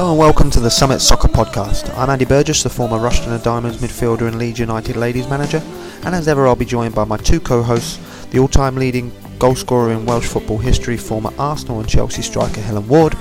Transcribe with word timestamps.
Hello 0.00 0.12
and 0.12 0.18
welcome 0.18 0.50
to 0.52 0.60
the 0.60 0.70
Summit 0.70 1.00
Soccer 1.00 1.28
Podcast. 1.28 1.94
I'm 1.94 2.08
Andy 2.08 2.24
Burgess, 2.24 2.62
the 2.62 2.70
former 2.70 2.96
Rushden 2.96 3.34
and 3.34 3.42
Diamonds 3.42 3.82
midfielder 3.82 4.28
and 4.28 4.38
Leeds 4.38 4.58
United 4.58 4.96
ladies 4.96 5.28
manager, 5.28 5.62
and 6.04 6.14
as 6.14 6.26
ever 6.26 6.48
I'll 6.48 6.56
be 6.56 6.64
joined 6.64 6.94
by 6.94 7.04
my 7.04 7.18
two 7.18 7.38
co-hosts, 7.38 7.98
the 8.28 8.38
all-time 8.38 8.76
leading 8.76 9.10
goalscorer 9.38 9.94
in 9.94 10.06
Welsh 10.06 10.26
football 10.26 10.56
history, 10.56 10.96
former 10.96 11.30
Arsenal 11.38 11.80
and 11.80 11.86
Chelsea 11.86 12.22
striker 12.22 12.62
Helen 12.62 12.88
Ward, 12.88 13.14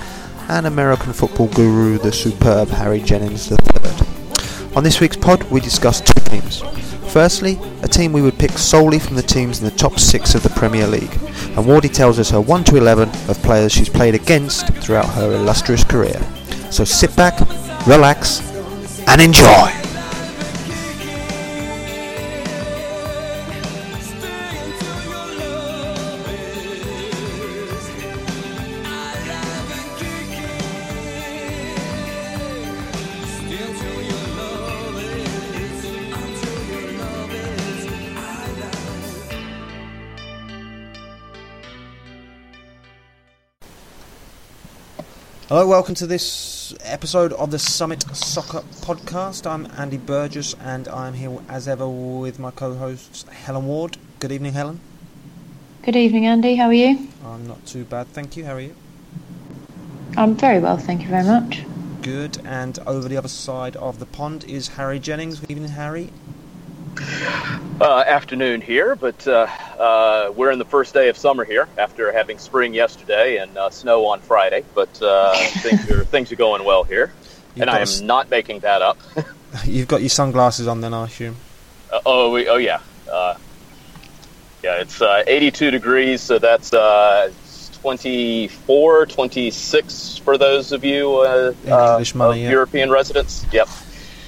and 0.47 0.65
American 0.65 1.11
football 1.11 1.47
guru, 1.47 1.97
the 1.97 2.14
superb 2.14 2.70
Harry 2.70 3.02
Jennings 3.02 3.52
III. 3.52 3.57
On 4.77 4.82
this 4.82 5.02
week's 5.02 5.18
pod, 5.18 5.43
we 5.52 5.60
discuss 5.60 6.00
two 6.00 6.21
teams. 6.30 6.61
Firstly, 7.11 7.60
a 7.83 7.89
team 7.89 8.14
we 8.14 8.21
would 8.21 8.39
pick 8.39 8.52
solely 8.52 9.00
from 9.00 9.18
the 9.18 9.21
teams 9.21 9.60
in 9.60 9.66
the 9.66 9.75
top 9.75 10.00
six 10.00 10.33
of 10.33 10.43
the 10.43 10.50
Premier 10.52 10.88
League, 10.88 11.11
and 11.11 11.66
Wardy 11.66 11.91
tells 11.91 12.19
us 12.19 12.30
her 12.30 12.39
1 12.39 12.64
to 12.64 12.77
11 12.77 13.10
of 13.27 13.43
players 13.43 13.74
she's 13.74 13.89
played 13.89 14.16
against 14.16 14.74
throughout 14.75 15.10
her 15.16 15.33
illustrious 15.33 15.83
career. 15.83 16.25
So 16.71 16.86
sit 16.86 17.14
back, 17.15 17.37
relax, 17.87 18.41
and 19.07 19.19
enjoy. 19.19 19.75
Hello, 45.49 45.67
welcome 45.67 45.95
to 45.95 46.05
this 46.05 46.58
episode 46.81 47.34
of 47.34 47.52
the 47.52 47.59
Summit 47.59 48.03
Soccer 48.16 48.59
Podcast. 48.81 49.50
I'm 49.50 49.67
Andy 49.78 49.98
Burgess 49.98 50.56
and 50.62 50.88
I'm 50.88 51.14
here 51.14 51.39
as 51.48 51.67
ever 51.67 51.88
with 51.88 52.39
my 52.39 52.52
co 52.52 52.75
hosts 52.75 53.23
Helen 53.23 53.66
Ward. 53.66 53.98
Good 54.20 54.31
evening, 54.31 54.53
Helen. 54.53 54.80
Good 55.84 55.95
evening, 55.95 56.25
Andy. 56.25 56.56
How 56.56 56.67
are 56.67 56.73
you? 56.73 57.08
I'm 57.25 57.47
not 57.47 57.66
too 57.66 57.86
bad, 57.86 58.08
thank 58.08 58.38
you. 58.38 58.45
How 58.45 58.53
are 58.53 58.59
you? 58.59 58.75
I'm 60.17 60.36
very 60.36 60.59
well, 60.59 60.78
thank 60.78 61.02
you 61.02 61.08
very 61.08 61.23
much. 61.23 61.64
Good. 62.02 62.40
And 62.45 62.78
over 62.80 63.08
the 63.08 63.17
other 63.17 63.28
side 63.28 63.75
of 63.78 64.00
the 64.00 64.06
pond 64.06 64.44
is 64.44 64.70
Harry 64.70 65.00
Jennings. 65.00 65.40
Good 65.40 65.52
evening, 65.52 65.70
Harry. 65.70 66.12
Uh, 67.81 68.03
afternoon 68.05 68.59
here, 68.59 68.94
but 68.94 69.25
uh, 69.25 69.47
uh, 69.80 70.33
we're 70.35 70.52
in 70.52 70.59
the 70.59 70.66
first 70.66 70.94
day 70.94 71.08
of 71.08 71.16
summer 71.17 71.45
here 71.45 71.66
after 71.77 72.11
having 72.11 72.38
spring 72.38 72.73
yesterday 72.73 73.38
and 73.38 73.58
uh, 73.58 73.69
snow 73.69 74.05
on 74.08 74.19
Friday. 74.19 74.66
But 74.75 75.02
uh, 75.02 75.33
things 75.61 75.89
are 75.89 76.03
things 76.03 76.30
are 76.30 76.35
going 76.35 76.66
well 76.66 76.83
here, 76.83 77.13
You've 77.55 77.61
and 77.61 77.69
I 77.69 77.77
am 77.77 77.83
s- 77.83 78.02
not 78.02 78.30
making 78.30 78.59
that 78.59 78.81
up. 78.81 78.97
You've 79.66 79.88
got 79.88 80.02
your 80.02 80.09
sunglasses 80.09 80.67
on 80.67 80.81
then, 80.81 80.94
I 80.94 81.05
assume. 81.05 81.38
Uh, 81.89 82.02
oh, 82.05 82.31
we, 82.31 82.50
oh 82.50 82.57
yeah, 82.57 82.81
uh, 83.09 83.35
yeah. 84.61 84.81
It's 84.81 85.02
uh, 85.02 85.23
82 85.25 85.72
degrees, 85.72 86.19
so 86.19 86.38
that's 86.38 86.73
uh, 86.73 87.31
24, 87.81 89.05
26 89.05 90.17
for 90.17 90.38
those 90.38 90.73
of 90.73 90.83
you 90.83 91.16
uh, 91.19 91.53
uh, 91.66 91.91
English 91.94 92.13
money, 92.13 92.44
yeah. 92.44 92.50
European 92.50 92.91
residents. 92.91 93.45
Yep, 93.53 93.69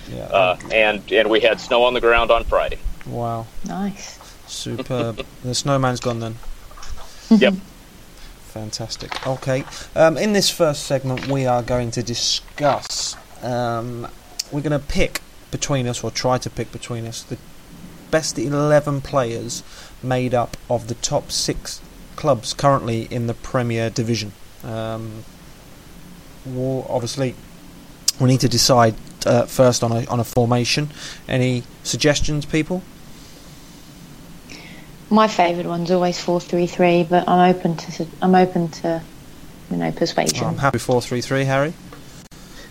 Yeah. 0.10 0.20
uh, 0.24 0.58
and 0.72 1.12
and 1.12 1.30
we 1.30 1.42
had 1.42 1.60
snow 1.60 1.84
on 1.84 1.94
the 1.94 2.02
ground 2.02 2.32
on 2.32 2.46
Friday. 2.46 2.80
Wow. 3.06 3.48
Nice. 3.66 4.20
Superb. 4.48 5.26
the 5.44 5.56
snowman's 5.56 6.00
gone 6.00 6.20
then. 6.20 6.36
Yep. 7.30 7.56
Fantastic. 8.52 9.26
Okay. 9.26 9.64
Um, 9.96 10.18
in 10.18 10.34
this 10.34 10.50
first 10.50 10.84
segment, 10.84 11.28
we 11.28 11.46
are 11.46 11.64
going 11.64 11.92
to 11.92 12.04
discuss. 12.04 13.16
Um, 13.42 14.08
we're 14.52 14.62
going 14.62 14.78
to 14.78 14.86
pick 14.86 15.22
between 15.52 15.88
us, 15.88 16.04
or 16.04 16.12
try 16.12 16.38
to 16.38 16.50
pick 16.50 16.72
between 16.72 17.06
us, 17.06 17.24
the 17.24 17.38
best 18.10 18.38
11 18.38 19.02
players 19.02 19.64
made 20.04 20.34
up 20.34 20.58
of 20.70 20.88
the 20.88 20.96
top 20.96 21.32
six 21.32 21.82
clubs 22.16 22.54
currently 22.54 23.04
in 23.10 23.28
the 23.28 23.34
Premier 23.34 23.90
Division. 23.90 24.34
Um, 24.64 25.24
well, 26.46 26.86
obviously, 26.90 27.36
we 28.20 28.28
need 28.28 28.42
to 28.42 28.50
decide 28.50 28.96
uh, 29.26 29.46
first 29.46 29.84
on 29.84 29.92
a 29.92 30.06
on 30.08 30.20
a 30.20 30.24
formation. 30.24 30.90
Any 31.28 31.64
suggestions, 31.84 32.46
people? 32.46 32.84
My 35.12 35.28
favourite 35.28 35.68
one's 35.68 35.92
always 35.92 36.20
four 36.20 36.40
three 36.40 36.68
three, 36.68 37.04
but 37.04 37.28
I'm 37.28 37.54
open 37.54 37.76
to 37.76 38.08
I'm 38.22 38.34
open 38.34 38.70
to 38.70 39.02
you 39.70 39.78
know 39.78 39.92
persuasion. 39.92 40.48
I'm 40.48 40.58
happy 40.58 40.80
four 40.80 41.02
three 41.02 41.22
three, 41.22 41.44
Harry. 41.44 41.74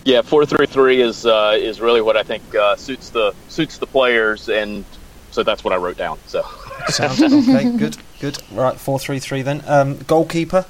Yeah, 0.03 0.23
four 0.23 0.45
three 0.47 0.65
three 0.65 1.01
is 1.01 1.25
uh, 1.25 1.55
is 1.57 1.79
really 1.79 2.01
what 2.01 2.17
I 2.17 2.23
think 2.23 2.55
uh, 2.55 2.75
suits 2.75 3.11
the 3.11 3.35
suits 3.47 3.77
the 3.77 3.85
players, 3.85 4.49
and 4.49 4.83
so 5.29 5.43
that's 5.43 5.63
what 5.63 5.71
I 5.71 5.77
wrote 5.77 5.97
down. 5.97 6.17
So 6.25 6.43
Sounds 6.87 7.21
okay. 7.21 7.77
Good, 7.77 7.97
good. 8.19 8.37
Right, 8.51 8.75
four 8.75 8.97
three 8.97 9.19
three 9.19 9.43
then. 9.43 9.63
Um, 9.67 9.97
goalkeeper. 9.99 10.65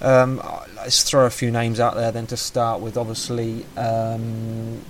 Um, 0.00 0.42
let's 0.76 1.02
throw 1.02 1.26
a 1.26 1.30
few 1.30 1.50
names 1.50 1.78
out 1.78 1.94
there 1.96 2.10
then 2.12 2.26
to 2.28 2.36
start 2.36 2.80
with. 2.80 2.96
Obviously, 2.96 3.66
um, 3.76 4.80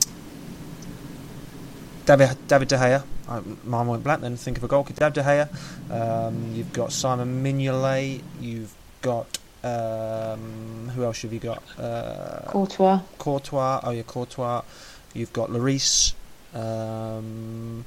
David 2.07 2.39
David 2.47 2.69
De 2.69 2.77
Gea. 2.77 3.03
Uh, 3.31 3.41
mine 3.65 3.87
went 3.87 4.03
blank. 4.05 4.21
Then 4.21 4.37
think 4.37 4.59
of 4.59 4.65
a 4.65 4.69
goalkeeper. 4.69 4.99
David 5.01 5.15
De 5.15 5.23
Gea. 5.23 6.27
Um, 6.29 6.53
you've 6.55 6.73
got 6.73 6.93
Simon 6.93 7.43
Mignolet. 7.45 8.21
You've 8.41 8.75
got 9.03 9.39
um, 9.63 10.91
who 10.95 11.05
else 11.05 11.23
have 11.23 11.33
you 11.33 11.39
got? 11.39 11.63
Uh, 11.79 12.43
Courtois. 12.51 13.01
Courtois. 13.19 13.81
Oh, 13.85 13.91
yeah, 13.91 14.03
Courtois. 14.03 14.63
You've 15.15 15.33
got 15.33 15.51
Lloris. 15.51 16.15
Um, 16.55 17.85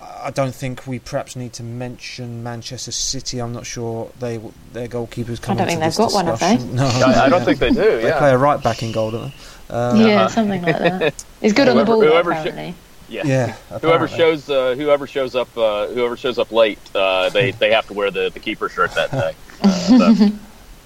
I 0.00 0.30
don't 0.30 0.54
think 0.54 0.86
we 0.86 0.98
perhaps 0.98 1.36
need 1.36 1.52
to 1.54 1.62
mention 1.62 2.42
Manchester 2.42 2.92
City. 2.92 3.40
I'm 3.40 3.52
not 3.52 3.64
sure 3.64 4.10
they 4.18 4.38
their 4.72 4.88
goalkeepers 4.88 5.40
come 5.40 5.56
I 5.56 5.64
don't 5.64 5.68
into 5.70 5.80
think 5.80 5.80
they've 5.80 5.96
got 5.96 6.12
one, 6.12 6.26
have 6.26 6.40
they? 6.40 6.56
No, 6.74 6.84
I, 6.86 7.26
I 7.26 7.28
don't 7.28 7.44
think 7.44 7.58
they 7.58 7.70
do. 7.70 8.00
they 8.02 8.12
play 8.18 8.30
a 8.32 8.38
right 8.38 8.62
back 8.62 8.82
in 8.82 8.92
goal, 8.92 9.10
don't 9.12 9.32
they? 9.68 9.74
Um, 9.74 10.00
yeah, 10.00 10.26
something 10.26 10.62
like 10.62 10.78
that. 10.78 11.24
He's 11.40 11.52
good 11.52 11.68
on 11.68 11.76
the 11.76 11.84
ball, 11.84 12.00
though, 12.00 12.08
whoever 12.10 12.32
sh- 12.34 12.38
apparently. 12.38 12.74
Yeah. 13.08 13.22
yeah. 13.24 13.52
Whoever 13.80 14.08
shows 14.08 14.48
uh, 14.50 14.74
whoever 14.74 15.06
shows 15.06 15.34
up 15.34 15.56
uh, 15.56 15.86
whoever 15.88 16.16
shows 16.16 16.38
up 16.38 16.50
late, 16.52 16.78
uh, 16.94 17.28
they 17.30 17.50
they 17.60 17.72
have 17.72 17.86
to 17.88 17.92
wear 17.94 18.10
the, 18.10 18.30
the 18.30 18.40
keeper 18.40 18.68
shirt 18.68 18.92
that 18.94 19.10
day. 19.10 19.34
Uh, 19.62 20.14
so- 20.14 20.30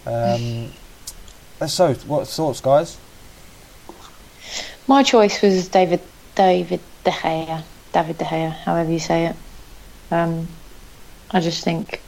Um, 0.07 1.69
so, 1.69 1.93
what 2.07 2.27
thoughts, 2.27 2.61
guys? 2.61 2.97
My 4.87 5.03
choice 5.03 5.43
was 5.43 5.69
David 5.69 6.01
David 6.35 6.81
De 7.05 7.11
Gea, 7.11 7.63
David 7.93 8.17
De 8.19 8.25
Gea, 8.25 8.51
however 8.51 8.91
you 8.91 8.99
say 8.99 9.27
it. 9.27 9.37
Um, 10.11 10.49
I 11.31 11.41
just 11.41 11.63
think 11.63 12.01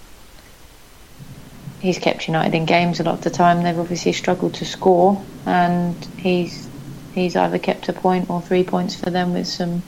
he's 1.81 1.99
kept 1.99 2.27
United 2.29 2.57
in 2.57 2.65
games 2.65 3.01
a 3.01 3.05
lot 3.05 3.15
of 3.15 3.21
the 3.23 3.31
time. 3.31 3.63
They've 3.63 3.79
obviously 3.79 4.13
struggled 4.13 4.55
to 4.55 4.65
score, 4.65 5.23
and 5.47 5.95
he's 6.17 6.69
he's 7.15 7.37
either 7.37 7.59
kept 7.59 7.89
a 7.89 7.93
point 7.93 8.31
or 8.31 8.41
three 8.41 8.65
points 8.65 8.95
for 8.99 9.11
them 9.11 9.35
with 9.35 9.47
some 9.47 9.83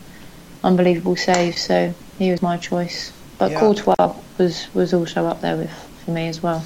unbelievable 0.65 1.15
saves. 1.15 1.61
So 1.63 1.95
he 2.19 2.33
was 2.33 2.43
my 2.43 2.57
choice. 2.57 3.13
But 3.39 3.53
Yeah. 3.53 3.61
Courtois 3.61 4.15
was 4.39 4.67
was 4.75 4.93
also 4.93 5.27
up 5.27 5.41
there 5.41 5.57
with 5.57 5.71
for 6.05 6.11
me 6.11 6.27
as 6.29 6.43
well. 6.43 6.65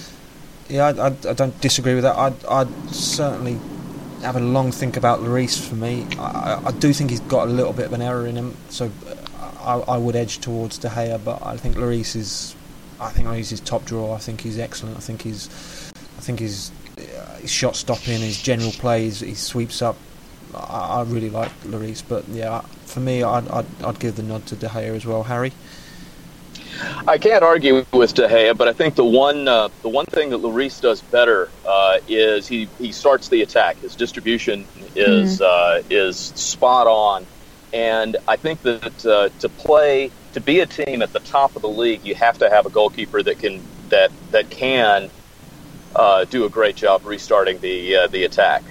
Yeah, 0.71 0.87
I, 0.87 1.09
I, 1.09 1.17
I 1.29 1.33
don't 1.35 1.59
disagree 1.61 1.95
with 1.95 2.05
that. 2.05 2.17
I'd, 2.17 2.45
I'd 2.47 2.91
certainly 2.91 3.59
have 4.23 4.37
a 4.37 4.41
long 4.41 4.71
think 4.73 4.97
about 4.97 5.21
Lloris 5.21 5.59
for 5.67 5.75
me. 5.77 6.07
I, 6.19 6.23
I- 6.55 6.63
I 6.67 6.73
do 6.73 6.93
think 6.93 7.11
he's 7.11 7.21
got 7.21 7.49
a 7.49 7.51
little 7.51 7.73
bit 7.73 7.87
of 7.87 7.93
an 7.93 8.03
error 8.03 8.27
in 8.27 8.37
him, 8.37 8.55
so 8.69 8.91
I, 9.61 9.75
I 9.75 9.97
would 9.97 10.15
edge 10.17 10.39
towards 10.41 10.77
De 10.79 10.89
Gea, 10.89 11.23
but 11.25 11.45
I 11.45 11.57
think 11.57 11.77
Lloris 11.77 12.15
is. 12.17 12.55
I 13.01 13.11
think 13.11 13.29
Lloris 13.29 13.53
is 13.53 13.61
top 13.61 13.85
draw. 13.85 14.13
I 14.15 14.19
think 14.19 14.41
he's 14.41 14.59
excellent. 14.59 14.97
I 14.97 15.01
think 15.01 15.23
he's. 15.23 15.49
I 16.19 16.21
think 16.21 16.41
his, 16.41 16.71
uh, 16.99 17.37
his 17.37 17.51
shot 17.51 17.77
stopping, 17.77 18.19
his 18.21 18.43
general 18.43 18.73
play, 18.73 19.05
his, 19.05 19.21
he 19.21 19.35
sweeps 19.35 19.81
up. 19.83 19.97
I, 20.55 21.01
I 21.01 21.03
really 21.03 21.31
like 21.31 21.53
Lloris, 21.63 22.03
but 22.07 22.27
yeah, 22.29 22.61
for 22.87 23.01
me, 23.01 23.23
I'd, 23.23 23.49
I'd, 23.49 23.67
I'd 23.83 24.01
give 24.01 24.17
the 24.17 24.23
nod 24.23 24.47
to 24.47 24.57
De 24.57 24.69
Gea 24.69 24.95
as 24.95 25.07
well. 25.07 25.23
Harry. 25.25 25.53
I 27.07 27.19
can't 27.19 27.43
argue 27.43 27.85
with 27.93 28.15
De 28.15 28.29
Gea, 28.29 28.57
but 28.57 28.69
I 28.69 28.73
think 28.73 28.95
the 28.95 29.05
one 29.05 29.49
uh, 29.49 29.69
the 29.83 29.89
one 29.89 30.07
thing 30.07 30.31
that 30.31 30.39
Lloris 30.39 30.81
does 30.81 31.01
better 31.03 31.51
uh, 31.67 31.99
is 32.09 32.47
he, 32.47 32.69
he 32.79 32.93
starts 32.93 33.29
the 33.29 33.43
attack. 33.43 33.77
His 33.79 33.97
distribution 33.97 34.67
is 34.95 35.41
uh, 35.41 35.83
is 35.91 36.17
spot 36.17 36.87
on, 36.87 37.27
and 37.73 38.17
I 38.29 38.37
think 38.37 38.63
that 38.63 39.07
uh, 39.07 39.29
to 39.41 39.49
play 39.49 40.11
to 40.35 40.41
be 40.41 40.61
a 40.61 40.67
team 40.67 41.03
at 41.03 41.13
the 41.13 41.21
top 41.21 41.57
of 41.57 41.63
the 41.63 41.69
league, 41.69 42.05
you 42.05 42.15
have 42.15 42.39
to 42.39 42.49
have 42.49 42.67
a 42.67 42.71
goalkeeper 42.71 43.23
that 43.23 43.39
can 43.39 43.61
that 43.89 44.13
that 44.31 44.51
can 44.51 45.11
uh, 45.97 46.25
do 46.27 46.45
a 46.45 46.49
great 46.49 46.77
job 46.77 47.05
restarting 47.05 47.59
the 47.59 47.97
uh, 47.97 48.07
the 48.09 48.25
attack. 48.25 48.63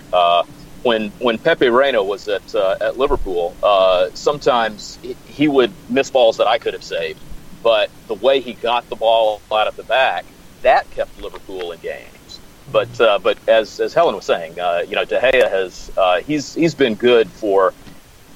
When 0.87 1.13
when 1.19 1.39
Pepe 1.39 1.69
Reina 1.69 2.03
was 2.03 2.27
at 2.29 2.55
uh, 2.55 2.75
at 2.81 2.97
Liverpool, 2.97 3.57
uh, 3.63 4.07
sometimes 4.15 4.99
he- 5.03 5.17
he 5.25 5.47
would 5.49 5.73
miss 5.89 6.11
balls 6.11 6.37
that 6.37 6.47
I 6.47 6.59
could 6.59 6.73
have 6.75 6.83
saved, 6.83 7.21
but 7.63 7.91
the 8.07 8.15
way 8.15 8.41
he 8.41 8.55
got 8.55 8.89
the 8.89 8.97
ball 8.97 9.43
out 9.53 9.67
of 9.67 9.75
the 9.77 9.83
back, 9.85 10.25
that 10.63 10.89
kept 10.91 11.17
Liverpool 11.19 11.73
in 11.73 11.81
games. 11.81 12.41
but 12.67 12.99
uh, 13.01 13.19
but 13.19 13.39
as 13.47 13.79
as 13.81 13.93
Helen 13.93 14.15
was 14.15 14.25
saying, 14.25 14.59
uh, 14.59 14.83
you 14.87 14.95
know, 14.95 15.05
De 15.05 15.19
Gea 15.19 15.49
has 15.51 15.91
uh, 15.97 16.21
he's 16.21 16.53
he's 16.55 16.75
been 16.75 16.95
good 16.95 17.33
for 17.33 17.75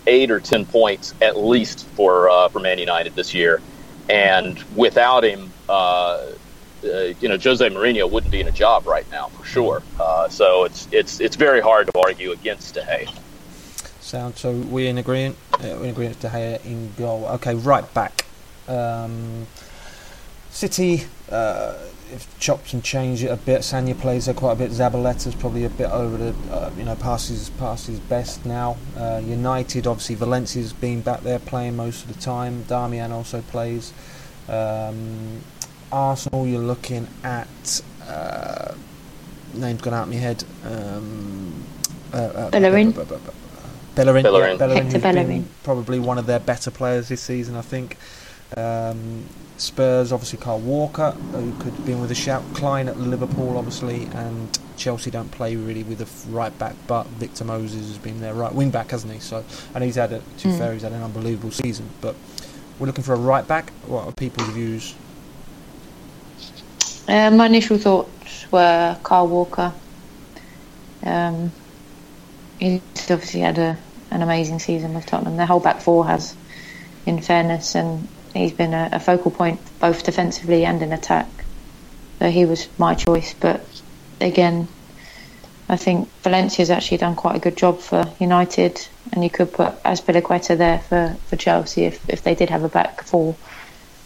eight 0.08 0.32
or 0.32 0.42
ten 0.42 0.66
points 0.66 1.14
at 1.22 1.38
least 1.38 1.90
for 1.96 2.30
uh, 2.30 2.50
for 2.50 2.60
Man 2.60 2.80
United 2.80 3.16
this 3.16 3.34
year, 3.34 3.64
and 4.10 4.64
without 4.76 5.24
him, 5.26 5.56
uh, 6.84 7.14
you 7.20 7.30
know, 7.30 7.38
Jose 7.38 7.68
Mourinho 7.70 8.10
wouldn't 8.10 8.32
be 8.32 8.42
in 8.42 8.48
a 8.48 8.52
job 8.52 8.86
right 8.86 9.10
now 9.12 9.28
for 9.28 9.46
sure. 9.46 9.84
Uh, 10.00 10.30
so 10.30 10.66
it's 10.66 10.88
it's 10.92 11.20
it's 11.20 11.36
very 11.36 11.62
hard 11.62 11.88
to 11.88 12.00
argue 12.00 12.32
against 12.32 12.74
De 12.74 12.82
Gea. 12.82 13.14
Sound 14.00 14.36
so 14.38 14.52
we 14.52 14.88
in 14.88 14.98
agreement? 14.98 15.38
Uh, 15.54 15.78
we 15.80 15.88
in 15.88 15.90
agreement 15.92 16.20
De 16.20 16.30
Gea 16.30 16.66
in 16.66 16.94
goal. 16.98 17.26
Okay, 17.26 17.56
right 17.56 17.92
back. 17.94 18.26
Um, 18.68 19.48
City. 20.50 21.06
Uh, 21.30 21.76
if 22.12 22.40
chopped 22.40 22.74
and 22.74 22.84
changed 22.84 23.24
it 23.24 23.28
a 23.28 23.38
bit. 23.38 23.62
Sagna 23.62 23.98
plays 23.98 24.26
there 24.26 24.36
quite 24.36 24.54
a 24.54 24.56
bit. 24.56 24.72
Zabaleta's 24.72 25.36
probably 25.36 25.64
a 25.64 25.70
bit 25.70 25.90
over 25.90 26.18
the, 26.18 26.36
uh, 26.54 26.70
you 26.78 26.84
know, 26.84 26.96
passes 26.96 27.50
passes 27.52 28.00
best 28.00 28.46
now. 28.46 28.78
Uh, 28.98 29.22
United, 29.24 29.88
obviously, 29.88 30.16
Valencia's 30.16 30.74
been 30.74 31.02
back 31.02 31.22
there 31.22 31.40
playing 31.40 31.76
most 31.76 32.04
of 32.04 32.14
the 32.14 32.22
time. 32.22 32.64
Darmian 32.66 33.12
also 33.12 33.42
plays. 33.42 33.94
Um, 34.50 35.42
Arsenal, 35.92 36.48
you're 36.48 36.62
looking 36.62 37.08
at. 37.24 37.82
Uh, 38.08 38.74
name's 39.54 39.82
gone 39.82 39.94
out 39.94 40.04
of 40.04 40.10
my 40.10 40.16
head. 40.16 40.44
Um, 40.66 41.64
uh, 42.14 42.18
uh, 42.18 42.50
Bellerin. 42.52 42.92
Bellerin, 42.92 44.24
Bellerin. 44.24 44.52
Yeah, 44.52 44.58
Bellerin, 44.58 44.84
Hector 44.86 45.00
Bellerin. 45.00 45.50
probably 45.64 46.00
one 46.00 46.18
of 46.18 46.26
their 46.26 46.40
better 46.40 46.72
players 46.72 47.10
this 47.10 47.22
season, 47.22 47.56
I 47.56 47.62
think. 47.62 47.98
Um, 48.58 49.26
Spurs, 49.58 50.12
obviously, 50.12 50.40
Carl 50.40 50.60
Walker, 50.60 51.12
who 51.12 51.52
could 51.60 51.74
have 51.74 51.86
been 51.86 52.02
with 52.02 52.10
a 52.12 52.16
shout. 52.16 52.42
Clyne 52.54 52.88
at 52.88 52.98
Liverpool, 52.98 53.58
obviously, 53.58 54.06
and 54.16 54.58
Chelsea 54.76 55.12
don't 55.12 55.30
play 55.30 55.56
really 55.56 55.84
with 55.84 56.02
a 56.02 56.32
right 56.32 56.58
back, 56.58 56.76
but 56.88 57.06
Victor 57.08 57.44
Moses 57.46 57.88
has 57.88 57.98
been 58.00 58.20
their 58.22 58.34
right 58.34 58.54
wing 58.54 58.72
back, 58.72 58.90
hasn't 58.92 59.14
he? 59.14 59.20
So, 59.20 59.44
and 59.76 59.84
he's 59.84 59.96
had 59.96 60.14
a, 60.14 60.20
to 60.20 60.48
be 60.48 60.54
Mm. 60.54 60.58
fair, 60.58 60.74
he's 60.74 60.82
had 60.82 60.94
an 60.94 61.04
unbelievable 61.04 61.52
season. 61.52 61.88
But 62.02 62.16
we're 62.80 62.88
looking 62.88 63.04
for 63.04 63.14
a 63.14 63.18
right 63.18 63.48
back. 63.48 63.72
What 63.86 64.06
are 64.08 64.12
people's 64.12 64.50
views? 64.50 64.96
Uh, 67.08 67.32
my 67.32 67.48
initial 67.48 67.78
thoughts 67.78 68.52
were 68.52 68.98
Carl 69.04 69.28
Walker. 69.28 69.74
Um, 71.04 71.52
he's 72.60 72.82
obviously 73.10 73.42
had 73.42 73.58
a, 73.58 73.78
an 74.12 74.22
amazing 74.22 74.60
season 74.60 74.94
with 74.94 75.06
Tottenham. 75.06 75.38
The 75.38 75.46
whole 75.46 75.60
back 75.60 75.82
four 75.82 76.06
has, 76.08 76.36
in 77.06 77.22
fairness, 77.22 77.76
and 77.76 78.08
he's 78.34 78.52
been 78.52 78.74
a, 78.74 78.90
a 78.94 79.00
focal 79.00 79.32
point 79.32 79.60
both 79.80 80.04
defensively 80.04 80.64
and 80.66 80.82
in 80.82 80.94
attack. 80.94 81.28
So 82.20 82.30
he 82.30 82.46
was 82.46 82.68
my 82.78 82.94
choice. 82.94 83.34
But 83.34 83.66
again, 84.20 84.68
I 85.68 85.78
think 85.78 86.10
Valencia's 86.22 86.70
actually 86.70 86.98
done 86.98 87.16
quite 87.16 87.36
a 87.36 87.40
good 87.40 87.58
job 87.58 87.80
for 87.80 88.06
United, 88.20 88.88
and 89.12 89.24
you 89.24 89.30
could 89.30 89.52
put 89.52 89.82
Azpilicueta 89.84 90.58
there 90.58 90.80
for, 90.80 91.16
for 91.28 91.36
Chelsea 91.36 91.86
if, 91.86 92.08
if 92.10 92.24
they 92.24 92.36
did 92.36 92.50
have 92.50 92.64
a 92.64 92.70
back 92.70 93.04
four. 93.04 93.36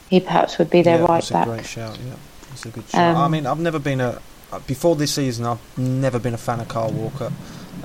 He 0.10 0.20
perhaps 0.20 0.60
would 0.60 0.70
be 0.70 0.84
their 0.84 1.00
yeah, 1.00 1.06
right 1.06 1.30
back. 1.30 1.48
a 1.48 1.50
great 1.50 1.66
shout. 1.66 1.98
Yeah, 2.06 2.14
that's 2.56 2.66
a 2.66 2.70
good. 2.70 2.84
Um, 2.96 3.18
I 3.18 3.28
mean, 3.28 3.46
I've 3.46 3.60
never 3.60 3.80
been 3.80 4.02
a 4.02 4.20
uh, 4.52 4.60
before 4.60 4.96
this 4.96 5.14
season. 5.14 5.46
I've 5.46 5.60
never 5.78 6.20
been 6.20 6.34
a 6.34 6.38
fan 6.38 6.60
of 6.60 6.68
Carl 6.68 6.92
Walker. 6.92 7.32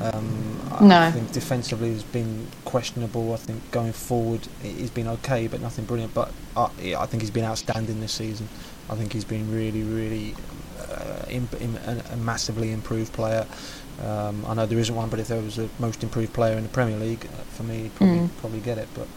Um, 0.01 0.61
I 0.73 0.85
No. 0.85 1.11
think 1.11 1.33
defensively 1.33 1.93
he's 1.93 2.03
been 2.05 2.47
questionable. 2.65 3.33
I 3.35 3.37
think 3.37 3.71
going 3.71 3.93
forward 3.93 4.47
he- 4.63 4.71
he's 4.73 4.91
been 4.91 5.09
okay, 5.09 5.47
but 5.47 5.61
nothing 5.61 5.85
brilliant. 5.85 6.15
But 6.15 6.33
uh, 6.57 6.69
yeah, 6.81 7.01
I 7.01 7.07
think 7.07 7.23
he's 7.23 7.31
been 7.31 7.45
outstanding 7.45 8.01
this 8.01 8.13
season. 8.13 8.49
I 8.89 8.95
think 8.95 9.13
he's 9.13 9.25
been 9.25 9.53
really, 9.53 9.83
really 9.83 10.35
uh, 10.81 11.25
imp- 11.29 11.61
im- 11.61 11.79
a, 11.87 12.03
a 12.13 12.17
massively 12.17 12.73
improved 12.73 13.13
player. 13.13 13.47
Um, 14.05 14.45
I 14.47 14.55
know 14.55 14.65
there 14.67 14.79
isn't 14.79 14.95
one, 14.95 15.09
but 15.11 15.19
if 15.19 15.29
there 15.29 15.41
was 15.43 15.59
a 15.59 15.69
most 15.79 16.03
improved 16.03 16.33
player 16.33 16.57
in 16.57 16.63
the 16.63 16.69
Premier 16.71 16.97
League, 16.97 17.27
uh, 17.27 17.43
for 17.55 17.65
me, 17.65 17.83
he'd 17.83 17.95
probably 17.97 18.19
Mm. 18.19 18.31
probably 18.41 18.61
get 18.61 18.79
it. 18.79 18.89
But 18.95 19.09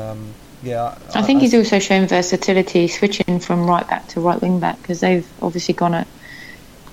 um, 0.00 0.34
yeah, 0.64 0.96
I 1.14 1.22
think 1.22 1.42
he's 1.42 1.54
also 1.54 1.78
shown 1.78 2.06
versatility, 2.06 2.88
switching 2.88 3.38
from 3.38 3.66
right 3.66 3.86
back 3.88 4.08
to 4.08 4.20
right 4.20 4.40
wing 4.40 4.60
back, 4.60 4.80
because 4.80 5.00
they've 5.00 5.28
obviously 5.42 5.74
gone 5.74 5.94
at 5.94 6.08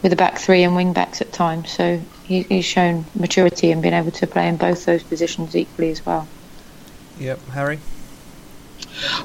with 0.01 0.13
a 0.13 0.15
back 0.15 0.37
three 0.37 0.63
and 0.63 0.75
wing 0.75 0.93
backs 0.93 1.21
at 1.21 1.31
times. 1.31 1.71
So 1.71 2.01
he, 2.23 2.43
he's 2.43 2.65
shown 2.65 3.05
maturity 3.15 3.71
and 3.71 3.81
been 3.81 3.93
able 3.93 4.11
to 4.11 4.27
play 4.27 4.47
in 4.47 4.57
both 4.57 4.85
those 4.85 5.03
positions 5.03 5.55
equally 5.55 5.91
as 5.91 6.05
well. 6.05 6.27
Yep, 7.19 7.39
Harry. 7.49 7.79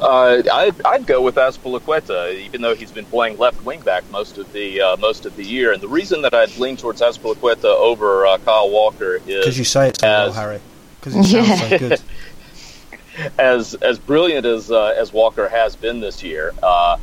Uh, 0.00 0.42
I'd, 0.52 0.82
I'd 0.84 1.06
go 1.06 1.20
with 1.20 1.36
Azpilicueta, 1.36 2.34
even 2.34 2.60
though 2.60 2.74
he's 2.74 2.92
been 2.92 3.04
playing 3.06 3.38
left 3.38 3.64
wing 3.64 3.80
back 3.80 4.08
most 4.10 4.38
of 4.38 4.52
the 4.52 4.80
uh, 4.80 4.96
most 4.96 5.26
of 5.26 5.34
the 5.36 5.44
year. 5.44 5.72
And 5.72 5.82
the 5.82 5.88
reason 5.88 6.22
that 6.22 6.34
I'd 6.34 6.56
lean 6.58 6.76
towards 6.76 7.00
Azpilicueta 7.00 7.64
over 7.64 8.26
uh, 8.26 8.38
Kyle 8.38 8.70
Walker 8.70 9.16
is 9.16 9.22
Because 9.24 9.58
you 9.58 9.64
say 9.64 9.88
it 9.88 10.00
so 10.00 10.06
well, 10.06 10.32
Harry. 10.32 10.60
Because 11.00 11.16
it 11.16 11.24
sounds 11.24 11.60
so 11.60 11.78
good. 11.88 12.00
As 13.38 13.74
as 13.74 13.98
brilliant 13.98 14.46
as 14.46 14.70
uh, 14.70 14.94
as 14.96 15.12
Walker 15.12 15.48
has 15.48 15.76
been 15.76 16.00
this 16.00 16.22
year. 16.22 16.52
Uh, 16.62 16.96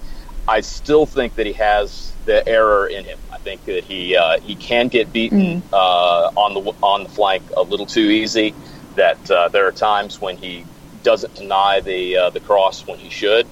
I 0.47 0.59
still 0.59 1.05
think 1.05 1.35
that 1.35 1.45
he 1.45 1.53
has 1.53 2.13
the 2.25 2.47
error 2.47 2.87
in 2.87 3.05
him. 3.05 3.19
I 3.31 3.37
think 3.37 3.63
that 3.65 3.83
he 3.83 4.15
uh, 4.15 4.39
he 4.41 4.55
can 4.55 4.87
get 4.87 5.11
beaten 5.13 5.63
uh, 5.71 6.31
on 6.35 6.53
the 6.53 6.73
on 6.81 7.03
the 7.03 7.09
flank 7.09 7.43
a 7.55 7.63
little 7.63 7.85
too 7.85 8.09
easy. 8.09 8.53
That 8.95 9.31
uh, 9.31 9.49
there 9.49 9.67
are 9.67 9.71
times 9.71 10.19
when 10.21 10.37
he 10.37 10.65
doesn't 11.03 11.35
deny 11.35 11.79
the 11.81 12.17
uh, 12.17 12.29
the 12.29 12.39
cross 12.39 12.85
when 12.85 12.99
he 12.99 13.09
should. 13.09 13.47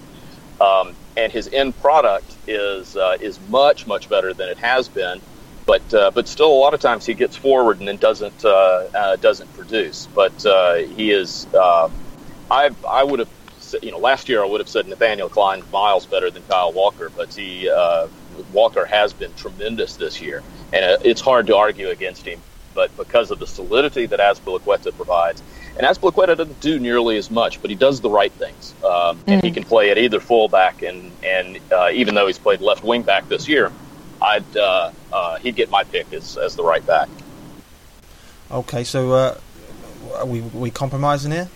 Um, 0.60 0.96
and 1.18 1.32
his 1.32 1.50
end 1.52 1.78
product 1.82 2.38
is 2.48 2.96
uh, 2.96 3.18
is 3.20 3.40
much 3.50 3.88
much 3.88 4.10
better 4.10 4.34
than 4.34 4.50
it 4.50 4.58
has 4.58 4.88
been, 4.88 5.22
but 5.66 5.94
uh, 5.94 6.12
but 6.12 6.28
still 6.28 6.52
a 6.52 6.60
lot 6.60 6.74
of 6.74 6.80
times 6.80 7.06
he 7.06 7.14
gets 7.14 7.36
forward 7.36 7.80
and 7.80 7.88
then 7.88 7.98
doesn't 7.98 8.46
uh, 8.46 8.50
uh, 8.94 9.16
doesn't 9.18 9.52
produce. 9.54 10.08
But 10.14 10.46
uh, 10.46 10.76
he 10.76 11.12
is 11.12 11.48
uh, 11.54 11.90
I 12.52 12.70
I 12.88 13.04
would 13.04 13.20
have 13.20 13.30
said- 13.60 13.84
you 13.84 13.92
know 13.92 13.98
last 13.98 14.28
year 14.30 14.44
I 14.44 14.46
would 14.46 14.60
have 14.60 14.70
said 14.70 14.88
Nathaniel 14.88 15.30
Clyne 15.30 15.64
miles 15.72 16.06
better 16.06 16.30
than 16.30 16.44
Kyle 16.44 16.74
Walker, 16.74 17.10
but 17.16 17.34
he 17.34 17.70
uh, 17.70 18.08
Walker 18.54 18.86
has 18.86 19.14
been 19.14 19.34
tremendous 19.36 19.96
this 19.96 20.22
year, 20.22 20.44
and 20.74 20.84
uh, 20.86 20.98
it's 21.04 21.22
hard 21.22 21.48
to 21.48 21.56
argue 21.56 21.90
against 21.90 22.26
him. 22.26 22.40
But 22.74 22.96
because 22.98 23.32
of 23.32 23.40
the 23.40 23.48
solidity 23.48 24.06
that 24.06 24.20
Azpilicueta 24.20 24.96
provides, 24.96 25.44
and 25.78 25.86
Azpilicueta 25.86 26.38
doesn't 26.38 26.60
do 26.62 26.80
nearly 26.80 27.18
as 27.18 27.30
much, 27.30 27.62
but 27.62 27.70
he 27.70 27.76
does 27.76 28.00
the 28.02 28.10
right 28.10 28.32
things, 28.34 28.74
um, 28.86 29.20
and 29.28 29.44
he 29.44 29.52
can 29.52 29.64
play 29.64 29.90
at 29.92 29.98
either 29.98 30.20
fullback 30.20 30.82
and 30.82 31.12
and 31.24 31.60
uh, 31.72 31.90
even 31.94 32.16
though 32.16 32.28
he's 32.28 32.40
played 32.40 32.60
left 32.62 32.84
wing 32.84 33.02
back 33.04 33.28
this 33.30 33.48
year, 33.48 33.72
I'd 34.22 34.58
uh, 34.58 34.92
uh, 35.14 35.38
he'd 35.40 35.56
get 35.56 35.70
my 35.70 35.84
pick 35.86 36.12
as, 36.14 36.38
as 36.38 36.56
the 36.56 36.64
right 36.64 36.86
back. 36.86 37.08
Okay, 38.50 38.84
so 38.84 39.12
uh, 39.12 39.38
are 40.16 40.26
we 40.26 40.42
we 40.42 40.70
compromising 40.72 41.32
here, 41.32 41.50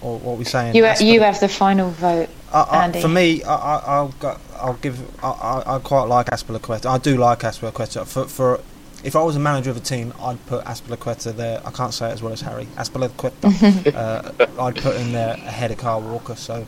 or 0.00 0.18
what 0.18 0.32
are 0.34 0.36
we 0.36 0.44
saying? 0.44 0.74
You 0.74 0.84
Aspen- 0.84 1.06
you 1.06 1.20
have 1.20 1.40
the 1.40 1.48
final 1.48 1.90
vote. 1.90 2.28
I, 2.52 2.60
I, 2.62 2.84
Andy. 2.84 3.00
for 3.00 3.08
me, 3.08 3.42
I, 3.42 3.54
I, 3.54 3.82
I'll 3.86 4.08
go, 4.08 4.36
I'll 4.56 4.74
give. 4.74 4.98
I, 5.24 5.62
I, 5.66 5.78
quite 5.80 6.04
like 6.04 6.26
Aspilicueta. 6.26 6.86
I 6.86 6.98
do 6.98 7.16
like 7.16 7.40
Aspilicueta. 7.40 8.06
For 8.06 8.24
for 8.24 8.60
if 9.04 9.14
I 9.14 9.22
was 9.22 9.36
a 9.36 9.40
manager 9.40 9.70
of 9.70 9.76
a 9.76 9.80
team, 9.80 10.12
I'd 10.20 10.44
put 10.46 10.64
Aspilicueta 10.64 11.34
there. 11.34 11.60
I 11.64 11.70
can't 11.70 11.94
say 11.94 12.08
it 12.10 12.12
as 12.12 12.22
well 12.22 12.32
as 12.32 12.40
Harry. 12.40 12.66
Aspilicueta. 12.76 13.94
uh, 13.94 14.62
I'd 14.62 14.76
put 14.76 14.96
him 14.96 15.12
there 15.12 15.34
ahead 15.34 15.70
of 15.70 15.78
Carl 15.78 16.02
Walker. 16.02 16.36
So 16.36 16.66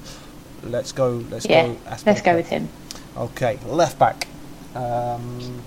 let's 0.62 0.92
go. 0.92 1.24
Let's 1.30 1.46
Yeah, 1.46 1.68
go. 1.68 1.76
let's 2.06 2.22
go 2.22 2.36
with 2.36 2.48
him. 2.48 2.68
Okay, 3.16 3.58
left 3.66 3.98
back. 3.98 4.26
Um, 4.74 5.62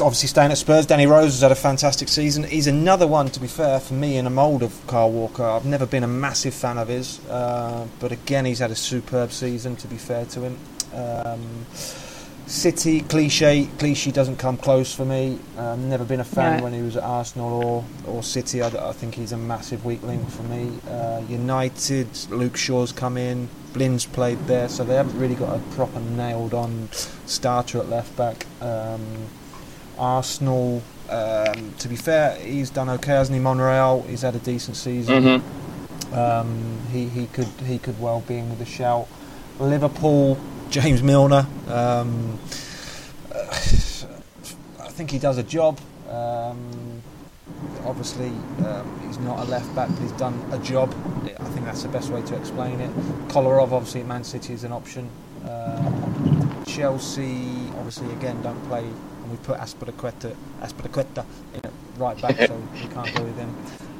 obviously 0.00 0.28
staying 0.28 0.50
at 0.52 0.58
Spurs, 0.58 0.86
Danny 0.86 1.06
Rose 1.06 1.32
has 1.32 1.40
had 1.40 1.52
a 1.52 1.56
fantastic 1.56 2.08
season. 2.08 2.44
He's 2.44 2.66
another 2.66 3.06
one, 3.06 3.28
to 3.30 3.40
be 3.40 3.46
fair, 3.48 3.80
for 3.80 3.94
me 3.94 4.16
in 4.16 4.26
a 4.26 4.30
mould 4.30 4.62
of 4.62 4.86
Carl 4.86 5.10
Walker. 5.10 5.44
I've 5.44 5.64
never 5.64 5.86
been 5.86 6.04
a 6.04 6.08
massive 6.08 6.54
fan 6.54 6.78
of 6.78 6.88
his, 6.88 7.24
uh, 7.28 7.86
but 7.98 8.12
again, 8.12 8.44
he's 8.44 8.60
had 8.60 8.70
a 8.70 8.76
superb 8.76 9.32
season. 9.32 9.76
To 9.76 9.88
be 9.88 9.96
fair 9.96 10.24
to 10.26 10.40
him, 10.42 10.58
um, 10.94 11.66
City 12.46 13.00
Clichy, 13.00 13.66
Clichy 13.78 14.12
doesn't 14.12 14.36
come 14.36 14.56
close 14.56 14.94
for 14.94 15.04
me. 15.04 15.38
Uh, 15.56 15.74
never 15.76 16.04
been 16.04 16.20
a 16.20 16.24
fan 16.24 16.58
No. 16.58 16.64
when 16.64 16.72
he 16.74 16.82
was 16.82 16.96
at 16.96 17.02
Arsenal 17.02 17.64
or 17.64 17.84
or 18.06 18.22
City. 18.22 18.62
I, 18.62 18.68
I 18.68 18.92
think 18.92 19.14
he's 19.14 19.32
a 19.32 19.36
massive 19.36 19.84
weak 19.84 20.02
link 20.02 20.28
for 20.28 20.42
me. 20.44 20.72
Uh, 20.88 21.22
United, 21.28 22.08
Luke 22.30 22.56
Shaw's 22.56 22.92
come 22.92 23.16
in. 23.16 23.48
Blind's 23.72 24.04
played 24.04 24.38
there, 24.46 24.68
so 24.68 24.84
they 24.84 24.94
haven't 24.94 25.18
really 25.18 25.34
got 25.34 25.56
a 25.56 25.60
proper 25.74 25.98
nailed 25.98 26.52
on 26.52 26.88
starter 27.26 27.78
at 27.78 27.88
left 27.88 28.14
back. 28.16 28.44
Um, 28.60 29.00
Arsenal, 29.98 30.82
um, 31.08 31.74
to 31.78 31.88
be 31.88 31.96
fair, 31.96 32.36
he's 32.36 32.70
done 32.70 32.88
okay, 32.90 33.12
hasn't 33.12 33.36
he? 33.36 33.40
Monreal, 33.42 34.02
he's 34.02 34.22
had 34.22 34.34
a 34.34 34.38
decent 34.38 34.76
season. 34.76 35.22
Mm-hmm. 35.22 36.14
Um, 36.14 36.78
he 36.90 37.08
he 37.08 37.26
could 37.26 37.48
he 37.64 37.78
could 37.78 37.98
well 38.00 38.20
be 38.20 38.38
in 38.38 38.50
with 38.50 38.60
a 38.60 38.66
shout. 38.66 39.08
Liverpool, 39.58 40.38
James 40.70 41.02
Milner. 41.02 41.46
Um, 41.68 42.38
uh, 43.34 43.38
I 43.50 44.88
think 44.88 45.10
he 45.10 45.18
does 45.18 45.38
a 45.38 45.42
job. 45.42 45.80
Um, 46.08 47.02
obviously, 47.84 48.32
um, 48.66 49.00
he's 49.06 49.18
not 49.18 49.38
a 49.40 49.44
left 49.44 49.74
back, 49.74 49.88
but 49.88 49.98
he's 49.98 50.12
done 50.12 50.38
a 50.52 50.58
job. 50.58 50.94
I 51.24 51.44
think 51.44 51.64
that's 51.66 51.82
the 51.82 51.88
best 51.88 52.10
way 52.10 52.22
to 52.22 52.36
explain 52.36 52.80
it. 52.80 52.90
Kolarov, 53.28 53.72
obviously, 53.72 54.00
at 54.00 54.06
Man 54.06 54.24
City 54.24 54.52
is 54.52 54.64
an 54.64 54.72
option. 54.72 55.08
Um, 55.48 56.64
Chelsea, 56.66 57.68
obviously, 57.76 58.12
again, 58.12 58.40
don't 58.42 58.62
play 58.66 58.84
we 59.32 59.38
put 59.38 59.58
Aspilicueta, 59.58 60.34
Aspilicueta 60.60 61.24
in 61.54 61.60
at 61.64 61.72
right 61.96 62.20
back, 62.20 62.36
so 62.36 62.62
we 62.74 62.80
can't 62.80 63.14
go 63.14 63.24
with 63.24 63.36
him. 63.36 63.48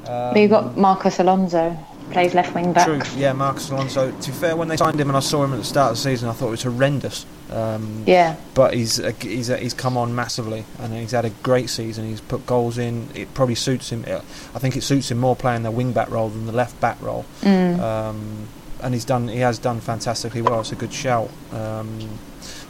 Um, 0.05 0.33
but 0.33 0.39
you've 0.39 0.51
got 0.51 0.77
Marcos 0.77 1.19
Alonso 1.19 1.77
plays 2.11 2.33
left 2.33 2.53
wing 2.53 2.73
back. 2.73 2.85
True, 2.85 3.01
yeah, 3.15 3.33
Marcos 3.33 3.69
Alonso. 3.69 4.11
To 4.11 4.31
be 4.31 4.37
fair, 4.37 4.55
when 4.55 4.67
they 4.67 4.77
signed 4.77 4.99
him 4.99 5.09
and 5.09 5.17
I 5.17 5.21
saw 5.21 5.43
him 5.43 5.53
at 5.53 5.57
the 5.57 5.63
start 5.63 5.91
of 5.91 5.97
the 5.97 6.01
season, 6.01 6.29
I 6.29 6.33
thought 6.33 6.47
it 6.47 6.51
was 6.51 6.63
horrendous. 6.63 7.25
Um, 7.51 8.03
yeah. 8.05 8.35
But 8.53 8.73
he's 8.73 8.99
uh, 8.99 9.11
he's 9.19 9.49
uh, 9.49 9.57
he's 9.57 9.73
come 9.73 9.97
on 9.97 10.13
massively, 10.15 10.65
and 10.79 10.93
he's 10.93 11.11
had 11.11 11.25
a 11.25 11.29
great 11.29 11.69
season. 11.69 12.05
He's 12.05 12.21
put 12.21 12.45
goals 12.45 12.77
in. 12.77 13.09
It 13.15 13.33
probably 13.33 13.55
suits 13.55 13.91
him. 13.91 14.05
I 14.07 14.59
think 14.59 14.75
it 14.75 14.83
suits 14.83 15.11
him 15.11 15.19
more 15.19 15.35
playing 15.35 15.63
the 15.63 15.71
wing 15.71 15.93
back 15.93 16.09
role 16.09 16.29
than 16.29 16.45
the 16.45 16.51
left 16.51 16.79
back 16.79 17.01
role. 17.01 17.25
Mm. 17.41 17.79
Um, 17.79 18.47
and 18.81 18.93
he's 18.93 19.05
done. 19.05 19.27
He 19.27 19.39
has 19.39 19.57
done 19.59 19.79
fantastically 19.79 20.41
well. 20.41 20.59
It's 20.59 20.71
a 20.71 20.75
good 20.75 20.93
shout. 20.93 21.29
Um, 21.51 21.99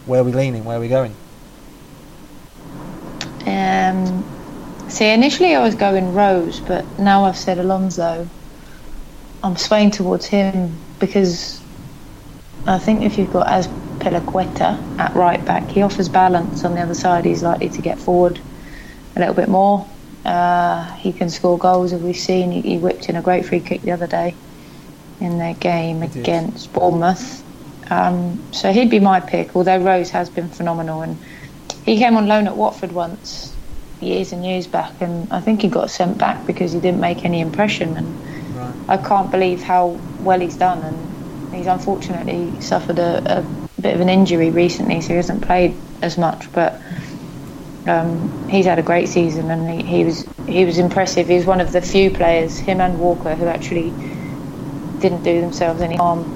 where 0.05 0.21
are 0.21 0.23
we 0.23 0.31
leaning? 0.31 0.63
Where 0.65 0.77
are 0.77 0.81
we 0.81 0.89
going? 0.89 1.15
Um, 3.45 4.23
see, 4.89 5.11
initially 5.11 5.55
I 5.55 5.61
was 5.61 5.75
going 5.75 6.13
Rose, 6.13 6.59
but 6.59 6.85
now 6.99 7.25
I've 7.25 7.37
said 7.37 7.57
Alonso. 7.57 8.27
I'm 9.43 9.57
swaying 9.57 9.91
towards 9.91 10.25
him 10.25 10.75
because 10.99 11.61
I 12.65 12.79
think 12.79 13.03
if 13.03 13.17
you've 13.17 13.33
got 13.33 13.47
as 13.49 13.67
Azpilicueta 14.03 14.99
at 14.99 15.15
right 15.15 15.43
back, 15.45 15.67
he 15.69 15.81
offers 15.81 16.09
balance 16.09 16.63
on 16.63 16.75
the 16.75 16.81
other 16.81 16.93
side. 16.93 17.25
He's 17.25 17.43
likely 17.43 17.69
to 17.69 17.81
get 17.81 17.97
forward 17.99 18.39
a 19.15 19.19
little 19.19 19.33
bit 19.33 19.49
more. 19.49 19.87
Uh, 20.25 20.91
he 20.95 21.11
can 21.11 21.29
score 21.29 21.57
goals, 21.57 21.93
as 21.93 22.01
we've 22.01 22.15
seen. 22.17 22.51
He, 22.51 22.61
he, 22.61 22.77
whipped 22.77 23.09
in 23.09 23.15
a 23.15 23.21
great 23.21 23.45
free 23.45 23.59
kick 23.59 23.81
the 23.81 23.91
other 23.91 24.07
day 24.07 24.35
in 25.19 25.37
their 25.37 25.53
game 25.55 26.01
he 26.01 26.19
against 26.19 26.71
did. 26.71 26.79
Bournemouth. 26.79 27.43
Um, 27.91 28.41
so 28.53 28.71
he'd 28.71 28.89
be 28.89 28.99
my 28.99 29.19
pick, 29.19 29.55
although 29.55 29.77
Rose 29.77 30.09
has 30.11 30.29
been 30.29 30.47
phenomenal. 30.47 31.01
And 31.01 31.17
he 31.85 31.97
came 31.97 32.15
on 32.17 32.27
loan 32.27 32.47
at 32.47 32.55
Watford 32.55 32.91
once, 32.91 33.55
years 33.99 34.31
and 34.31 34.45
years 34.45 34.67
back, 34.67 35.01
and 35.01 35.31
I 35.31 35.41
think 35.41 35.61
he 35.61 35.67
got 35.67 35.89
sent 35.89 36.17
back 36.17 36.45
because 36.45 36.71
he 36.71 36.79
didn't 36.79 36.99
make 37.01 37.25
any 37.25 37.39
impression. 37.41 37.97
And 37.97 38.15
Right. 38.55 38.75
I 38.87 38.97
can't 38.97 39.31
believe 39.31 39.63
how 39.63 39.99
well 40.19 40.39
he's 40.39 40.57
done, 40.57 40.83
and 40.83 41.53
he's 41.53 41.67
unfortunately 41.67 42.59
suffered 42.61 42.99
a, 42.99 43.39
a 43.39 43.81
bit 43.81 43.95
of 43.95 44.01
an 44.01 44.09
injury 44.09 44.49
recently, 44.51 45.01
so 45.01 45.09
he 45.09 45.15
hasn't 45.15 45.41
played 45.41 45.75
as 46.01 46.17
much. 46.17 46.51
But 46.51 46.81
um, 47.87 48.47
he's 48.49 48.65
had 48.65 48.79
a 48.79 48.83
great 48.83 49.09
season, 49.09 49.49
and 49.51 49.69
he, 49.69 49.87
he 49.97 50.03
was 50.05 50.25
he 50.47 50.65
was 50.65 50.77
impressive. 50.77 51.27
He 51.27 51.35
was 51.35 51.45
one 51.45 51.61
of 51.61 51.71
the 51.71 51.81
few 51.81 52.11
players, 52.11 52.57
him 52.57 52.79
and 52.81 52.99
Walker, 52.99 53.35
who 53.35 53.45
actually 53.47 53.97
didn't 54.99 55.23
do 55.23 55.41
themselves 55.41 55.81
any 55.81 55.95
harm 55.97 56.31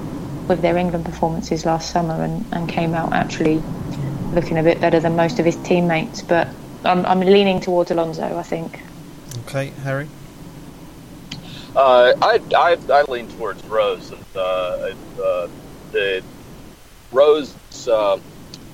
with 0.48 0.60
their 0.62 0.76
England 0.76 1.04
performances 1.04 1.64
last 1.64 1.90
summer, 1.90 2.22
and, 2.22 2.44
and 2.52 2.68
came 2.68 2.94
out 2.94 3.12
actually 3.12 3.62
looking 4.38 4.58
a 4.58 4.62
bit 4.62 4.80
better 4.80 5.00
than 5.00 5.16
most 5.16 5.40
of 5.40 5.44
his 5.44 5.56
teammates. 5.56 6.22
But 6.22 6.48
I'm, 6.84 7.04
I'm 7.06 7.20
leaning 7.20 7.60
towards 7.60 7.90
Alonso, 7.90 8.38
I 8.38 8.42
think. 8.42 8.80
Okay, 9.46 9.68
Harry. 9.82 10.08
Uh, 11.74 12.12
I, 12.22 12.40
I, 12.56 12.76
I 12.92 13.02
lean 13.02 13.28
towards 13.36 13.64
Rose. 13.64 14.12
Uh, 14.34 14.94
uh, 15.22 15.48
the 15.92 16.22
Rose, 17.12 17.54
uh, 17.88 18.18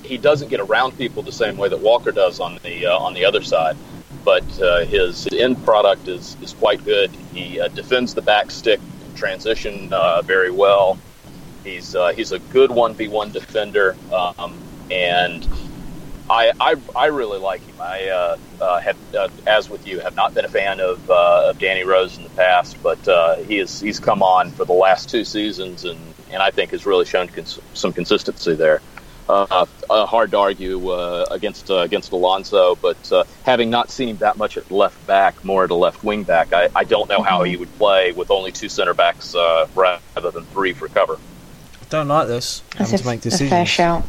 he 0.03 0.17
doesn't 0.17 0.49
get 0.49 0.59
around 0.59 0.97
people 0.97 1.23
the 1.23 1.31
same 1.31 1.57
way 1.57 1.69
that 1.69 1.79
Walker 1.79 2.11
does 2.11 2.39
on 2.39 2.59
the 2.63 2.85
uh, 2.85 2.97
on 2.97 3.13
the 3.13 3.25
other 3.25 3.41
side, 3.41 3.75
but 4.23 4.43
uh, 4.61 4.85
his 4.85 5.27
end 5.33 5.63
product 5.63 6.07
is, 6.07 6.37
is 6.41 6.53
quite 6.53 6.83
good. 6.85 7.09
He 7.33 7.61
defends 7.73 8.13
the 8.13 8.21
back 8.21 8.51
stick 8.51 8.79
transition 9.15 9.89
very 10.23 10.51
well. 10.51 10.97
He's 11.63 11.95
he's 12.15 12.31
a 12.31 12.39
good 12.39 12.71
one 12.71 12.93
v 12.93 13.07
one 13.07 13.31
defender, 13.31 13.95
um, 14.13 14.53
and 14.91 15.43
I, 16.29 16.51
I, 16.59 16.75
I 16.95 17.05
really 17.07 17.37
like 17.39 17.61
him. 17.61 17.75
I 17.79 18.07
uh, 18.07 18.37
uh, 18.59 18.79
have, 18.79 18.97
uh, 19.15 19.29
as 19.45 19.69
with 19.69 19.85
you, 19.85 19.99
have 19.99 20.15
not 20.15 20.33
been 20.33 20.45
a 20.45 20.49
fan 20.49 20.79
of, 20.79 21.09
uh, 21.09 21.49
of 21.49 21.59
Danny 21.59 21.83
Rose 21.83 22.17
in 22.17 22.23
the 22.23 22.29
past, 22.31 22.81
but 22.81 23.07
uh, 23.07 23.35
he 23.35 23.59
is 23.59 23.79
he's 23.79 23.99
come 23.99 24.23
on 24.23 24.51
for 24.51 24.65
the 24.65 24.73
last 24.73 25.09
two 25.09 25.23
seasons, 25.23 25.85
and, 25.85 25.99
and 26.31 26.41
I 26.41 26.49
think 26.49 26.71
has 26.71 26.85
really 26.85 27.05
shown 27.05 27.27
cons- 27.27 27.59
some 27.73 27.93
consistency 27.93 28.55
there. 28.55 28.81
Uh, 29.27 29.65
hard 29.89 30.31
to 30.31 30.37
argue 30.37 30.91
against 31.31 31.71
against 31.71 32.11
Alonso, 32.11 32.75
but 32.75 33.11
having 33.43 33.71
not 33.71 33.89
seen 33.89 34.09
him 34.09 34.17
that 34.17 34.37
much 34.37 34.55
at 34.55 34.69
left 34.69 35.05
back, 35.07 35.43
more 35.43 35.63
at 35.63 35.71
a 35.71 35.75
left 35.75 36.03
wing 36.03 36.21
back, 36.21 36.53
I, 36.53 36.69
I 36.75 36.83
don't 36.83 37.09
know 37.09 37.23
how 37.23 37.41
he 37.41 37.57
would 37.57 37.75
play 37.77 38.11
with 38.11 38.29
only 38.29 38.51
two 38.51 38.69
center 38.69 38.93
backs 38.93 39.33
rather 39.75 40.31
than 40.31 40.45
three 40.45 40.73
for 40.73 40.87
cover. 40.89 41.15
I 41.15 41.85
don't 41.89 42.07
like 42.07 42.27
this. 42.27 42.61
That's 42.77 42.93
a, 42.93 42.97
to 42.99 43.05
make 43.05 43.21
decisions. 43.21 43.51
a 43.51 43.55
fair 43.55 43.65
shout. 43.65 44.03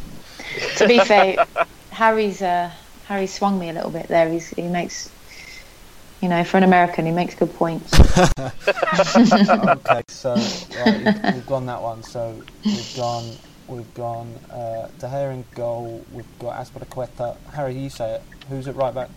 to 0.77 0.87
be 0.87 0.99
fair, 0.99 1.47
Harry's 1.97 2.43
uh, 2.43 2.69
Harry 3.07 3.25
swung 3.25 3.57
me 3.57 3.69
a 3.69 3.73
little 3.73 3.89
bit 3.89 4.07
there. 4.07 4.29
He's, 4.29 4.49
he 4.49 4.67
makes, 4.67 5.09
you 6.21 6.29
know, 6.29 6.43
for 6.43 6.57
an 6.57 6.63
American, 6.63 7.07
he 7.07 7.11
makes 7.11 7.33
good 7.33 7.51
points. 7.55 7.91
okay, 8.39 10.03
so 10.07 10.35
right, 10.35 11.33
we've 11.33 11.47
gone 11.47 11.65
that 11.65 11.81
one. 11.81 12.03
So 12.03 12.39
we've 12.63 12.95
gone, 12.95 13.35
we've 13.67 13.93
gone 13.95 14.31
uh, 14.51 14.89
De 14.99 15.07
Gea 15.07 15.33
in 15.33 15.43
goal. 15.55 16.05
We've 16.11 16.37
got 16.37 16.63
Azpilicueta. 16.63 17.35
Harry, 17.53 17.73
you 17.73 17.89
say 17.89 18.15
it. 18.15 18.21
Who's 18.47 18.67
at 18.67 18.75
right 18.75 18.93
back? 18.93 19.09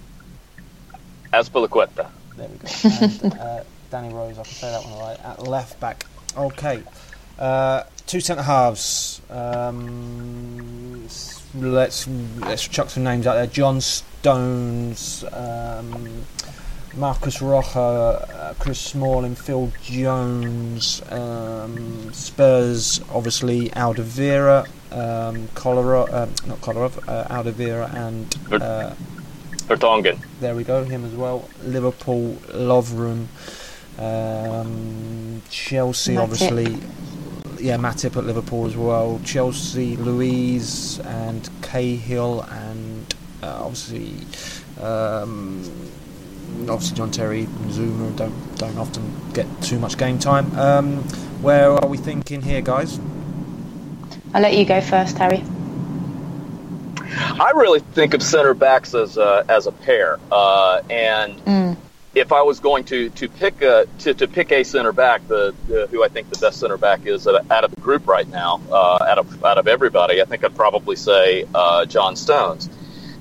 Azpilicueta. 1.35 2.09
There 2.39 2.49
we 2.49 2.57
go. 2.57 3.25
And, 3.25 3.35
uh, 3.35 3.65
Danny 3.91 4.15
Rose, 4.15 4.39
I 4.39 4.43
can 4.45 4.53
say 4.53 4.71
that 4.71 4.85
one 4.85 4.99
right. 5.01 5.19
At 5.23 5.47
left 5.47 5.79
back. 5.81 6.07
Okay. 6.35 6.83
Uh, 7.39 7.83
two 8.07 8.21
centre 8.21 8.43
halves. 8.43 9.21
Um, 9.29 11.07
let's 11.55 12.07
let's 12.39 12.67
chuck 12.67 12.91
some 12.91 13.05
names 13.05 13.27
out 13.27 13.35
there. 13.35 13.47
John 13.47 13.81
Stones, 13.81 15.25
um, 15.33 16.25
Marcos 16.97 17.41
Rojo, 17.41 17.81
uh, 17.81 18.55
Chris 18.59 18.81
Smalling, 18.81 19.35
Phil 19.35 19.73
Jones, 19.83 21.03
um, 21.11 22.13
Spurs, 22.13 23.01
obviously 23.13 23.71
Alderweireld, 23.71 24.67
um, 24.93 25.49
Kolarov, 25.49 26.13
uh, 26.13 26.27
not 26.47 26.61
Kolarov, 26.61 26.99
uh, 27.09 27.25
Alderweireld 27.29 27.95
and 27.95 28.63
uh, 28.63 28.95
Vertonghen. 29.67 30.19
There 30.41 30.55
we 30.55 30.65
go, 30.65 30.85
him 30.85 31.05
as 31.05 31.15
well. 31.15 31.49
Liverpool, 31.63 32.35
Lovren, 32.49 33.27
um, 33.99 35.43
Chelsea, 35.49 36.17
obviously 36.17 36.77
yeah, 37.61 37.77
Matip 37.77 38.17
at 38.17 38.25
Liverpool 38.25 38.67
as 38.67 38.77
well. 38.77 39.21
Chelsea, 39.25 39.97
Luiz 39.97 40.99
and 41.01 41.49
Cahill, 41.63 42.43
and 42.43 43.15
uh, 43.43 43.65
obviously, 43.65 44.15
um, 44.83 45.63
obviously 46.69 46.97
John 46.97 47.11
Terry 47.11 47.45
and 47.45 47.71
Zouma 47.71 48.15
don't 48.17 48.59
don't 48.59 48.79
often 48.79 49.33
get 49.33 49.47
too 49.63 49.79
much 49.79 49.99
game 49.99 50.19
time. 50.19 50.53
Um, 50.59 50.97
where 51.43 51.71
are 51.71 51.87
we 51.87 51.97
thinking 51.99 52.43
here, 52.43 52.61
guys? 52.61 52.99
I'll 54.33 54.43
let 54.43 54.57
you 54.57 54.65
go 54.65 54.81
first, 54.81 55.19
Harry. 55.19 55.43
I 57.13 57.53
really 57.57 57.81
think 57.81 58.15
of 58.15 58.23
center 58.23 58.55
backs 58.55 58.95
as 58.95 59.17
a, 59.17 59.45
as 59.49 59.67
a 59.67 59.73
pair, 59.73 60.19
uh, 60.31 60.83
and. 60.89 61.37
Mm 61.45 61.77
if 62.15 62.33
I 62.33 62.43
was 62.43 62.61
going 62.61 62.85
to 62.85 63.11
to 63.11 63.29
pick 63.29 63.63
a 63.63 63.87
to, 63.99 64.15
to 64.15 64.27
pick 64.27 64.51
a 64.53 64.65
center 64.65 64.93
back, 64.93 65.27
the, 65.29 65.55
the, 65.69 65.87
who 65.87 66.03
I 66.03 66.09
think 66.09 66.31
the 66.31 66.39
best 66.39 66.59
center 66.59 66.77
back 66.77 67.07
is 67.07 67.27
out 67.27 67.65
of 67.65 67.71
the 67.71 67.81
group 67.81 68.07
right 68.07 68.29
now, 68.29 68.61
uh, 68.71 68.99
out 69.07 69.19
of 69.19 69.45
out 69.45 69.59
of 69.59 69.69
everybody, 69.69 70.21
I 70.21 70.25
think 70.25 70.45
I'd 70.45 70.57
probably 70.57 70.97
say 70.97 71.47
uh, 71.55 71.87
John 71.87 72.17
Stones, 72.17 72.69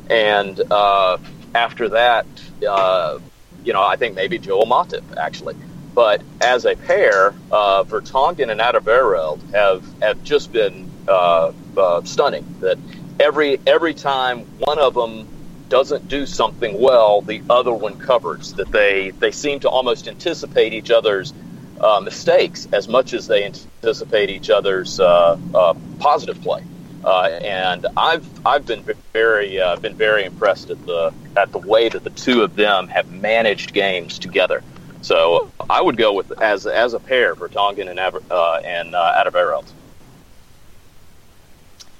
and 0.09 0.59
uh, 0.71 1.17
after 1.53 1.89
that, 1.89 2.25
uh, 2.67 3.19
you 3.63 3.73
know, 3.73 3.83
I 3.83 3.95
think 3.95 4.15
maybe 4.15 4.39
Joel 4.39 4.65
Matip 4.65 5.17
actually. 5.17 5.55
But 5.93 6.21
as 6.41 6.65
a 6.65 6.75
pair, 6.75 7.35
uh, 7.51 7.83
Vertonghen 7.83 8.49
and 8.49 8.61
Alderweireld 8.61 9.53
have 9.53 9.83
have 10.01 10.23
just 10.23 10.51
been 10.51 10.89
uh, 11.07 11.51
uh, 11.77 12.03
stunning. 12.03 12.55
That 12.61 12.79
every 13.19 13.59
every 13.67 13.93
time 13.93 14.45
one 14.59 14.79
of 14.79 14.95
them 14.95 15.27
doesn't 15.69 16.07
do 16.07 16.25
something 16.25 16.79
well, 16.81 17.21
the 17.21 17.41
other 17.49 17.73
one 17.73 17.97
covers. 17.97 18.53
That 18.53 18.71
they 18.71 19.11
they 19.11 19.31
seem 19.31 19.59
to 19.61 19.69
almost 19.69 20.07
anticipate 20.07 20.73
each 20.73 20.91
other's 20.91 21.33
uh, 21.79 22.01
mistakes 22.01 22.67
as 22.73 22.87
much 22.87 23.13
as 23.13 23.27
they 23.27 23.45
anticipate 23.45 24.29
each 24.29 24.49
other's 24.49 24.99
uh, 24.99 25.37
uh, 25.53 25.73
positive 25.99 26.41
play. 26.41 26.63
Uh, 27.03 27.39
and 27.43 27.87
I've 27.95 28.27
I've 28.45 28.65
been 28.65 28.83
very 29.13 29.61
uh, 29.61 29.77
been 29.77 29.95
very 29.95 30.25
impressed 30.25 30.69
at 30.69 30.85
the 30.85 31.13
at 31.37 31.51
the 31.51 31.59
way 31.59 31.87
that 31.89 32.03
the 32.03 32.09
two 32.09 32.41
of 32.41 32.55
them 32.55 32.87
have 32.89 33.09
managed 33.09 33.73
games 33.73 34.19
together. 34.19 34.63
So 35.01 35.49
I 35.69 35.81
would 35.81 35.95
go 35.95 36.13
with 36.13 36.41
as 36.41 36.67
as 36.67 36.93
a 36.93 36.99
pair 36.99 37.35
Vertonghen 37.35 37.89
and 37.89 37.99
uh, 37.99 38.61
and 38.65 38.95
uh, 38.95 39.23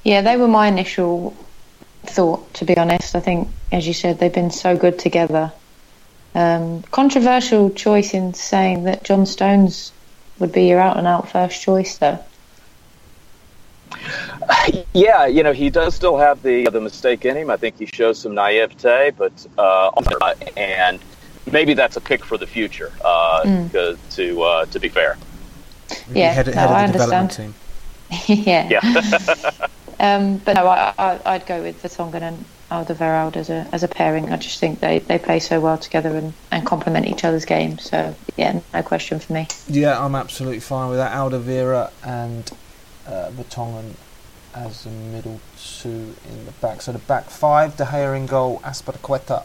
Yeah, 0.04 0.22
they 0.22 0.36
were 0.36 0.48
my 0.48 0.68
initial 0.68 1.36
thought, 2.10 2.54
to 2.56 2.66
be 2.66 2.78
honest. 2.78 3.16
I 3.16 3.20
think, 3.20 3.48
as 3.72 3.88
you 3.88 3.94
said, 3.94 4.20
they've 4.20 4.34
been 4.34 4.52
so 4.52 4.78
good 4.78 5.00
together. 5.00 5.52
Um, 6.36 6.84
controversial 6.84 7.70
choice 7.72 8.14
in 8.14 8.34
saying 8.34 8.84
that 8.84 9.04
John 9.04 9.26
Stones 9.26 9.92
would 10.38 10.52
be 10.52 10.68
your 10.68 10.80
out 10.80 10.98
and 10.98 11.08
out 11.08 11.30
first 11.30 11.62
choice, 11.62 11.98
though. 11.98 12.20
Yeah, 14.94 15.26
you 15.26 15.44
know 15.44 15.54
he 15.54 15.70
does 15.70 15.96
still 15.96 16.18
have 16.18 16.42
the 16.42 16.70
the 16.70 16.82
mistake 16.82 17.24
in 17.26 17.38
him. 17.38 17.50
I 17.50 17.58
think 17.58 17.78
he 17.78 17.86
shows 17.86 18.20
some 18.20 18.34
naivete, 18.34 19.12
but 19.12 19.34
uh, 19.58 19.92
and 20.58 21.00
maybe 21.52 21.74
that's 21.74 21.96
a 21.96 22.02
pick 22.02 22.26
for 22.26 22.38
the 22.38 22.48
future. 22.48 22.92
Uh, 23.04 23.42
mm. 23.44 24.16
To 24.16 24.42
uh, 24.42 24.66
to 24.66 24.80
be 24.80 24.90
fair. 24.90 25.18
Yeah, 26.14 26.32
head, 26.32 26.48
head 26.48 26.56
no, 26.56 26.64
of 26.64 26.70
the 26.70 26.76
I 26.76 26.88
development 26.92 27.32
team. 27.32 27.54
yeah. 28.28 28.70
Yeah. 28.70 29.68
um, 30.00 30.38
but 30.38 30.54
no, 30.54 30.68
I, 30.68 31.20
would 31.38 31.46
go 31.46 31.62
with 31.62 31.82
Vertonghen 31.82 32.22
and 32.22 32.46
Alderweireld 32.72 33.36
as 33.36 33.50
a 33.50 33.68
as 33.72 33.84
a 33.84 33.88
pairing. 33.88 34.32
I 34.32 34.38
just 34.38 34.60
think 34.60 34.80
they, 34.80 35.00
they 35.00 35.18
play 35.18 35.40
so 35.40 35.60
well 35.60 35.78
together 35.78 36.16
and, 36.16 36.34
and 36.52 36.66
complement 36.66 37.08
each 37.08 37.24
other's 37.24 37.46
game. 37.46 37.80
So 37.80 38.16
yeah, 38.38 38.60
no 38.74 38.84
question 38.84 39.20
for 39.20 39.34
me. 39.34 39.48
Yeah, 39.68 40.04
I'm 40.04 40.16
absolutely 40.16 40.60
fine 40.60 40.90
with 40.90 41.00
that. 41.00 41.12
Alderweireld 41.12 41.92
and 42.04 42.52
uh, 43.08 43.32
Vertonghen 43.32 43.94
as 44.54 44.84
the 44.84 44.90
middle 44.90 45.40
two 45.58 46.16
in 46.30 46.46
the 46.46 46.52
back. 46.62 46.82
So 46.82 46.92
the 46.92 47.00
back 47.00 47.30
five: 47.30 47.76
De 47.76 47.86
Gea 47.86 48.16
in 48.16 48.26
goal, 48.26 48.60
Azpilicueta, 48.64 49.44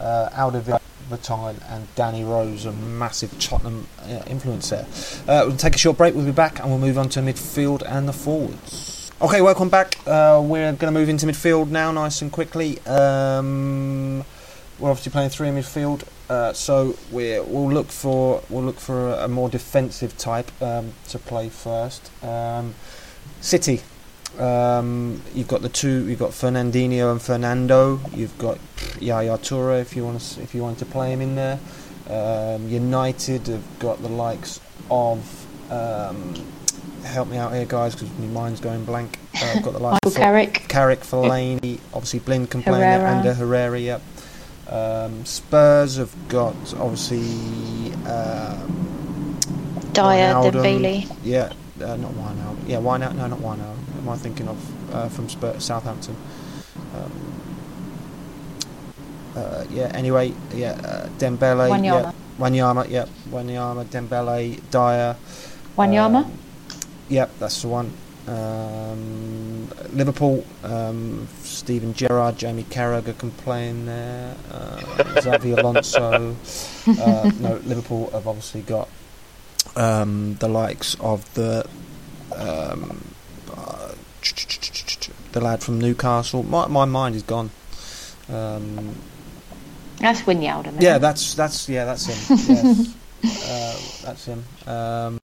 uh, 0.00 0.30
Alderweireld. 0.32 0.80
Vertonghen 1.08 1.62
and 1.70 1.86
Danny 1.94 2.24
Rose, 2.24 2.64
a 2.64 2.72
massive 2.72 3.38
Tottenham 3.38 3.86
uh, 4.02 4.22
influence 4.26 4.70
there. 4.70 4.86
Uh, 5.28 5.44
we'll 5.46 5.56
take 5.56 5.76
a 5.76 5.78
short 5.78 5.96
break, 5.96 6.16
we'll 6.16 6.24
be 6.24 6.32
back 6.32 6.58
and 6.58 6.68
we'll 6.68 6.80
move 6.80 6.98
on 6.98 7.08
to 7.10 7.20
midfield 7.20 7.84
and 7.86 8.08
the 8.08 8.12
forwards. 8.12 8.95
Okay, 9.18 9.40
welcome 9.40 9.70
back. 9.70 9.96
Uh, 10.06 10.42
we're 10.44 10.72
going 10.72 10.92
to 10.92 11.00
move 11.00 11.08
into 11.08 11.24
midfield 11.24 11.70
now, 11.70 11.90
nice 11.90 12.20
and 12.20 12.30
quickly. 12.30 12.78
Um, 12.80 14.22
we're 14.78 14.90
obviously 14.90 15.10
playing 15.10 15.30
three 15.30 15.48
in 15.48 15.54
midfield, 15.54 16.04
uh, 16.28 16.52
so 16.52 16.98
we 17.10 17.40
will 17.40 17.72
look 17.72 17.86
for 17.86 18.42
we'll 18.50 18.64
look 18.64 18.78
for 18.78 19.08
a, 19.08 19.24
a 19.24 19.28
more 19.28 19.48
defensive 19.48 20.18
type 20.18 20.50
um, 20.60 20.92
to 21.08 21.18
play 21.18 21.48
first. 21.48 22.10
Um, 22.22 22.74
City, 23.40 23.80
um, 24.38 25.22
you've 25.34 25.48
got 25.48 25.62
the 25.62 25.70
two. 25.70 26.06
You've 26.06 26.18
got 26.18 26.32
Fernandinho 26.32 27.10
and 27.10 27.22
Fernando. 27.22 28.02
You've 28.12 28.36
got 28.36 28.58
Yaya 29.00 29.38
Toure 29.38 29.80
if 29.80 29.96
you 29.96 30.04
want 30.04 30.20
to 30.20 30.42
if 30.42 30.54
you 30.54 30.60
want 30.60 30.78
to 30.80 30.84
play 30.84 31.14
him 31.14 31.22
in 31.22 31.36
there. 31.36 31.58
Um, 32.10 32.68
United 32.68 33.46
have 33.46 33.78
got 33.78 34.02
the 34.02 34.10
likes 34.10 34.60
of. 34.90 35.46
Help 37.06 37.28
me 37.28 37.38
out 37.38 37.54
here, 37.54 37.64
guys, 37.64 37.94
because 37.94 38.10
my 38.18 38.26
mind's 38.26 38.60
going 38.60 38.84
blank. 38.84 39.18
Uh, 39.34 39.54
I've 39.56 39.62
got 39.62 39.72
the 39.72 39.78
likes 39.78 40.06
of 40.06 40.14
Carrick, 40.14 40.66
Carrick, 40.68 41.00
Fellaini. 41.00 41.80
Obviously, 41.94 42.18
Blind 42.20 42.50
can 42.50 42.62
play 42.62 42.78
there, 42.78 43.06
and 43.06 43.26
Herrera. 43.26 43.78
Yep. 43.78 44.02
Um, 44.68 45.24
Spurs 45.24 45.96
have 45.96 46.14
got 46.28 46.56
obviously 46.74 47.92
um, 48.04 49.38
Dier, 49.92 50.34
Dembele. 50.34 51.16
Yeah, 51.22 51.52
uh, 51.80 51.96
not 51.96 52.12
Wijnaldum. 52.12 52.68
Yeah, 52.68 52.78
Wijnaldum. 52.78 53.14
No, 53.14 53.26
not 53.28 53.38
Wijnaldum 53.38 53.76
am 54.06 54.12
I 54.12 54.16
thinking 54.16 54.48
of 54.48 54.94
uh, 54.94 55.08
from 55.08 55.28
Spurs, 55.28 55.64
Southampton? 55.64 56.16
Um, 56.94 57.12
uh, 59.34 59.64
yeah. 59.70 59.90
Anyway, 59.94 60.32
yeah. 60.54 60.72
Uh, 60.72 61.08
Dembele. 61.18 61.68
Wanyama. 61.68 62.02
Yeah. 62.02 62.12
Wanyama. 62.38 62.88
Yeah. 62.88 63.06
Wanyama. 63.30 63.84
Dembele. 63.86 64.60
Dier. 64.70 65.16
Wanyama. 65.76 66.24
Um, 66.24 66.32
yep, 67.08 67.30
that's 67.38 67.62
the 67.62 67.68
one. 67.68 67.92
Um, 68.26 69.68
Liverpool, 69.92 70.44
um, 70.64 71.28
Steven 71.42 71.94
Gerrard, 71.94 72.38
Jamie 72.38 72.64
Carragher 72.64 73.16
can 73.16 73.30
play 73.30 73.68
in 73.68 73.86
there. 73.86 74.34
Uh, 74.50 74.76
Xabi 75.20 75.56
Alonso. 75.56 76.34
Uh, 77.00 77.30
no, 77.38 77.60
Liverpool 77.64 78.10
have 78.10 78.26
obviously 78.26 78.62
got 78.62 78.88
um, 79.76 80.34
the 80.40 80.48
likes 80.48 80.96
of 81.00 81.32
the 81.34 81.64
um, 82.34 83.14
the 85.32 85.40
lad 85.40 85.62
from 85.62 85.80
Newcastle. 85.80 86.42
My 86.42 86.66
my 86.66 86.84
mind 86.84 87.14
is 87.14 87.22
gone. 87.22 87.50
Um, 88.28 88.96
that's 89.98 90.22
Wijnaldum. 90.22 90.80
Yeah, 90.80 90.98
that's 90.98 91.34
that's 91.34 91.68
yeah, 91.68 91.84
that's 91.84 92.06
him. 92.06 92.36
yes. 92.48 92.94
Uh, 93.26 93.78
that's 94.02 94.24
him. 94.24 94.44
Um, 94.66 95.18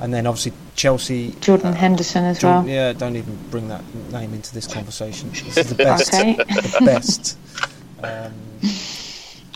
and 0.00 0.12
then 0.12 0.26
obviously 0.26 0.52
Chelsea. 0.74 1.34
Jordan 1.40 1.68
uh, 1.68 1.74
Henderson 1.74 2.24
as 2.24 2.40
Jordan, 2.40 2.64
well. 2.64 2.74
Yeah, 2.74 2.92
don't 2.92 3.16
even 3.16 3.36
bring 3.50 3.68
that 3.68 3.82
name 4.10 4.34
into 4.34 4.52
this 4.54 4.66
conversation. 4.66 5.30
This 5.30 5.56
is 5.56 5.68
the 5.68 5.74
best. 5.74 6.12
okay. 6.14 6.34
The 6.34 6.82
best. 6.84 7.38
Um, 8.02 8.32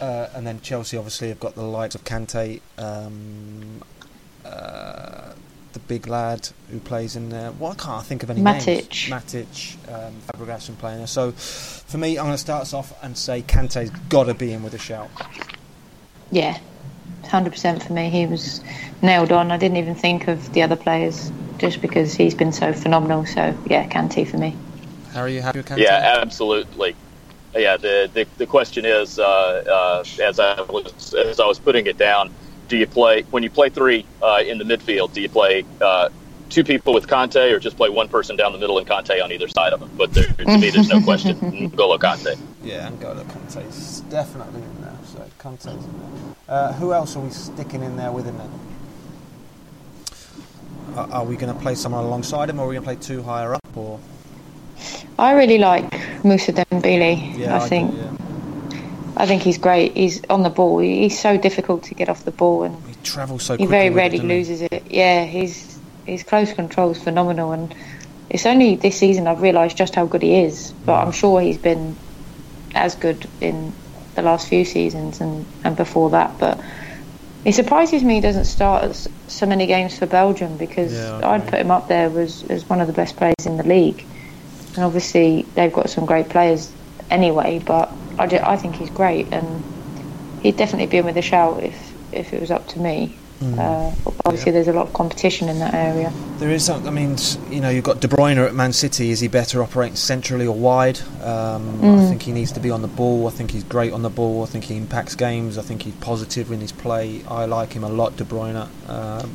uh, 0.00 0.28
and 0.34 0.46
then 0.46 0.60
Chelsea 0.60 0.96
obviously 0.96 1.28
have 1.28 1.40
got 1.40 1.54
the 1.54 1.62
likes 1.62 1.94
of 1.94 2.04
Kante, 2.04 2.60
um, 2.78 3.82
uh, 4.44 5.32
the 5.72 5.78
big 5.80 6.06
lad 6.06 6.48
who 6.70 6.80
plays 6.80 7.16
in 7.16 7.28
there. 7.28 7.52
Can't 7.52 7.88
I 7.88 8.02
think 8.02 8.22
of 8.22 8.30
any 8.30 8.40
Matic. 8.40 8.66
names? 8.66 9.24
Matic. 9.24 9.76
um, 9.92 10.14
Fabregas 10.26 10.76
playing 10.78 10.98
there. 10.98 11.06
So 11.06 11.32
for 11.32 11.98
me, 11.98 12.18
I'm 12.18 12.24
going 12.24 12.34
to 12.34 12.38
start 12.38 12.62
us 12.62 12.72
off 12.72 12.92
and 13.04 13.16
say 13.16 13.42
Kante's 13.42 13.90
got 14.08 14.24
to 14.24 14.34
be 14.34 14.52
in 14.52 14.62
with 14.62 14.74
a 14.74 14.78
shout. 14.78 15.10
Yeah, 16.30 16.58
100% 17.24 17.82
for 17.82 17.92
me. 17.92 18.10
He 18.10 18.26
was 18.26 18.60
nailed 19.02 19.32
on. 19.32 19.50
I 19.50 19.56
didn't 19.56 19.76
even 19.76 19.94
think 19.94 20.28
of 20.28 20.52
the 20.52 20.62
other 20.62 20.76
players 20.76 21.30
just 21.58 21.80
because 21.82 22.14
he's 22.14 22.34
been 22.34 22.52
so 22.52 22.72
phenomenal. 22.72 23.26
So 23.26 23.56
yeah, 23.66 23.88
Kante 23.88 24.26
for 24.26 24.38
me. 24.38 24.56
How 25.12 25.20
are 25.20 25.28
you 25.28 25.42
happy 25.42 25.58
with 25.58 25.68
Kante? 25.68 25.78
Yeah, 25.78 26.18
absolutely. 26.22 26.96
Yeah, 27.54 27.76
the 27.76 28.10
the, 28.12 28.26
the 28.38 28.46
question 28.46 28.84
is, 28.84 29.18
uh, 29.18 29.24
uh, 29.24 30.04
as 30.22 30.38
I 30.38 30.60
was 30.62 31.14
as 31.14 31.40
I 31.40 31.46
was 31.46 31.58
putting 31.58 31.86
it 31.86 31.98
down, 31.98 32.32
do 32.68 32.76
you 32.76 32.86
play 32.86 33.22
when 33.22 33.42
you 33.42 33.50
play 33.50 33.68
three 33.68 34.06
uh, 34.22 34.42
in 34.44 34.58
the 34.58 34.64
midfield? 34.64 35.12
Do 35.12 35.20
you 35.20 35.28
play 35.28 35.64
uh, 35.80 36.08
two 36.48 36.64
people 36.64 36.94
with 36.94 37.06
Kante 37.06 37.52
or 37.52 37.58
just 37.58 37.76
play 37.76 37.88
one 37.88 38.08
person 38.08 38.36
down 38.36 38.52
the 38.52 38.58
middle 38.58 38.78
and 38.78 38.86
Kante 38.86 39.22
on 39.22 39.32
either 39.32 39.48
side 39.48 39.72
of 39.72 39.80
them? 39.80 39.90
But 39.96 40.12
there, 40.12 40.26
to 40.26 40.58
me, 40.58 40.70
there's 40.70 40.88
no 40.88 41.00
question. 41.02 41.36
N'Golo 41.40 41.98
Kante. 41.98 42.38
Yeah, 42.62 42.88
N'Golo 42.90 43.24
Kante's 43.24 44.00
definitely 44.02 44.62
in 44.62 44.82
there. 44.82 44.96
So 45.06 45.26
Kante's 45.38 45.66
in 45.66 46.00
there. 46.00 46.09
Uh, 46.50 46.72
who 46.72 46.92
else 46.92 47.14
are 47.14 47.20
we 47.20 47.30
sticking 47.30 47.80
in 47.80 47.96
there 47.96 48.10
with 48.10 48.24
him 48.24 48.36
then? 48.36 48.50
Are, 50.96 51.24
we 51.24 51.36
going 51.36 51.54
to 51.54 51.60
play 51.60 51.76
someone 51.76 52.04
alongside 52.04 52.50
him, 52.50 52.58
or 52.58 52.64
are 52.64 52.68
we 52.68 52.74
going 52.74 52.84
to 52.84 52.86
play 52.86 52.96
two 52.96 53.22
higher 53.22 53.54
up? 53.54 53.76
Or 53.76 54.00
I 55.16 55.34
really 55.34 55.58
like 55.58 55.88
Moussa 56.24 56.52
Dembele. 56.52 57.38
Yeah, 57.38 57.54
I, 57.54 57.64
I 57.64 57.68
think. 57.68 57.92
Do, 57.92 57.96
yeah. 57.96 58.10
I 59.16 59.26
think 59.26 59.42
he's 59.42 59.58
great. 59.58 59.96
He's 59.96 60.20
on 60.28 60.42
the 60.42 60.50
ball. 60.50 60.80
He's 60.80 61.16
so 61.18 61.36
difficult 61.36 61.84
to 61.84 61.94
get 61.94 62.08
off 62.08 62.24
the 62.24 62.32
ball, 62.32 62.64
and 62.64 62.74
he 62.88 62.94
travels 63.04 63.44
so. 63.44 63.56
He 63.56 63.66
very 63.66 63.90
rarely 63.90 64.18
it, 64.18 64.24
loses 64.24 64.62
it. 64.62 64.82
Yeah, 64.90 65.24
his 65.24 65.78
his 66.04 66.24
close 66.24 66.52
control 66.52 66.90
is 66.90 67.00
phenomenal, 67.00 67.52
and 67.52 67.72
it's 68.28 68.44
only 68.44 68.74
this 68.74 68.98
season 68.98 69.28
I've 69.28 69.40
realised 69.40 69.76
just 69.76 69.94
how 69.94 70.06
good 70.06 70.22
he 70.22 70.40
is. 70.40 70.72
But 70.84 71.06
I'm 71.06 71.12
sure 71.12 71.40
he's 71.40 71.58
been 71.58 71.96
as 72.74 72.96
good 72.96 73.28
in 73.40 73.72
the 74.22 74.26
last 74.30 74.48
few 74.48 74.64
seasons 74.64 75.20
and, 75.20 75.46
and 75.64 75.76
before 75.76 76.10
that. 76.10 76.38
But 76.38 76.60
it 77.44 77.54
surprises 77.54 78.02
me 78.02 78.16
he 78.16 78.20
doesn't 78.20 78.44
start 78.44 78.94
so 79.28 79.46
many 79.46 79.66
games 79.66 79.98
for 79.98 80.06
Belgium 80.06 80.56
because 80.56 80.92
yeah, 80.92 81.20
I'd 81.24 81.44
put 81.44 81.60
him 81.60 81.70
up 81.70 81.88
there 81.88 82.18
as, 82.20 82.44
as 82.44 82.68
one 82.68 82.80
of 82.80 82.86
the 82.86 82.92
best 82.92 83.16
players 83.16 83.46
in 83.46 83.56
the 83.56 83.64
league. 83.64 84.04
And 84.74 84.84
obviously 84.84 85.46
they've 85.54 85.72
got 85.72 85.90
some 85.90 86.06
great 86.06 86.28
players 86.28 86.72
anyway, 87.10 87.60
but 87.64 87.90
I, 88.18 88.26
do, 88.26 88.38
I 88.42 88.56
think 88.56 88.76
he's 88.76 88.90
great, 88.90 89.32
and 89.32 89.64
he'd 90.42 90.56
definitely 90.56 90.86
be 90.86 90.98
in 90.98 91.04
with 91.04 91.16
a 91.16 91.22
shout 91.22 91.62
if 91.62 91.92
if 92.12 92.32
it 92.32 92.40
was 92.40 92.50
up 92.50 92.66
to 92.68 92.80
me. 92.80 93.16
Mm. 93.40 93.58
Uh, 93.58 94.12
obviously, 94.26 94.50
yeah. 94.50 94.52
there's 94.52 94.68
a 94.68 94.72
lot 94.74 94.86
of 94.86 94.92
competition 94.92 95.48
in 95.48 95.58
that 95.60 95.72
area. 95.72 96.12
There 96.38 96.50
is. 96.50 96.68
I 96.68 96.78
mean, 96.90 97.16
you 97.50 97.60
know, 97.60 97.70
you've 97.70 97.84
got 97.84 98.00
De 98.00 98.08
Bruyne 98.08 98.36
at 98.36 98.54
Man 98.54 98.74
City. 98.74 99.10
Is 99.10 99.20
he 99.20 99.28
better 99.28 99.62
operating 99.62 99.96
centrally 99.96 100.46
or 100.46 100.54
wide? 100.54 101.00
Um, 101.22 101.80
mm. 101.80 102.04
I 102.04 102.08
think 102.08 102.22
he 102.22 102.32
needs 102.32 102.52
to 102.52 102.60
be 102.60 102.70
on 102.70 102.82
the 102.82 102.88
ball. 102.88 103.26
I 103.26 103.30
think 103.30 103.50
he's 103.50 103.64
great 103.64 103.94
on 103.94 104.02
the 104.02 104.10
ball. 104.10 104.42
I 104.42 104.46
think 104.46 104.64
he 104.64 104.76
impacts 104.76 105.14
games. 105.14 105.56
I 105.56 105.62
think 105.62 105.82
he's 105.82 105.94
positive 105.94 106.52
in 106.52 106.60
his 106.60 106.72
play. 106.72 107.22
I 107.28 107.46
like 107.46 107.72
him 107.72 107.82
a 107.82 107.88
lot, 107.88 108.16
De 108.16 108.24
Bruyne, 108.24 108.68
um, 108.88 109.30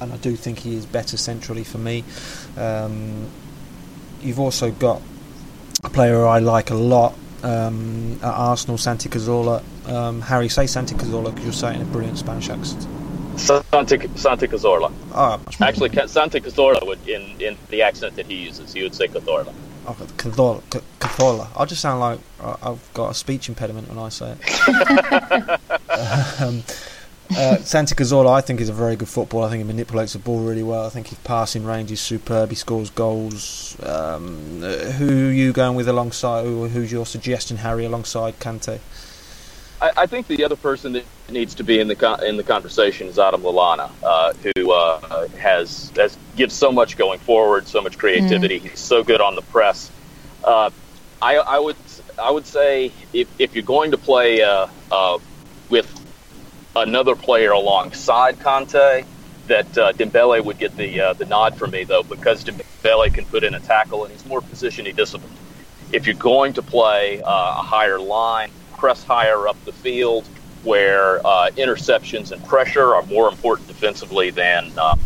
and 0.00 0.12
I 0.12 0.16
do 0.16 0.34
think 0.34 0.60
he 0.60 0.74
is 0.74 0.86
better 0.86 1.18
centrally 1.18 1.64
for 1.64 1.78
me. 1.78 2.04
Um, 2.56 3.28
you've 4.22 4.40
also 4.40 4.70
got 4.70 5.02
a 5.84 5.90
player 5.90 6.26
I 6.26 6.38
like 6.38 6.70
a 6.70 6.74
lot 6.74 7.14
um, 7.42 8.18
at 8.22 8.32
Arsenal, 8.32 8.78
Santi 8.78 9.10
Cazorla. 9.10 9.62
Um, 9.90 10.22
Harry, 10.22 10.48
say 10.48 10.66
Santi 10.66 10.94
Cazorla 10.94 11.26
because 11.26 11.44
you're 11.44 11.52
saying 11.52 11.82
a 11.82 11.84
brilliant 11.84 12.16
Spanish 12.16 12.48
accent. 12.48 12.86
Santi, 13.36 14.08
Santi 14.16 14.46
Cazorla. 14.46 14.92
Oh, 15.14 15.40
Actually, 15.60 15.90
Santi 16.08 16.40
Cazorla 16.40 16.86
would, 16.86 17.06
in, 17.08 17.40
in 17.40 17.56
the 17.68 17.82
accent 17.82 18.16
that 18.16 18.26
he 18.26 18.34
uses, 18.34 18.72
he 18.72 18.82
would 18.82 18.94
say 18.94 19.08
Cazorla. 19.08 19.52
Oh, 19.86 19.92
Cazorla. 20.16 20.62
Cazorla. 21.00 21.48
I 21.56 21.64
just 21.64 21.80
sound 21.80 22.00
like 22.00 22.18
I've 22.40 22.90
got 22.94 23.10
a 23.10 23.14
speech 23.14 23.48
impediment 23.48 23.88
when 23.88 23.98
I 23.98 24.08
say 24.08 24.36
it. 24.40 25.60
um, 26.40 26.62
uh, 27.30 27.56
Santi 27.58 27.94
Cazorla, 27.94 28.32
I 28.32 28.40
think, 28.40 28.60
is 28.60 28.68
a 28.68 28.72
very 28.72 28.96
good 28.96 29.08
footballer. 29.08 29.46
I 29.46 29.50
think 29.50 29.58
he 29.58 29.64
manipulates 29.64 30.12
the 30.12 30.18
ball 30.18 30.40
really 30.40 30.62
well. 30.62 30.86
I 30.86 30.90
think 30.90 31.08
his 31.08 31.18
passing 31.18 31.64
range 31.64 31.90
is 31.90 32.00
superb. 32.00 32.50
He 32.50 32.56
scores 32.56 32.90
goals. 32.90 33.76
Um, 33.82 34.62
uh, 34.62 34.76
who 34.92 35.28
are 35.28 35.32
you 35.32 35.52
going 35.52 35.76
with 35.76 35.88
alongside? 35.88 36.44
Who's 36.44 36.92
your 36.92 37.06
suggestion, 37.06 37.58
Harry, 37.58 37.84
alongside 37.84 38.38
Kante? 38.38 38.78
I, 39.80 39.92
I, 39.96 40.06
think 40.06 40.26
the 40.26 40.44
other 40.44 40.56
person 40.56 40.92
that 40.92 41.04
needs 41.30 41.54
to 41.56 41.64
be 41.64 41.78
in 41.80 41.88
the 41.88 41.94
con- 41.94 42.24
in 42.24 42.36
the 42.36 42.42
conversation 42.42 43.08
is 43.08 43.18
Adam 43.18 43.42
Lallana, 43.42 43.90
uh, 44.02 44.32
who 44.56 44.72
uh, 44.72 45.28
has 45.38 45.92
has 45.96 46.16
gives 46.36 46.54
so 46.54 46.72
much 46.72 46.96
going 46.96 47.18
forward, 47.18 47.68
so 47.68 47.82
much 47.82 47.98
creativity. 47.98 48.60
Mm. 48.60 48.70
He's 48.70 48.80
so 48.80 49.04
good 49.04 49.20
on 49.20 49.34
the 49.34 49.42
press. 49.42 49.90
Uh, 50.42 50.70
I, 51.20 51.36
I, 51.36 51.58
would 51.58 51.76
I 52.18 52.30
would 52.30 52.46
say 52.46 52.92
if, 53.12 53.28
if 53.40 53.54
you're 53.54 53.64
going 53.64 53.90
to 53.90 53.98
play 53.98 54.42
uh, 54.42 54.68
uh, 54.90 55.18
with 55.68 55.90
another 56.74 57.16
player 57.16 57.52
alongside 57.52 58.38
Kanté, 58.38 59.04
that 59.46 59.78
uh, 59.78 59.92
Dembele 59.92 60.44
would 60.44 60.58
get 60.58 60.76
the 60.76 61.14
the 61.18 61.26
nod 61.26 61.56
for 61.56 61.66
me 61.66 61.84
though 61.84 62.02
because 62.02 62.44
Dembele 62.44 63.12
can 63.12 63.26
put 63.26 63.44
in 63.44 63.54
a 63.54 63.60
tackle 63.60 64.04
and 64.04 64.12
he's 64.12 64.24
more 64.24 64.40
positionally 64.40 64.94
disciplined. 64.94 65.36
If 65.92 66.06
you're 66.06 66.16
going 66.16 66.54
to 66.54 66.62
play 66.62 67.20
a 67.24 67.62
higher 67.62 68.00
line 68.00 68.50
press 68.76 69.02
higher 69.04 69.48
up 69.48 69.62
the 69.64 69.72
field, 69.72 70.26
where 70.64 71.24
uh, 71.26 71.50
interceptions 71.56 72.32
and 72.32 72.44
pressure 72.44 72.94
are 72.94 73.02
more 73.04 73.28
important 73.28 73.68
defensively 73.68 74.30
than 74.30 74.70
uh, 74.76 74.96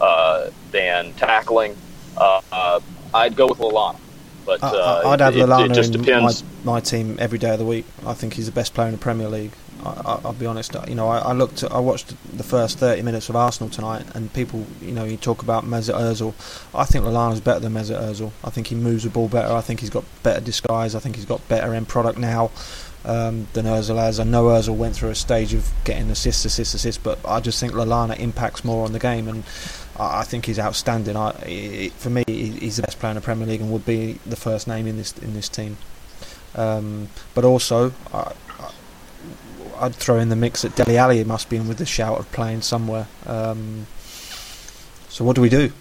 uh, 0.00 0.50
than 0.70 1.12
tackling. 1.14 1.76
Uh, 2.16 2.40
uh, 2.52 2.80
I'd 3.12 3.36
go 3.36 3.48
with 3.48 3.58
Lallana. 3.58 3.98
But 4.46 4.62
uh, 4.62 5.02
I'd 5.04 5.20
have 5.20 5.34
Lallana 5.34 5.66
it, 5.66 5.70
it 5.72 5.74
just 5.74 5.92
depends. 5.92 6.42
My, 6.64 6.72
my, 6.72 6.80
team 6.80 7.16
every 7.20 7.38
day 7.38 7.50
of 7.50 7.58
the 7.58 7.64
week. 7.64 7.84
I 8.06 8.14
think 8.14 8.34
he's 8.34 8.46
the 8.46 8.52
best 8.52 8.74
player 8.74 8.88
in 8.88 8.92
the 8.92 8.98
Premier 8.98 9.28
League. 9.28 9.52
I, 9.84 10.20
will 10.22 10.32
be 10.34 10.46
honest. 10.46 10.76
You 10.88 10.94
know, 10.94 11.08
I, 11.08 11.18
I, 11.18 11.32
looked. 11.32 11.64
I 11.64 11.78
watched 11.78 12.14
the 12.36 12.42
first 12.42 12.78
thirty 12.78 13.02
minutes 13.02 13.28
of 13.28 13.36
Arsenal 13.36 13.70
tonight, 13.70 14.04
and 14.14 14.32
people, 14.32 14.66
you 14.80 14.92
know, 14.92 15.04
you 15.04 15.16
talk 15.16 15.42
about 15.42 15.64
Mesut 15.64 15.94
Ozil. 15.94 16.34
I 16.74 16.84
think 16.84 17.04
Lallana's 17.04 17.40
better 17.40 17.60
than 17.60 17.72
Mesut 17.72 18.00
Ozil. 18.00 18.32
I 18.44 18.50
think 18.50 18.66
he 18.66 18.74
moves 18.74 19.04
the 19.04 19.10
ball 19.10 19.28
better. 19.28 19.52
I 19.52 19.60
think 19.60 19.80
he's 19.80 19.90
got 19.90 20.04
better 20.22 20.40
disguise. 20.40 20.94
I 20.94 20.98
think 20.98 21.16
he's 21.16 21.24
got 21.24 21.46
better 21.48 21.74
end 21.74 21.88
product 21.88 22.18
now 22.18 22.50
um, 23.04 23.46
than 23.52 23.66
Özil 23.66 23.96
has. 23.96 24.20
I 24.20 24.24
know 24.24 24.44
Özil 24.46 24.76
went 24.76 24.96
through 24.96 25.10
a 25.10 25.14
stage 25.14 25.54
of 25.54 25.70
getting 25.84 26.10
assists, 26.10 26.44
assists, 26.44 26.74
assists, 26.74 27.02
but 27.02 27.18
I 27.24 27.40
just 27.40 27.60
think 27.60 27.72
Lallana 27.72 28.18
impacts 28.18 28.64
more 28.64 28.84
on 28.84 28.92
the 28.92 28.98
game, 28.98 29.28
and 29.28 29.44
I, 29.98 30.20
I 30.20 30.24
think 30.24 30.46
he's 30.46 30.58
outstanding. 30.58 31.16
I, 31.16 31.30
it, 31.42 31.92
for 31.92 32.10
me, 32.10 32.24
he's 32.26 32.76
the 32.76 32.82
best 32.82 32.98
player 32.98 33.10
in 33.10 33.16
the 33.16 33.20
Premier 33.20 33.46
League 33.46 33.60
and 33.60 33.72
would 33.72 33.86
be 33.86 34.18
the 34.26 34.36
first 34.36 34.68
name 34.68 34.86
in 34.86 34.96
this 34.96 35.16
in 35.18 35.34
this 35.34 35.48
team. 35.48 35.76
Um, 36.54 37.08
but 37.34 37.44
also, 37.44 37.92
I, 38.12 38.32
would 39.80 39.94
throw 39.94 40.18
in 40.18 40.28
the 40.28 40.36
mix 40.36 40.62
that 40.62 40.74
Dele 40.76 40.98
Alli 40.98 41.24
must 41.24 41.48
be 41.48 41.56
in 41.56 41.68
with 41.68 41.78
the 41.78 41.86
shout 41.86 42.18
of 42.18 42.30
playing 42.32 42.62
somewhere. 42.62 43.06
Um, 43.26 43.86
so 45.08 45.24
what 45.24 45.36
do 45.36 45.42
we 45.42 45.48
do? 45.48 45.72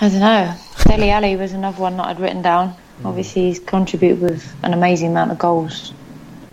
I 0.00 0.08
don't 0.08 0.20
know. 0.20 0.54
Dele 0.84 1.10
Alli 1.10 1.36
was 1.36 1.52
another 1.52 1.80
one 1.80 1.96
that 1.96 2.06
I'd 2.06 2.20
written 2.20 2.42
down. 2.42 2.76
Mm. 3.00 3.06
Obviously, 3.06 3.48
he's 3.48 3.60
contributed 3.60 4.20
with 4.20 4.54
an 4.62 4.72
amazing 4.72 5.10
amount 5.10 5.32
of 5.32 5.38
goals 5.38 5.92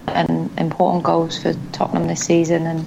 and 0.08 0.49
important 0.58 1.04
goals 1.04 1.41
for 1.41 1.54
Tottenham 1.71 2.08
this 2.08 2.23
season, 2.23 2.65
and 2.65 2.86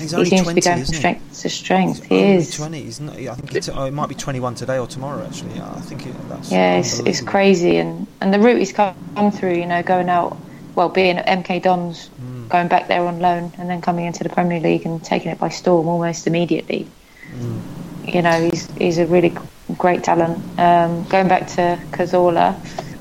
he 0.00 0.08
seems 0.08 0.42
20, 0.42 0.44
to 0.44 0.54
be 0.54 0.60
going 0.60 0.84
from 0.84 0.94
strength 0.94 1.40
to 1.42 1.48
strength. 1.48 2.04
He's 2.04 2.08
he 2.08 2.32
is. 2.32 2.56
Twenty. 2.56 2.82
He's 2.82 3.00
not, 3.00 3.16
I 3.16 3.34
think 3.34 3.76
oh, 3.76 3.84
it 3.84 3.92
might 3.92 4.08
be 4.08 4.14
twenty-one 4.14 4.54
today 4.54 4.78
or 4.78 4.86
tomorrow. 4.86 5.24
Actually, 5.24 5.60
I 5.60 5.80
think 5.80 6.06
it, 6.06 6.14
that's. 6.28 6.50
Yeah, 6.50 6.78
it's, 6.78 7.00
it's 7.00 7.20
crazy, 7.20 7.76
and 7.76 8.06
and 8.20 8.32
the 8.32 8.40
route 8.40 8.58
he's 8.58 8.72
come 8.72 9.30
through. 9.30 9.54
You 9.54 9.66
know, 9.66 9.82
going 9.82 10.08
out, 10.08 10.38
well, 10.74 10.88
being 10.88 11.18
at 11.18 11.26
MK 11.26 11.62
Dons, 11.62 12.08
mm. 12.20 12.48
going 12.48 12.68
back 12.68 12.88
there 12.88 13.04
on 13.04 13.20
loan, 13.20 13.52
and 13.58 13.68
then 13.68 13.80
coming 13.80 14.06
into 14.06 14.24
the 14.24 14.30
Premier 14.30 14.60
League 14.60 14.86
and 14.86 15.04
taking 15.04 15.30
it 15.30 15.38
by 15.38 15.50
storm 15.50 15.86
almost 15.86 16.26
immediately. 16.26 16.88
Mm. 17.34 18.14
You 18.14 18.22
know, 18.22 18.48
he's 18.50 18.70
he's 18.76 18.98
a 18.98 19.06
really 19.06 19.34
great 19.80 20.04
talent. 20.04 20.38
Um, 20.58 21.04
going 21.04 21.26
back 21.26 21.48
to 21.48 21.78
Cazorla, 21.90 22.54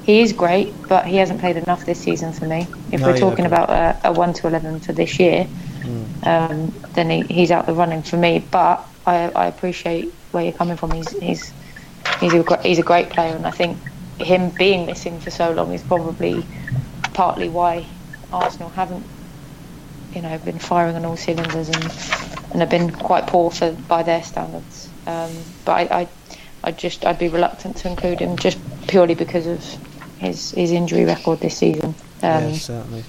he 0.03 0.21
is 0.21 0.33
great, 0.33 0.73
but 0.87 1.05
he 1.05 1.17
hasn't 1.17 1.39
played 1.39 1.57
enough 1.57 1.85
this 1.85 1.99
season 1.99 2.33
for 2.33 2.45
me. 2.45 2.65
If 2.91 3.01
no, 3.01 3.07
we're 3.07 3.17
talking 3.17 3.45
yeah, 3.45 3.53
about 3.53 3.69
a, 3.69 4.09
a, 4.09 4.11
1 4.11 4.33
to 4.35 4.47
11 4.47 4.79
for 4.79 4.93
this 4.93 5.19
year, 5.19 5.45
mm. 5.81 6.25
um, 6.25 6.73
then 6.93 7.09
he, 7.09 7.21
he's 7.23 7.51
out 7.51 7.65
the 7.65 7.73
running 7.73 8.01
for 8.01 8.17
me. 8.17 8.43
But 8.49 8.87
I, 9.05 9.29
I 9.35 9.45
appreciate 9.47 10.11
where 10.31 10.43
you're 10.43 10.53
coming 10.53 10.77
from. 10.77 10.91
He's, 10.91 11.09
he's, 11.19 11.53
he's, 12.19 12.33
a, 12.33 12.61
he's 12.63 12.79
a 12.79 12.83
great 12.83 13.09
player, 13.09 13.35
and 13.35 13.45
I 13.45 13.51
think 13.51 13.77
him 14.19 14.49
being 14.51 14.85
missing 14.85 15.19
for 15.19 15.31
so 15.31 15.51
long 15.51 15.73
is 15.73 15.83
probably 15.83 16.45
partly 17.13 17.49
why 17.49 17.85
Arsenal 18.31 18.69
haven't 18.69 19.05
you 20.13 20.21
know, 20.21 20.37
been 20.39 20.59
firing 20.59 20.95
on 20.95 21.05
all 21.05 21.17
cylinders 21.17 21.69
and 21.69 22.29
and 22.51 22.61
have 22.61 22.69
been 22.69 22.91
quite 22.91 23.27
poor 23.27 23.51
for 23.51 23.71
by 23.87 24.03
their 24.03 24.23
standards. 24.23 24.89
Um, 25.05 25.31
but 25.65 25.91
I, 25.91 25.99
I, 26.01 26.07
I 26.63 26.71
just 26.71 27.05
I'd 27.05 27.19
be 27.19 27.29
reluctant 27.29 27.77
to 27.77 27.89
include 27.89 28.19
him 28.19 28.37
just 28.37 28.59
purely 28.87 29.15
because 29.15 29.47
of 29.47 29.63
his 30.19 30.51
his 30.51 30.71
injury 30.71 31.05
record 31.05 31.39
this 31.39 31.57
season. 31.57 31.95
Um, 32.21 32.43
yeah, 32.43 32.53
certainly. 32.53 33.03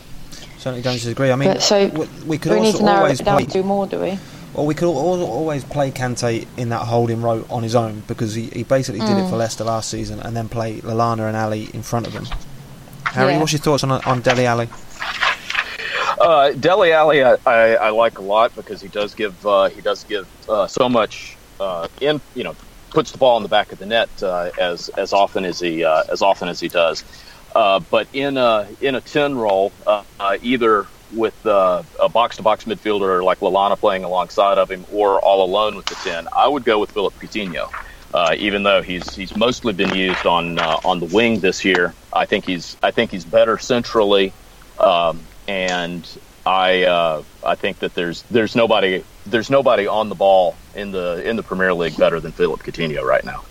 Certainly 0.59 0.83
don't 0.83 0.95
disagree. 0.95 1.31
I 1.31 1.37
mean, 1.37 1.55
but, 1.55 1.63
so 1.63 1.89
we, 1.89 2.07
we 2.27 2.39
could 2.39 2.53
we 2.53 2.61
need 2.61 2.77
to 2.77 2.83
narrow 2.83 3.07
it 3.07 3.19
down 3.25 3.39
play, 3.39 3.47
do 3.47 3.63
more, 3.63 3.87
do 3.87 3.99
we? 3.99 4.19
Well, 4.53 4.67
we 4.67 4.75
could 4.75 4.89
always 4.89 5.65
play 5.65 5.91
Kante 5.91 6.47
in 6.57 6.69
that 6.69 6.83
holding 6.83 7.23
row 7.23 7.47
on 7.49 7.63
his 7.63 7.75
own 7.75 8.03
because 8.07 8.35
he, 8.35 8.47
he 8.49 8.65
basically 8.65 9.01
mm. 9.01 9.07
did 9.07 9.17
it 9.17 9.29
for 9.29 9.37
mm. 9.37 9.39
Leicester 9.39 9.65
last 9.65 9.91
season, 9.91 10.21
and 10.21 10.37
then 10.37 10.49
play 10.49 10.81
Lallana 10.81 11.29
and 11.29 11.37
Alli 11.37 11.71
in 11.73 11.83
front 11.83 12.07
of 12.07 12.13
him. 12.13 12.27
Harry, 13.05 13.33
yeah. 13.33 13.41
what's 13.41 13.53
your 13.53 13.61
thoughts 13.61 13.83
on 13.85 13.91
on 13.91 14.21
Dele 14.21 14.47
Alli? 14.47 14.69
Uh, 16.21 16.53
Dele 16.53 16.93
Alli, 16.93 17.25
I, 17.25 17.37
I, 17.47 17.75
I, 17.77 17.89
like 17.89 18.19
a 18.19 18.23
lot 18.23 18.55
because 18.55 18.83
he 18.83 18.89
does 18.89 19.15
give 19.15 19.47
uh, 19.47 19.71
he 19.71 19.81
does 19.81 20.05
give 20.05 20.29
uh, 20.49 20.67
so 20.67 20.89
much 20.89 21.37
uh, 21.59 21.89
in 22.03 22.21
you 22.35 22.45
know 22.45 22.55
puts 22.91 23.13
the 23.13 23.19
ball 23.19 23.37
in 23.37 23.43
the 23.43 23.49
back 23.49 23.73
of 23.73 23.79
the 23.79 23.87
net 23.87 24.09
uh, 24.23 24.51
as 24.59 24.89
as 24.91 25.13
often 25.13 25.45
as 25.45 25.61
he 25.61 25.85
uh, 25.85 26.03
as 26.11 26.23
often 26.23 26.49
as 26.49 26.61
he 26.61 26.69
does. 26.69 27.05
Uh, 27.55 27.81
but 27.91 28.07
in 28.13 28.37
a 28.37 28.69
in 28.81 28.95
a 28.95 29.01
ten 29.01 29.37
role, 29.37 29.73
uh, 29.87 30.03
uh, 30.19 30.37
either 30.43 30.87
with 31.15 31.35
uh, 31.47 31.83
a 32.01 32.09
box 32.09 32.37
to 32.37 32.43
box 32.43 32.65
midfielder 32.65 33.25
like 33.25 33.41
Lallana 33.41 33.79
playing 33.79 34.05
alongside 34.05 34.59
of 34.59 34.71
him, 34.71 34.85
or 34.93 35.19
all 35.21 35.45
alone 35.45 35.75
with 35.75 35.87
the 35.87 35.97
ten, 35.97 36.29
I 36.35 36.47
would 36.47 36.65
go 36.65 36.79
with 36.79 36.91
Philip 36.93 37.15
Coutinho. 37.15 37.69
even 38.37 38.63
though 38.63 38.83
he's 38.83 39.15
he's 39.15 39.35
mostly 39.37 39.73
been 39.73 39.95
used 39.95 40.27
on 40.27 40.59
on 40.59 41.01
the 41.01 41.07
wing 41.07 41.41
this 41.41 41.65
year, 41.65 41.95
I 42.13 42.27
think 42.27 42.45
he's 42.45 42.77
I 42.83 42.91
think 42.91 43.11
he's 43.11 43.25
better 43.25 43.59
centrally, 43.59 44.33
um, 44.79 45.21
and 45.49 46.07
I 46.47 47.23
I 47.43 47.55
think 47.57 47.81
that 47.81 47.95
there's 47.95 48.23
there's 48.31 48.55
nobody 48.55 49.03
there's 49.27 49.51
nobody 49.51 49.87
on 49.87 50.09
the 50.09 50.15
ball 50.15 50.55
in 50.75 50.93
the 50.93 51.29
in 51.29 51.37
the 51.37 51.43
Premier 51.43 51.73
League 51.75 51.97
better 51.97 52.21
than 52.21 52.33
Philip 52.33 52.63
Coutinho 52.63 53.03
right 53.05 53.25
now. 53.25 53.45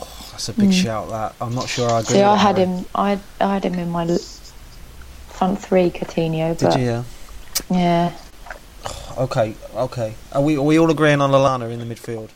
Oh, 0.00 0.28
that's 0.30 0.48
a 0.48 0.52
big 0.52 0.70
mm. 0.70 0.82
shout. 0.82 1.08
That 1.10 1.34
I'm 1.40 1.54
not 1.54 1.68
sure 1.68 1.90
I 1.90 2.00
agree. 2.00 2.14
See, 2.14 2.22
I 2.22 2.36
had 2.36 2.56
him. 2.56 2.84
I 2.94 3.18
I 3.40 3.54
had 3.54 3.64
him 3.64 3.74
in 3.74 3.90
my 3.90 4.06
front 5.28 5.60
three, 5.60 5.90
Coutinho. 5.90 6.56
Did 6.56 6.74
you? 6.74 6.86
Yeah. 6.86 7.04
Yeah. 7.70 8.12
Okay. 9.16 9.54
Okay. 9.74 10.14
Are 10.32 10.42
we 10.42 10.58
are 10.58 10.62
we 10.62 10.78
all 10.78 10.90
agreeing 10.90 11.22
on 11.22 11.30
Lallana 11.30 11.72
in 11.72 11.78
the 11.78 11.86
midfield? 11.86 12.28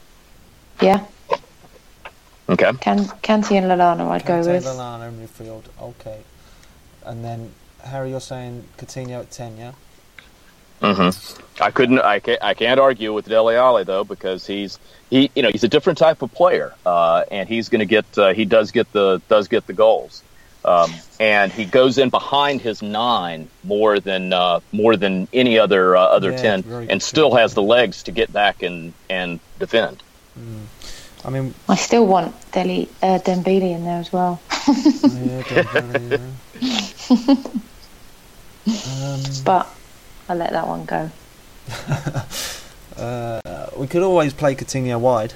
Yeah. 0.81 1.05
Okay. 2.49 2.73
Can 2.81 3.05
Kante 3.23 3.53
and 3.53 3.67
Lallana, 3.67 4.09
I'd 4.09 4.23
Kante 4.23 4.47
go 4.47 4.53
with. 4.53 4.65
Lallana 4.65 5.09
in 5.09 5.27
midfield. 5.27 5.65
Okay. 5.79 6.21
And 7.05 7.23
then 7.23 7.53
Harry, 7.85 8.11
you're 8.11 8.21
saying 8.21 8.65
Coutinho 8.79 9.21
at 9.21 9.31
ten, 9.31 9.59
yeah? 9.59 9.73
Mm-hmm. 10.81 11.62
I 11.62 11.71
couldn't. 11.71 12.01
I 12.01 12.21
can't. 12.21 12.43
I 12.43 12.55
can't 12.55 12.81
argue 12.81 13.12
with 13.12 13.27
Dele 13.27 13.55
Alli 13.55 13.85
though 13.85 14.05
because 14.05 14.47
he's 14.47 14.79
he. 15.11 15.31
You 15.35 15.43
know, 15.43 15.51
he's 15.51 15.64
a 15.64 15.69
different 15.69 15.99
type 15.99 16.23
of 16.23 16.33
player, 16.33 16.73
uh, 16.87 17.25
and 17.31 17.49
he's 17.49 17.69
going 17.69 17.81
to 17.81 17.87
get. 17.87 18.07
Uh, 18.16 18.33
he 18.33 18.45
does 18.45 18.71
get 18.71 18.90
the 18.93 19.21
does 19.29 19.49
get 19.49 19.66
the 19.66 19.75
goals, 19.75 20.23
um, 20.64 20.90
and 21.19 21.53
he 21.53 21.66
goes 21.66 21.99
in 21.99 22.09
behind 22.09 22.62
his 22.62 22.81
nine 22.81 23.49
more 23.62 24.01
than 24.01 24.33
uh, 24.33 24.61
more 24.73 24.97
than 24.97 25.29
any 25.35 25.59
other 25.59 25.97
uh, 25.97 26.03
other 26.03 26.31
yeah, 26.31 26.57
ten, 26.57 26.64
and 26.88 27.03
still 27.03 27.35
has 27.35 27.53
the 27.53 27.62
legs 27.62 28.05
to 28.05 28.12
get 28.12 28.33
back 28.33 28.62
and 28.62 28.95
and 29.11 29.38
defend. 29.59 30.03
Mm. 30.38 30.64
I 31.23 31.29
mean, 31.29 31.55
I 31.69 31.77
still 31.77 32.07
want 32.07 32.35
Dele 32.53 32.88
uh, 33.03 33.19
Dembele 33.19 33.75
in 33.75 33.85
there 33.85 34.01
as 34.01 34.11
well. 34.11 34.40
yeah, 34.51 35.43
Dembele, 35.43 36.21
yeah. 36.61 37.35
Um, 38.66 39.21
but 39.45 39.66
I 40.31 40.35
let 40.35 40.53
that 40.53 40.69
one 40.69 40.85
go. 40.85 41.11
uh, 42.97 43.66
we 43.77 43.88
could 43.88 44.05
always 44.05 44.33
play 44.33 44.55
Coutinho 44.55 45.01
wide. 45.01 45.35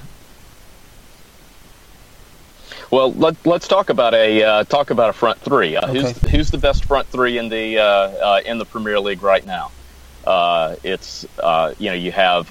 Well, 2.93 3.13
let, 3.15 3.45
us 3.45 3.67
talk 3.67 3.91
about 3.91 4.15
a 4.15 4.45
uh, 4.45 4.65
talk 4.65 4.91
about 4.91 5.11
a 5.11 5.13
front 5.13 5.41
three. 5.41 5.75
Uh, 5.75 5.91
okay. 5.91 6.01
Who's 6.01 6.31
who's 6.31 6.51
the 6.53 6.59
best 6.59 6.85
front 6.85 7.09
three 7.09 7.39
in 7.39 7.49
the 7.49 7.81
uh, 7.81 7.85
uh, 7.85 8.41
in 8.47 8.59
the 8.59 8.65
Premier 8.65 9.01
League 9.01 9.25
right 9.25 9.45
now? 9.45 9.73
Uh, 10.25 10.77
it's 10.85 11.27
you 11.81 11.89
know 11.89 11.95
you 11.95 12.13
have 12.13 12.51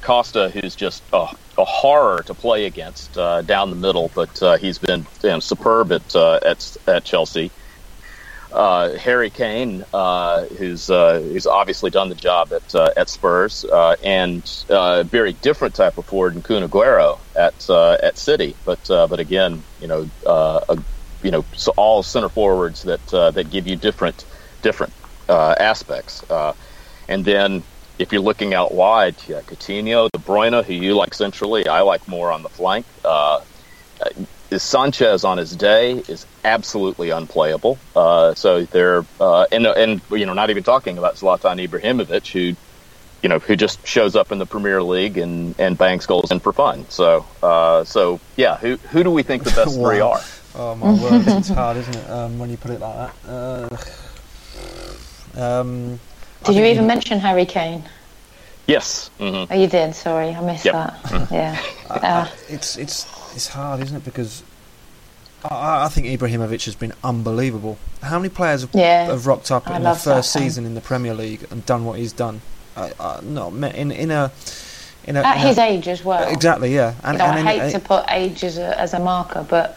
Costa, 0.00 0.50
who's 0.50 0.74
just 0.74 1.04
a 1.12 1.28
horror 1.56 2.24
to 2.24 2.34
play 2.34 2.66
against 2.66 3.14
down 3.14 3.70
the 3.70 3.76
middle, 3.76 4.10
but 4.16 4.58
he's 4.58 4.78
been 4.78 5.06
you 5.22 5.28
know, 5.28 5.38
superb 5.38 5.92
at 5.92 6.16
at 6.16 6.76
at 6.88 7.04
Chelsea 7.04 7.52
uh, 8.52 8.96
Harry 8.96 9.30
Kane, 9.30 9.84
uh, 9.92 10.44
who's 10.44 10.90
uh, 10.90 11.20
who's 11.20 11.46
obviously 11.46 11.90
done 11.90 12.08
the 12.08 12.14
job 12.14 12.52
at 12.52 12.74
uh, 12.74 12.90
at 12.96 13.08
Spurs, 13.08 13.64
uh, 13.64 13.96
and 14.02 14.42
uh, 14.70 14.98
a 15.00 15.04
very 15.04 15.32
different 15.34 15.74
type 15.74 15.98
of 15.98 16.04
forward 16.06 16.34
in 16.34 16.42
Kun 16.42 16.68
Aguero 16.68 17.18
at 17.34 17.68
at 17.70 18.18
City. 18.18 18.54
But 18.64 18.80
but 18.88 19.20
again, 19.20 19.62
you 19.80 19.88
know, 19.88 20.10
a 20.26 20.78
you 21.22 21.30
know 21.30 21.44
so 21.54 21.72
all 21.76 22.02
center 22.02 22.28
forwards 22.28 22.82
that 22.82 23.14
uh, 23.14 23.30
that 23.32 23.50
give 23.50 23.66
you 23.66 23.76
different 23.76 24.24
different 24.62 24.92
uh, 25.28 25.54
aspects. 25.58 26.28
Uh, 26.30 26.54
and 27.08 27.24
then 27.24 27.62
if 27.98 28.12
you're 28.12 28.22
looking 28.22 28.54
out 28.54 28.74
wide, 28.74 29.16
yeah, 29.28 29.40
Coutinho, 29.40 30.10
De 30.10 30.18
Bruyne, 30.18 30.64
who 30.64 30.72
you 30.72 30.94
like 30.94 31.14
centrally, 31.14 31.66
I 31.68 31.80
like 31.82 32.06
more 32.08 32.32
on 32.32 32.42
the 32.42 32.48
flank. 32.48 32.86
Uh, 34.52 34.58
Sanchez 34.58 35.24
on 35.24 35.38
his 35.38 35.56
day 35.56 36.02
is 36.08 36.26
absolutely 36.44 37.10
unplayable. 37.10 37.78
Uh, 37.96 38.34
so 38.34 38.64
they're 38.66 39.04
uh, 39.20 39.46
and 39.52 39.66
and 39.66 40.00
you 40.10 40.26
know 40.26 40.34
not 40.34 40.50
even 40.50 40.62
talking 40.62 40.98
about 40.98 41.14
Zlatan 41.16 41.66
Ibrahimovic, 41.66 42.30
who 42.32 42.54
you 43.22 43.28
know 43.28 43.38
who 43.38 43.56
just 43.56 43.86
shows 43.86 44.14
up 44.16 44.32
in 44.32 44.38
the 44.38 44.46
Premier 44.46 44.82
League 44.82 45.16
and, 45.18 45.58
and 45.58 45.78
bangs 45.78 46.06
goals 46.06 46.30
in 46.30 46.40
for 46.40 46.52
fun. 46.52 46.84
So 46.90 47.24
uh, 47.42 47.84
so 47.84 48.20
yeah, 48.36 48.56
who 48.58 48.76
who 48.90 49.02
do 49.02 49.10
we 49.10 49.22
think 49.22 49.44
the 49.44 49.50
best 49.50 49.76
Wow. 49.78 49.88
three 49.88 50.00
are? 50.00 50.20
Oh 50.54 50.74
my 50.74 50.92
word, 50.92 51.22
it's 51.26 51.48
hard, 51.48 51.76
isn't 51.78 51.94
it? 51.96 52.10
Um, 52.10 52.38
when 52.38 52.50
you 52.50 52.56
put 52.56 52.72
it 52.72 52.80
like 52.80 53.10
that. 53.24 53.28
Uh, 53.30 53.76
um, 55.60 55.98
Did 56.44 56.56
you 56.56 56.62
think 56.62 56.74
even 56.74 56.86
mention 56.86 57.18
Harry 57.20 57.46
Kane? 57.46 57.82
Yes. 58.66 59.10
hmm 59.18 59.44
Oh, 59.50 59.54
you 59.54 59.66
did. 59.66 59.94
Sorry, 59.94 60.28
I 60.28 60.40
missed 60.40 60.66
Yep. 60.66 60.74
that. 60.74 61.28
Yeah. 61.32 61.58
I- 61.90 61.94
Uh, 61.94 62.00
I- 62.26 62.52
it's 62.52 62.76
it's 62.76 63.06
it's 63.34 63.48
hard, 63.48 63.80
isn't 63.82 63.96
it? 63.96 64.04
Because 64.04 64.42
I, 65.44 65.84
I 65.84 65.88
think 65.88 66.06
Ibrahimovic 66.06 66.64
has 66.66 66.74
been 66.74 66.92
unbelievable. 67.02 67.78
How 68.02 68.18
many 68.18 68.28
players 68.28 68.62
have, 68.62 68.70
Yeah, 68.74 69.06
have 69.06 69.26
rocked 69.26 69.50
up 69.50 69.68
I 69.68 69.76
in 69.76 69.82
their 69.82 69.94
that 69.94 70.02
first 70.02 70.32
season 70.32 70.64
in 70.66 70.74
the 70.74 70.80
Premier 70.80 71.14
League 71.14 71.46
and 71.50 71.64
done 71.66 71.84
what 71.84 71.98
he's 71.98 72.12
done? 72.12 72.40
I, 72.76 72.92
I, 72.98 73.20
no, 73.22 73.48
in 73.48 73.90
in 73.92 74.10
a 74.10 74.30
in 75.04 75.16
a, 75.16 75.20
At 75.20 75.36
in 75.36 75.42
a- 75.42 75.46
his 75.48 75.58
age 75.58 75.88
as 75.88 76.04
well. 76.04 76.28
exactly, 76.32 76.74
yeah. 76.74 76.94
And, 77.02 77.14
You 77.14 77.18
know, 77.18 77.24
and 77.32 77.48
I 77.48 77.58
hate 77.58 77.68
a- 77.74 77.78
to 77.78 77.80
put 77.80 78.04
age 78.08 78.44
as 78.44 78.56
a, 78.58 78.78
as 78.80 78.94
a 78.94 79.00
marker, 79.00 79.44
but 79.48 79.76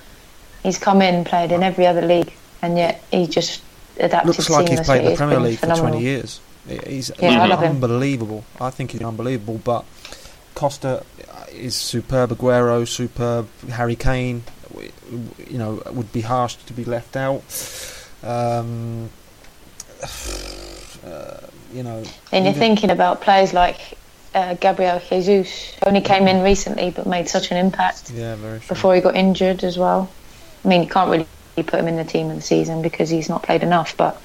he's 0.63 0.78
come 0.78 1.02
in, 1.02 1.24
played 1.26 1.52
in 1.52 1.63
every 1.63 1.88
other 1.88 2.02
league, 2.02 2.32
and 2.62 2.78
yet 2.78 3.04
he 3.12 3.26
just 3.28 3.62
adapted 4.00 4.28
looks 4.28 4.50
like 4.50 4.70
he's 4.70 4.82
played 4.82 5.06
the 5.06 5.15
Premier 5.15 5.39
League 5.39 5.58
for 5.60 5.68
20 5.68 6.00
years. 6.00 6.39
He's, 6.68 7.12
Yeah, 7.20 7.30
he's 7.30 7.52
I 7.52 7.65
unbelievable. 7.68 8.44
I 8.60 8.70
think 8.70 8.91
he's 8.91 9.02
unbelievable. 9.02 9.60
But 9.63 9.84
Costa 10.54 11.04
is 11.56 11.76
superb. 11.76 12.32
Aguero, 12.32 12.88
superb. 12.88 13.48
Harry 13.70 13.96
Kane, 13.96 14.44
you 15.50 15.58
know, 15.58 15.82
would 15.91 16.12
be 16.12 16.22
harsh 16.22 16.56
to 16.56 16.74
be 16.74 16.84
left 16.84 17.15
out. 17.15 17.44
Um, 18.24 19.10
uh, 21.06 21.38
you 21.74 21.84
know, 21.84 22.04
And 22.32 22.46
you're 22.46 22.54
thinking 22.54 22.89
about 22.89 23.22
players 23.22 23.54
like 23.54 23.98
uh, 24.34 24.54
Gabriel 24.56 25.02
Jesus, 25.10 25.74
who 25.76 25.88
only 25.88 26.02
came 26.02 26.28
in 26.28 26.44
recently 26.44 26.91
but 26.91 27.06
made 27.06 27.28
such 27.28 27.52
an 27.52 27.58
impact 27.58 28.12
yeah, 28.12 28.36
very 28.36 28.60
true. 28.60 28.68
before 28.70 28.96
he 28.96 29.02
got 29.02 29.15
injured 29.15 29.63
as 29.63 29.78
well. 29.78 30.10
I 30.63 30.68
mean, 30.68 30.84
you 30.84 30.89
can't 30.89 31.10
really 31.10 31.28
put 31.56 31.80
him 31.80 31.88
in 31.88 31.96
the 31.96 32.04
team 32.04 32.30
of 32.30 32.36
the 32.36 32.41
season 32.41 32.82
because 32.82 33.10
he's 33.10 33.30
not 33.30 33.44
played 33.44 33.63
enough, 33.63 33.96
but 33.98 34.22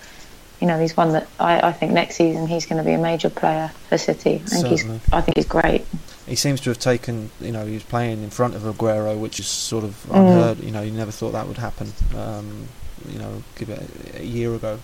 you 0.60 0.66
know, 0.66 0.78
he's 0.78 0.96
one 0.96 1.12
that 1.12 1.26
I, 1.38 1.68
I 1.68 1.72
think 1.72 1.92
next 1.92 2.16
season 2.16 2.46
he's 2.46 2.66
going 2.66 2.78
to 2.78 2.84
be 2.84 2.92
a 2.92 2.98
major 2.98 3.30
player 3.30 3.72
for 3.88 3.96
City. 3.96 4.42
I 4.46 4.48
think 4.48 4.66
he's, 4.66 4.80
Certainly. 4.82 5.00
I 5.12 5.20
think 5.22 5.36
he's 5.36 5.46
great. 5.46 5.86
He 6.26 6.36
seems 6.36 6.60
to 6.62 6.70
have 6.70 6.78
taken, 6.78 7.30
you 7.40 7.50
know, 7.52 7.66
he 7.66 7.74
was 7.74 7.82
playing 7.82 8.22
in 8.22 8.30
front 8.30 8.54
of 8.54 8.62
Aguero, 8.62 9.18
which 9.18 9.40
is 9.40 9.46
sort 9.46 9.84
of 9.84 10.04
Mm. 10.08 10.16
unheard. 10.16 10.60
You 10.60 10.70
know, 10.70 10.82
you 10.82 10.92
never 10.92 11.10
thought 11.10 11.32
that 11.32 11.46
would 11.48 11.58
happen. 11.58 11.92
Um, 12.16 12.68
you 13.10 13.18
know, 13.18 13.42
give 13.56 13.70
it 13.70 13.82
a, 14.14 14.20
a 14.20 14.24
year 14.24 14.54
ago, 14.54 14.78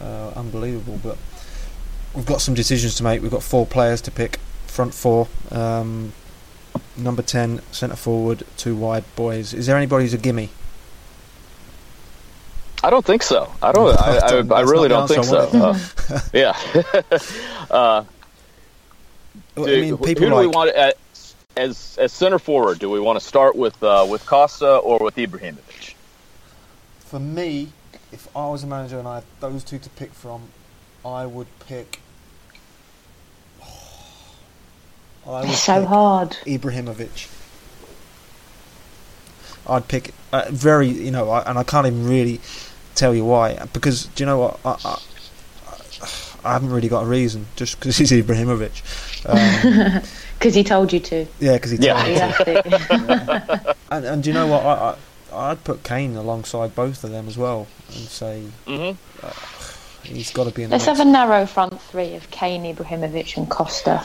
uh, 0.00 0.30
unbelievable. 0.36 1.00
But 1.02 1.16
we've 2.14 2.26
got 2.26 2.40
some 2.40 2.54
decisions 2.54 2.94
to 2.96 3.02
make. 3.04 3.22
We've 3.22 3.30
got 3.30 3.42
four 3.42 3.66
players 3.66 4.00
to 4.02 4.10
pick. 4.10 4.38
Front 4.66 4.92
four, 4.94 5.26
um, 5.50 6.12
number 6.98 7.22
ten, 7.22 7.62
centre 7.72 7.96
forward, 7.96 8.44
two 8.58 8.76
wide 8.76 9.04
boys. 9.16 9.54
Is 9.54 9.66
there 9.66 9.76
anybody 9.76 10.04
who's 10.04 10.12
a 10.14 10.18
gimme? 10.18 10.50
I 12.84 12.90
don't 12.90 13.04
think 13.04 13.22
so. 13.22 13.50
I 13.62 13.72
don't. 13.72 13.98
I, 13.98 14.02
I, 14.18 14.38
I 14.38 14.42
That's 14.42 14.70
really 14.70 14.88
don't 14.88 15.08
think 15.08 15.24
so. 15.24 15.38
Uh, 15.52 16.20
yeah. 16.34 16.56
uh, 17.70 18.04
I 19.56 19.64
do- 19.64 19.80
mean, 19.80 19.96
who 19.96 20.04
people 20.04 20.28
do 20.28 20.36
we 20.36 20.46
want 20.46 20.70
at, 20.70 20.96
as 21.56 21.96
as 22.00 22.12
center 22.12 22.38
forward? 22.38 22.78
Do 22.78 22.90
we 22.90 23.00
want 23.00 23.18
to 23.18 23.24
start 23.24 23.56
with 23.56 23.82
uh, 23.82 24.06
with 24.08 24.24
Costa 24.26 24.76
or 24.76 24.98
with 24.98 25.16
Ibrahimovic? 25.16 25.94
For 27.00 27.18
me, 27.20 27.72
if 28.12 28.28
I 28.36 28.48
was 28.48 28.64
a 28.64 28.66
manager 28.66 28.98
and 28.98 29.06
I 29.08 29.16
had 29.16 29.24
those 29.40 29.62
two 29.64 29.78
to 29.78 29.90
pick 29.90 30.12
from, 30.12 30.42
I 31.04 31.24
would 31.26 31.46
pick. 31.66 32.00
I 35.26 35.40
would 35.40 35.50
It's 35.50 35.60
so 35.60 35.80
pick 35.80 35.88
hard. 35.88 36.30
Ibrahimovic. 36.46 37.32
I'd 39.68 39.88
pick 39.88 40.12
uh, 40.32 40.44
very, 40.50 40.86
you 40.88 41.10
know, 41.10 41.28
I, 41.30 41.42
and 41.48 41.58
I 41.58 41.64
can't 41.64 41.86
even 41.88 42.06
really 42.06 42.40
tell 42.94 43.14
you 43.14 43.24
why 43.24 43.58
because 43.72 44.06
do 44.06 44.22
you 44.22 44.26
know 44.26 44.38
what? 44.38 44.60
I, 44.64 44.76
I, 44.88 44.98
I 46.46 46.52
haven't 46.52 46.70
really 46.70 46.88
got 46.88 47.02
a 47.02 47.06
reason 47.06 47.46
just 47.56 47.78
because 47.78 47.96
he's 47.98 48.12
Ibrahimovic. 48.12 48.82
Um, 49.26 50.02
Because 50.38 50.54
he 50.54 50.64
told 50.64 50.92
you 50.92 51.00
to. 51.00 51.26
yeah, 51.40 51.54
because 51.54 51.70
he 51.70 51.78
told 51.78 52.02
me 52.04 52.12
You 52.12 52.18
to. 52.18 52.26
have. 52.26 53.76
And, 53.90 54.04
and 54.04 54.22
do 54.22 54.28
you 54.30 54.34
know 54.34 54.46
what? 54.46 54.62
I, 54.66 54.96
I, 55.32 55.50
I'd 55.50 55.64
put 55.64 55.82
Kane 55.82 56.14
alongside 56.14 56.74
both 56.74 57.02
of 57.04 57.10
them 57.10 57.26
as 57.26 57.38
well 57.38 57.66
and 57.88 58.04
say 58.06 58.42
Mm-hmm. 58.66 60.14
he's 60.14 60.30
got 60.32 60.44
to 60.44 60.50
be 60.50 60.62
in 60.64 60.70
Let's 60.70 60.86
mix. 60.86 60.98
have 60.98 61.06
a 61.06 61.10
narrow 61.10 61.46
front 61.46 61.80
three 61.80 62.14
of 62.14 62.30
Kane, 62.30 62.62
Ibrahimovic, 62.64 63.36
and 63.38 63.48
Costa. 63.50 64.04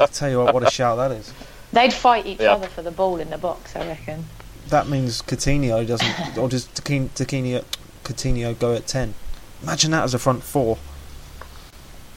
I 0.00 0.06
tell 0.06 0.28
you 0.30 0.38
what, 0.38 0.52
what 0.54 0.62
a 0.62 0.70
shout 0.70 0.96
that 0.98 1.10
is. 1.12 1.32
They'd 1.72 1.92
fight 1.92 2.26
each 2.26 2.40
Yeah. 2.40 2.52
other 2.52 2.66
for 2.68 2.82
the 2.82 2.90
ball 2.90 3.16
in 3.16 3.30
the 3.30 3.38
box, 3.38 3.74
I 3.74 3.86
reckon. 3.86 4.26
That 4.68 4.88
means 4.88 5.22
Coutinho 5.22 5.86
doesn't, 5.86 6.36
or 6.38 6.48
does 6.50 6.66
Coutinho, 6.68 7.08
Coutinho, 7.14 7.64
Coutinho 8.04 8.58
go 8.58 8.74
at 8.74 8.86
ten? 8.86 9.14
Imagine 9.62 9.90
that 9.92 10.04
as 10.04 10.12
a 10.14 10.18
front 10.18 10.42
four. 10.42 10.76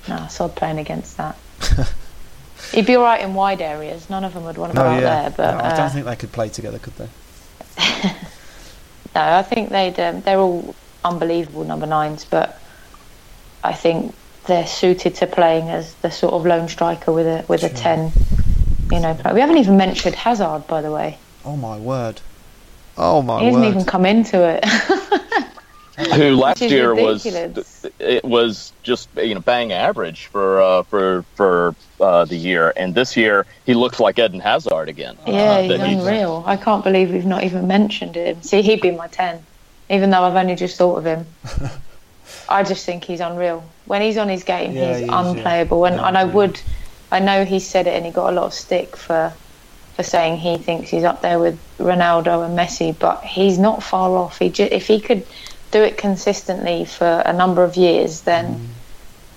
Nah, 0.07 0.27
sod 0.27 0.55
playing 0.55 0.79
against 0.79 1.17
that. 1.17 1.37
He'd 2.71 2.85
be 2.85 2.95
all 2.95 3.03
right 3.03 3.21
in 3.21 3.33
wide 3.33 3.61
areas. 3.61 4.09
None 4.09 4.23
of 4.23 4.33
them 4.33 4.43
would 4.45 4.57
want 4.57 4.73
to 4.73 4.77
go 4.77 4.83
out 4.83 4.99
there, 4.99 5.29
but 5.35 5.51
No, 5.51 5.63
I 5.63 5.69
uh, 5.69 5.77
don't 5.77 5.91
think 5.91 6.05
they 6.05 6.15
could 6.15 6.31
play 6.31 6.49
together, 6.49 6.79
could 6.79 6.95
they? 6.95 7.09
no, 9.15 9.21
I 9.21 9.43
think 9.43 9.69
they'd. 9.69 9.99
Um, 9.99 10.21
they're 10.21 10.39
all 10.39 10.75
unbelievable 11.03 11.63
number 11.63 11.85
nines, 11.85 12.25
but 12.25 12.59
I 13.63 13.73
think 13.73 14.15
they're 14.47 14.67
suited 14.67 15.15
to 15.15 15.27
playing 15.27 15.69
as 15.69 15.93
the 15.95 16.11
sort 16.11 16.33
of 16.33 16.45
lone 16.45 16.67
striker 16.67 17.11
with 17.11 17.27
a 17.27 17.45
with 17.47 17.63
a 17.63 17.69
ten. 17.69 18.11
You 18.91 18.99
know, 18.99 19.17
we 19.33 19.39
haven't 19.39 19.57
even 19.57 19.77
mentioned 19.77 20.15
Hazard, 20.15 20.67
by 20.67 20.81
the 20.81 20.91
way. 20.91 21.17
Oh 21.43 21.57
my 21.57 21.77
word! 21.77 22.21
Oh 22.97 23.21
my 23.21 23.39
he 23.39 23.45
hasn't 23.47 23.63
word! 23.63 23.69
even 23.71 23.85
come 23.85 24.05
into 24.05 24.43
it. 24.43 24.63
Who 25.97 26.35
last 26.35 26.61
is 26.61 26.71
year 26.71 26.93
was 26.93 27.25
it 27.99 28.25
was 28.25 28.73
just 28.83 29.07
you 29.15 29.33
know 29.33 29.39
bang 29.39 29.71
average 29.71 30.25
for 30.25 30.61
uh, 30.61 30.83
for 30.83 31.23
for 31.35 31.73
uh, 32.01 32.25
the 32.25 32.35
year, 32.35 32.73
and 32.75 32.93
this 32.93 33.15
year 33.15 33.45
he 33.65 33.73
looks 33.73 33.99
like 33.99 34.19
Eden 34.19 34.41
Hazard 34.41 34.89
again. 34.89 35.17
Yeah, 35.25 35.33
Uh, 35.33 35.61
he's 35.61 35.69
that 35.69 35.87
he's- 35.87 36.01
unreal. 36.01 36.43
I 36.45 36.57
can't 36.57 36.83
believe 36.83 37.11
we've 37.13 37.25
not 37.25 37.43
even 37.43 37.67
mentioned 37.67 38.15
him. 38.15 38.41
See, 38.41 38.61
he'd 38.61 38.81
be 38.81 38.91
my 38.91 39.07
10, 39.07 39.41
even 39.89 40.09
though 40.09 40.23
I've 40.23 40.35
only 40.35 40.55
just 40.55 40.77
thought 40.77 40.97
of 40.97 41.05
him. 41.05 41.25
I 42.49 42.63
just 42.63 42.85
think 42.85 43.03
he's 43.05 43.19
unreal. 43.21 43.63
When 43.85 44.01
he's 44.01 44.17
on 44.17 44.27
his 44.29 44.43
game, 44.43 44.73
Yeah, 44.73 44.87
he's 44.89 44.97
he 44.97 45.03
is, 45.03 45.09
yeah. 45.09 45.29
unplayable. 45.29 45.85
And, 45.85 45.95
Yeah, 45.95 46.07
and 46.07 46.17
I 46.17 46.21
I 46.21 46.23
would, 46.25 46.59
I 47.11 47.19
know 47.19 47.45
he 47.45 47.59
said 47.59 47.87
it 47.87 47.95
and 47.95 48.05
he 48.05 48.11
got 48.11 48.31
a 48.33 48.35
lot 48.35 48.45
of 48.45 48.53
stick 48.53 48.95
for, 48.97 49.31
for 49.95 50.03
saying 50.03 50.37
he 50.37 50.57
thinks 50.57 50.89
he's 50.89 51.03
up 51.03 51.21
there 51.21 51.39
with 51.39 51.57
Ronaldo 51.79 52.45
and 52.45 52.57
Messi, 52.57 52.97
but 52.97 53.23
he's 53.23 53.57
not 53.57 53.81
far 53.83 54.09
off. 54.17 54.39
He 54.39 54.49
ju- 54.49 54.67
if 54.71 54.87
he 54.87 54.99
could 54.99 55.25
do 55.75 55.83
it 55.83 55.97
consistently 55.97 56.85
for 56.85 57.21
a 57.25 57.33
number 57.33 57.61
of 57.61 57.75
years, 57.75 58.21
then 58.21 58.45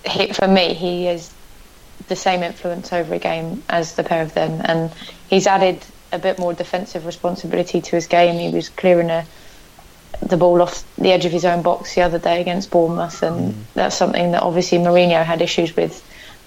mm. 0.04 0.08
he, 0.08 0.32
for 0.32 0.46
me, 0.46 0.72
he 0.72 1.08
is 1.08 1.34
the 2.06 2.14
same 2.14 2.44
influence 2.44 2.92
over 2.92 3.12
a 3.14 3.18
game 3.18 3.64
as 3.68 3.96
the 3.96 4.04
pair 4.04 4.22
of 4.22 4.34
them, 4.34 4.60
and 4.64 4.92
he's 5.28 5.48
added 5.48 5.84
a 6.12 6.18
bit 6.20 6.38
more 6.38 6.54
defensive 6.54 7.06
responsibility 7.06 7.80
to 7.80 7.90
his 7.90 8.06
game. 8.06 8.38
He 8.38 8.54
was 8.54 8.68
clearing 8.68 9.10
a, 9.10 9.26
the 10.22 10.36
ball 10.36 10.62
off 10.62 10.84
the 10.94 11.10
edge 11.10 11.24
of 11.24 11.32
his 11.32 11.44
own 11.44 11.62
box 11.62 11.96
the 11.96 12.02
other 12.02 12.20
day 12.20 12.40
against 12.40 12.70
Bournemouth, 12.70 13.20
and 13.24 13.54
mm. 13.54 13.56
that's 13.74 13.96
something 13.96 14.30
that 14.30 14.42
obviously 14.44 14.78
Mourinho 14.78 15.24
had 15.24 15.42
issues 15.42 15.74
with 15.74 16.00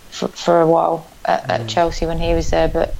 for, 0.09 0.29
for 0.29 0.61
a 0.61 0.67
while 0.67 1.05
at, 1.25 1.49
at 1.49 1.61
mm. 1.61 1.67
Chelsea 1.67 2.05
when 2.05 2.17
he 2.17 2.33
was 2.33 2.49
there. 2.49 2.69
But 2.69 2.95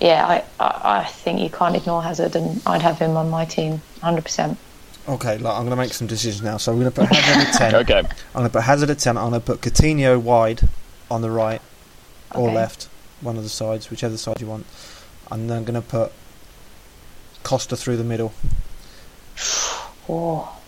yeah, 0.00 0.24
I, 0.24 0.44
I, 0.60 1.00
I 1.00 1.04
think 1.06 1.40
you 1.40 1.50
can't 1.50 1.74
ignore 1.74 2.04
Hazard, 2.04 2.36
and 2.36 2.62
I'd 2.64 2.82
have 2.82 3.00
him 3.00 3.16
on 3.16 3.30
my 3.30 3.46
team 3.46 3.82
100%. 4.00 4.56
Okay, 5.06 5.36
look, 5.36 5.52
I'm 5.52 5.60
going 5.66 5.70
to 5.70 5.76
make 5.76 5.92
some 5.92 6.06
decisions 6.06 6.42
now. 6.42 6.56
So 6.56 6.72
I'm 6.72 6.78
going 6.80 6.90
to 6.90 6.94
put 7.00 7.08
Hazard 7.08 7.46
at 7.48 7.54
ten. 7.54 7.74
Okay, 7.82 7.98
I'm 7.98 8.32
going 8.32 8.46
to 8.46 8.50
put 8.52 8.62
Hazard 8.62 8.90
at 8.90 8.98
ten. 8.98 9.18
I'm 9.18 9.30
going 9.30 9.40
to 9.40 9.46
put 9.46 9.60
Coutinho 9.60 10.20
wide 10.20 10.62
on 11.10 11.20
the 11.20 11.30
right 11.30 11.60
or 12.34 12.46
Okay. 12.48 12.54
left, 12.54 12.88
one 13.20 13.36
of 13.36 13.42
the 13.42 13.48
sides, 13.50 13.90
whichever 13.90 14.16
side 14.16 14.40
you 14.40 14.46
want. 14.46 14.64
And 15.30 15.48
then 15.50 15.58
I'm 15.58 15.64
going 15.64 15.80
to 15.80 15.86
put 15.86 16.12
Costa 17.42 17.76
through 17.76 17.96
the 17.98 18.04
middle. 18.04 18.32
Oh, 20.06 20.60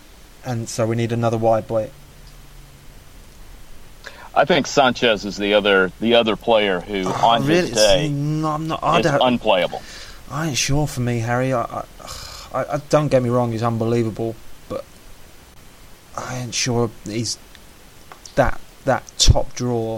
And 0.43 0.67
so 0.67 0.87
we 0.87 0.95
need 0.95 1.11
another 1.11 1.37
wide 1.37 1.67
boy. 1.67 1.91
I 4.33 4.45
think 4.45 4.65
Sanchez 4.65 5.25
is 5.25 5.37
the 5.37 5.53
other 5.53 5.91
the 5.99 6.15
other 6.15 6.35
player 6.35 6.79
who 6.79 7.03
oh, 7.05 7.11
on 7.11 7.43
Oh, 7.43 7.45
really? 7.45 7.69
his 7.69 7.77
day 7.77 8.09
No, 8.09 8.49
I'm 8.49 8.67
not. 8.67 8.79
I 8.83 8.99
is 8.99 9.03
don't. 9.05 9.21
unplayable. 9.21 9.81
I 10.31 10.47
ain't 10.47 10.57
sure 10.57 10.87
for 10.87 11.01
me, 11.01 11.19
Harry. 11.19 11.53
I, 11.53 11.61
I, 11.61 11.83
I, 12.53 12.63
I 12.63 12.77
don't 12.89 13.09
get 13.09 13.21
me 13.23 13.29
wrong. 13.29 13.51
He's 13.51 13.63
unbelievable, 13.63 14.35
but 14.69 14.85
I 16.17 16.39
ain't 16.39 16.53
sure 16.53 16.89
he's 17.05 17.37
that 18.35 18.59
that 18.85 19.03
top 19.17 19.53
draw. 19.53 19.97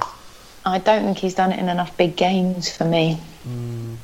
I 0.66 0.80
don't 0.80 1.04
think 1.06 1.18
he's 1.18 1.36
done 1.36 1.52
it 1.52 1.60
in 1.60 1.70
enough 1.70 1.96
big 1.98 2.16
games 2.16 2.76
for 2.76 2.86
me. 2.86 3.20
Mm. 3.48 3.96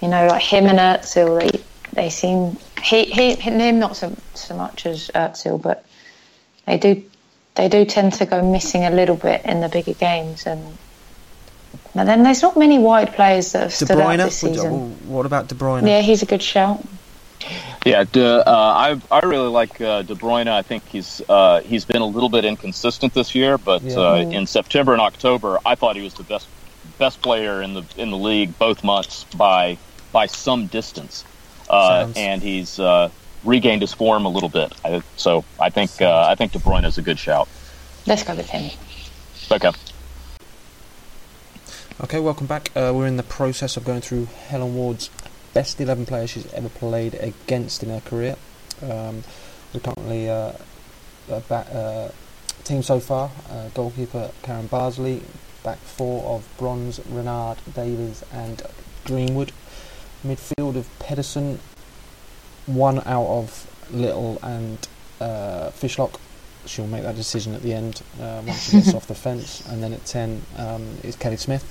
You 0.00 0.08
know, 0.08 0.26
like 0.26 0.42
him 0.42 0.66
and 0.66 0.78
Özil, 0.78 1.40
they 1.40 1.60
they 1.92 2.10
seem 2.10 2.56
he 2.82 3.04
he 3.04 3.34
him 3.34 3.78
not 3.78 3.96
so 3.96 4.14
so 4.34 4.56
much 4.56 4.86
as 4.86 5.08
Özil, 5.14 5.60
but 5.60 5.84
they 6.66 6.78
do 6.78 7.02
they 7.54 7.68
do 7.68 7.84
tend 7.84 8.14
to 8.14 8.26
go 8.26 8.42
missing 8.42 8.84
a 8.84 8.90
little 8.90 9.16
bit 9.16 9.44
in 9.44 9.60
the 9.60 9.68
bigger 9.68 9.94
games 9.94 10.46
and. 10.46 10.78
But 11.94 12.04
then 12.04 12.24
there's 12.24 12.42
not 12.42 12.58
many 12.58 12.78
wide 12.78 13.14
players 13.14 13.52
that 13.52 13.62
have 13.62 13.70
De 13.70 13.86
stood 13.86 13.98
out 13.98 14.16
this 14.18 14.38
season. 14.38 15.08
What 15.08 15.24
about 15.24 15.48
De 15.48 15.54
Bruyne? 15.54 15.86
Yeah, 15.88 16.02
he's 16.02 16.22
a 16.22 16.26
good 16.26 16.42
shout. 16.42 16.84
Yeah, 17.84 18.04
De, 18.04 18.46
uh, 18.48 18.50
I 18.50 19.00
I 19.10 19.20
really 19.20 19.48
like 19.48 19.80
uh, 19.80 20.02
De 20.02 20.14
Bruyne. 20.14 20.48
I 20.48 20.62
think 20.62 20.86
he's 20.88 21.22
uh, 21.28 21.60
he's 21.60 21.84
been 21.84 22.02
a 22.02 22.06
little 22.06 22.28
bit 22.28 22.44
inconsistent 22.44 23.14
this 23.14 23.34
year, 23.34 23.58
but 23.58 23.82
Yeah. 23.82 23.98
uh, 23.98 24.14
in 24.16 24.46
September 24.46 24.92
and 24.92 25.00
October, 25.00 25.58
I 25.64 25.74
thought 25.74 25.96
he 25.96 26.02
was 26.02 26.14
the 26.14 26.24
best 26.24 26.48
best 26.98 27.20
player 27.22 27.62
in 27.62 27.74
the 27.74 27.84
in 27.96 28.10
the 28.10 28.16
league 28.16 28.58
both 28.58 28.82
months 28.82 29.24
by 29.36 29.78
by 30.12 30.26
some 30.26 30.66
distance, 30.66 31.24
uh, 31.70 32.10
and 32.16 32.42
he's 32.42 32.80
uh, 32.80 33.10
regained 33.44 33.82
his 33.82 33.92
form 33.92 34.24
a 34.24 34.28
little 34.30 34.48
bit. 34.48 34.72
I, 34.84 35.02
so 35.16 35.44
I 35.60 35.70
think 35.70 35.90
uh, 36.00 36.26
I 36.26 36.34
think 36.34 36.52
De 36.52 36.58
Bruyne 36.58 36.84
is 36.86 36.98
a 36.98 37.02
good 37.02 37.18
shout. 37.18 37.48
Let's 38.06 38.22
go 38.24 38.34
with 38.34 38.48
him. 38.48 38.70
Okay. 39.52 39.70
Okay, 42.00 42.20
welcome 42.20 42.46
back. 42.46 42.70
Uh, 42.76 42.92
we're 42.94 43.06
in 43.06 43.16
the 43.16 43.22
process 43.22 43.76
of 43.76 43.84
going 43.84 44.00
through 44.02 44.26
Helen 44.48 44.74
Ward's 44.74 45.08
best 45.56 45.80
11 45.80 46.04
players 46.04 46.28
she's 46.28 46.52
ever 46.52 46.68
played 46.68 47.14
against 47.14 47.82
in 47.82 47.88
her 47.88 48.00
career. 48.00 48.36
Um, 48.82 49.24
we're 49.72 49.80
currently 49.80 50.28
uh, 50.28 50.52
a 51.30 51.40
ba- 51.48 52.10
uh, 52.12 52.62
team 52.64 52.82
so 52.82 53.00
far 53.00 53.30
uh, 53.50 53.70
goalkeeper 53.70 54.30
Karen 54.42 54.66
Bardsley, 54.66 55.22
back 55.64 55.78
four 55.78 56.22
of 56.24 56.46
Bronze, 56.58 57.00
Renard, 57.08 57.56
Davies, 57.74 58.22
and 58.30 58.60
Greenwood. 59.06 59.50
Midfield 60.26 60.76
of 60.76 60.86
Pedersen, 60.98 61.58
one 62.66 62.98
out 63.06 63.26
of 63.26 63.66
Little 63.90 64.38
and 64.42 64.86
uh, 65.22 65.70
Fishlock. 65.70 66.20
She'll 66.66 66.86
make 66.86 67.02
that 67.04 67.16
decision 67.16 67.54
at 67.54 67.62
the 67.62 67.72
end 67.72 68.02
uh, 68.20 68.42
once 68.44 68.64
she 68.64 68.72
gets 68.72 68.92
off 68.98 69.06
the 69.06 69.14
fence. 69.14 69.66
And 69.68 69.82
then 69.82 69.94
at 69.94 70.04
10 70.04 70.42
um, 70.58 70.98
is 71.02 71.16
Kelly 71.16 71.38
Smith. 71.38 71.64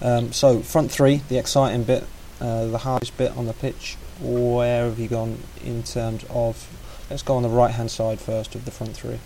Um, 0.00 0.32
so, 0.32 0.60
front 0.60 0.90
three, 0.90 1.16
the 1.28 1.36
exciting 1.36 1.84
bit, 1.84 2.04
uh, 2.42 2.66
the 2.66 2.78
hardest 2.78 3.16
bit 3.16 3.36
on 3.36 3.46
the 3.46 3.52
pitch. 3.52 3.96
Where 4.20 4.84
have 4.86 4.98
you 4.98 5.08
gone 5.08 5.38
in 5.64 5.82
terms 5.84 6.24
of. 6.28 6.68
Let's 7.08 7.22
go 7.22 7.36
on 7.36 7.42
the 7.42 7.48
right 7.48 7.70
hand 7.70 7.90
side 7.90 8.20
first 8.20 8.54
of 8.54 8.64
the 8.64 8.70
front 8.70 8.96
three. 8.96 9.18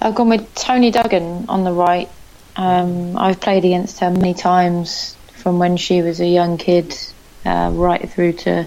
I've 0.00 0.14
gone 0.14 0.28
with 0.28 0.54
Toni 0.54 0.90
Duggan 0.90 1.46
on 1.48 1.64
the 1.64 1.72
right. 1.72 2.08
Um, 2.56 3.16
I've 3.16 3.40
played 3.40 3.64
against 3.64 4.00
her 4.00 4.10
many 4.10 4.34
times 4.34 5.16
from 5.34 5.58
when 5.58 5.76
she 5.76 6.02
was 6.02 6.20
a 6.20 6.26
young 6.26 6.58
kid 6.58 6.94
uh, 7.44 7.70
right 7.72 8.08
through 8.10 8.34
to 8.44 8.66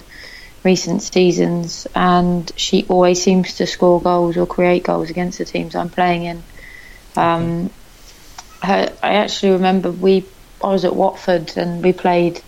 recent 0.63 1.01
seasons, 1.01 1.87
and 1.95 2.51
she 2.55 2.85
always 2.89 3.21
seems 3.21 3.55
to 3.55 3.67
score 3.67 4.01
goals 4.01 4.37
or 4.37 4.45
create 4.45 4.83
goals 4.83 5.09
against 5.09 5.37
the 5.37 5.45
teams 5.45 5.75
I'm 5.75 5.89
playing 5.89 6.23
in. 6.23 6.43
Um, 7.15 7.69
her, 8.63 8.91
I 9.03 9.15
actually 9.15 9.51
remember 9.53 9.91
we 9.91 10.25
I 10.63 10.67
was 10.67 10.85
at 10.85 10.95
Watford 10.95 11.57
and 11.57 11.83
we 11.83 11.93
played 11.93 12.41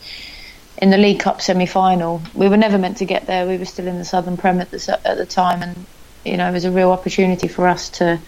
in 0.77 0.89
the 0.89 0.97
League 0.97 1.19
Cup 1.19 1.41
semi-final. 1.41 2.21
We 2.33 2.49
were 2.49 2.57
never 2.57 2.77
meant 2.77 2.97
to 2.97 3.05
get 3.05 3.27
there. 3.27 3.47
We 3.47 3.57
were 3.57 3.65
still 3.65 3.87
in 3.87 3.97
the 3.97 4.05
Southern 4.05 4.37
Prem 4.37 4.59
at 4.59 4.71
the 4.71 4.99
at 5.05 5.17
the 5.17 5.25
time, 5.25 5.61
and 5.61 5.85
you 6.23 6.37
know 6.37 6.49
it 6.49 6.53
was 6.53 6.65
a 6.65 6.71
real 6.71 6.91
opportunity 6.91 7.47
for 7.47 7.67
us 7.67 7.89
to 7.91 8.19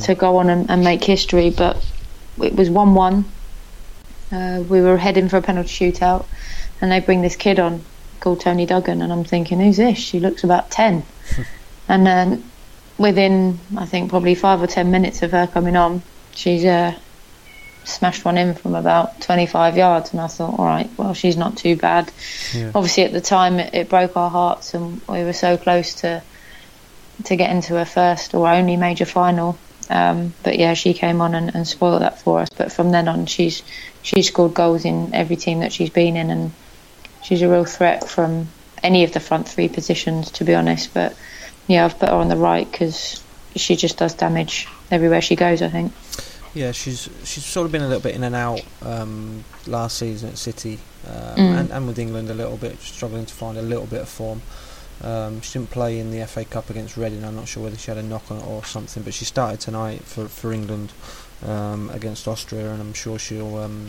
to 0.00 0.14
go 0.14 0.38
on 0.38 0.50
and, 0.50 0.70
and 0.70 0.82
make 0.82 1.04
history. 1.04 1.50
But 1.50 1.84
it 2.42 2.54
was 2.54 2.68
one-one. 2.70 3.24
Uh, 4.30 4.62
we 4.68 4.80
were 4.82 4.96
heading 4.96 5.28
for 5.28 5.38
a 5.38 5.42
penalty 5.42 5.68
shootout, 5.68 6.26
and 6.80 6.92
they 6.92 7.00
bring 7.00 7.22
this 7.22 7.36
kid 7.36 7.58
on 7.58 7.82
called 8.20 8.40
Toni 8.40 8.66
Duggan, 8.66 9.00
and 9.00 9.12
I'm 9.12 9.24
thinking, 9.24 9.60
who's 9.60 9.76
this? 9.76 9.98
She 9.98 10.20
looks 10.20 10.44
about 10.44 10.70
ten, 10.70 11.04
and 11.88 12.06
then 12.06 12.44
within 12.98 13.58
I 13.76 13.86
think 13.86 14.10
probably 14.10 14.34
five 14.34 14.60
or 14.60 14.66
ten 14.66 14.90
minutes 14.90 15.22
of 15.22 15.30
her 15.30 15.46
coming 15.46 15.76
on, 15.76 16.02
she's 16.32 16.64
uh, 16.64 16.94
smashed 17.88 18.24
one 18.24 18.38
in 18.38 18.54
from 18.54 18.74
about 18.74 19.20
25 19.20 19.76
yards, 19.76 20.12
and 20.12 20.20
I 20.20 20.26
thought, 20.26 20.58
all 20.58 20.64
right, 20.64 20.88
well 20.96 21.14
she's 21.14 21.36
not 21.36 21.56
too 21.56 21.76
bad. 21.76 22.10
Yeah. 22.54 22.72
Obviously 22.74 23.04
at 23.04 23.12
the 23.12 23.20
time 23.20 23.58
it, 23.58 23.74
it 23.74 23.88
broke 23.88 24.16
our 24.16 24.30
hearts, 24.30 24.74
and 24.74 25.00
we 25.08 25.24
were 25.24 25.32
so 25.32 25.56
close 25.56 25.94
to 25.96 26.22
to 27.24 27.36
get 27.36 27.50
into 27.50 27.74
her 27.74 27.84
first 27.84 28.34
or 28.34 28.48
only 28.48 28.76
major 28.76 29.04
final. 29.04 29.58
Um, 29.90 30.34
but 30.42 30.58
yeah, 30.58 30.74
she 30.74 30.94
came 30.94 31.20
on 31.20 31.34
and, 31.34 31.54
and 31.54 31.66
spoiled 31.66 32.02
that 32.02 32.20
for 32.20 32.40
us. 32.40 32.48
But 32.56 32.72
from 32.72 32.90
then 32.90 33.08
on, 33.08 33.26
she's 33.26 33.62
she's 34.02 34.28
scored 34.28 34.54
goals 34.54 34.84
in 34.84 35.14
every 35.14 35.36
team 35.36 35.60
that 35.60 35.72
she's 35.72 35.90
been 35.90 36.16
in, 36.16 36.30
and 36.30 36.52
she's 37.22 37.42
a 37.42 37.48
real 37.48 37.64
threat 37.64 38.08
from 38.08 38.48
any 38.82 39.04
of 39.04 39.12
the 39.12 39.20
front 39.20 39.48
three 39.48 39.68
positions, 39.68 40.30
to 40.32 40.44
be 40.44 40.54
honest. 40.54 40.92
But 40.92 41.16
yeah, 41.66 41.84
I've 41.84 41.98
put 41.98 42.10
her 42.10 42.14
on 42.14 42.28
the 42.28 42.36
right 42.36 42.70
because 42.70 43.22
she 43.56 43.76
just 43.76 43.96
does 43.98 44.14
damage 44.14 44.68
everywhere 44.90 45.22
she 45.22 45.36
goes. 45.36 45.62
I 45.62 45.68
think. 45.68 45.92
Yeah, 46.58 46.72
she's 46.72 47.08
she's 47.24 47.44
sort 47.44 47.66
of 47.66 47.72
been 47.72 47.82
a 47.82 47.86
little 47.86 48.02
bit 48.02 48.14
in 48.16 48.24
and 48.24 48.34
out 48.34 48.62
um, 48.82 49.44
last 49.66 49.98
season 49.98 50.30
at 50.30 50.38
City 50.38 50.78
um, 51.06 51.36
Mm. 51.36 51.58
and, 51.60 51.70
and 51.70 51.86
with 51.86 51.98
England 51.98 52.28
a 52.30 52.34
little 52.34 52.56
bit, 52.56 52.80
struggling 52.80 53.26
to 53.26 53.34
find 53.34 53.56
a 53.56 53.62
little 53.62 53.86
bit 53.86 54.00
of 54.02 54.08
form. 54.08 54.42
Um, 55.04 55.40
she 55.40 55.52
didn't 55.56 55.70
play 55.70 56.00
in 56.00 56.10
the 56.10 56.26
FA 56.26 56.44
Cup 56.44 56.70
against 56.70 56.96
Reading. 56.96 57.22
I'm 57.24 57.36
not 57.36 57.46
sure 57.46 57.62
whether 57.62 57.76
she 57.78 57.90
had 57.92 57.98
a 57.98 58.02
knock 58.02 58.30
on 58.32 58.42
or 58.42 58.64
something, 58.64 59.04
but 59.04 59.14
she 59.14 59.24
started 59.24 59.60
tonight 59.60 60.02
for 60.02 60.26
for 60.26 60.52
England 60.52 60.92
um, 61.46 61.90
against 61.90 62.26
Austria, 62.26 62.72
and 62.72 62.80
I'm 62.80 62.92
sure 62.94 63.16
she'll 63.20 63.56
um, 63.58 63.86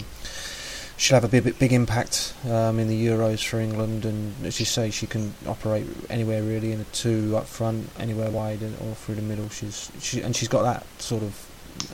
she'll 0.98 1.16
have 1.20 1.24
a 1.24 1.28
big 1.42 1.58
big 1.58 1.74
impact 1.74 2.36
um, 2.46 2.78
in 2.78 2.88
the 2.88 3.08
Euros 3.08 3.44
for 3.44 3.60
England. 3.60 4.06
And 4.06 4.36
as 4.46 4.60
you 4.60 4.68
say, 4.68 4.92
she 4.92 5.08
can 5.08 5.34
operate 5.48 5.88
anywhere 6.12 6.44
really 6.44 6.72
in 6.72 6.82
a 6.82 6.90
two 6.94 7.36
up 7.36 7.48
front, 7.48 7.90
anywhere 8.00 8.30
wide, 8.30 8.62
and- 8.62 8.78
or 8.86 8.94
through 8.94 9.16
the 9.16 9.24
middle. 9.24 9.50
She's 9.50 9.92
she 10.00 10.22
and 10.22 10.36
she's 10.36 10.50
got 10.50 10.62
that 10.64 10.86
sort 11.02 11.24
of 11.24 11.34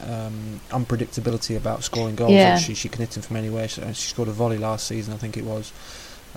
um, 0.08 0.60
unpredictability 0.70 1.56
about 1.58 1.84
scoring 1.84 2.16
goals. 2.16 2.32
Yeah. 2.32 2.58
She 2.58 2.74
she 2.74 2.90
can 2.90 3.02
hit 3.02 3.12
them 3.12 3.24
from 3.24 3.38
anywhere. 3.38 3.68
She, 3.68 3.82
she 3.94 4.10
scored 4.10 4.28
a 4.28 4.32
volley 4.32 4.58
last 4.58 4.88
season, 4.88 5.14
I 5.14 5.18
think 5.18 5.38
it 5.38 5.44
was. 5.44 5.72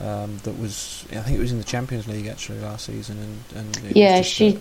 Um, 0.00 0.38
that 0.44 0.58
was 0.58 1.04
I 1.10 1.16
think 1.20 1.38
it 1.38 1.40
was 1.40 1.50
in 1.52 1.58
the 1.58 1.64
Champions 1.64 2.06
League 2.06 2.26
actually 2.28 2.60
last 2.60 2.86
season, 2.86 3.18
and, 3.54 3.76
and 3.86 3.96
Yeah, 3.96 4.22
she 4.22 4.56
a- 4.56 4.60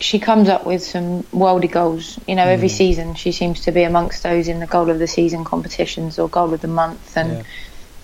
she 0.00 0.18
comes 0.18 0.48
up 0.48 0.64
with 0.66 0.82
some 0.82 1.22
worldy 1.24 1.70
goals. 1.70 2.18
You 2.26 2.34
know, 2.34 2.46
every 2.46 2.68
Mm. 2.68 2.76
season 2.76 3.14
she 3.14 3.32
seems 3.32 3.60
to 3.62 3.72
be 3.72 3.82
amongst 3.82 4.22
those 4.22 4.48
in 4.48 4.60
the 4.60 4.66
goal 4.66 4.88
of 4.90 4.98
the 4.98 5.06
season 5.06 5.44
competitions 5.44 6.18
or 6.18 6.28
goal 6.28 6.54
of 6.54 6.60
the 6.62 6.68
month, 6.68 7.16
and 7.16 7.32
yeah. 7.32 7.42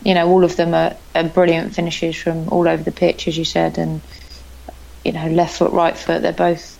you 0.04 0.14
know 0.14 0.28
all 0.28 0.44
of 0.44 0.56
them 0.56 0.74
are, 0.74 0.94
are 1.14 1.24
brilliant 1.24 1.74
finishes 1.74 2.14
from 2.16 2.48
all 2.50 2.68
over 2.68 2.82
the 2.82 2.92
pitch, 2.92 3.26
as 3.26 3.38
you 3.38 3.44
said, 3.46 3.78
and 3.78 4.02
you 5.04 5.12
know 5.12 5.26
left 5.28 5.56
foot, 5.58 5.72
right 5.72 5.96
foot, 5.96 6.20
they're 6.20 6.32
both 6.34 6.78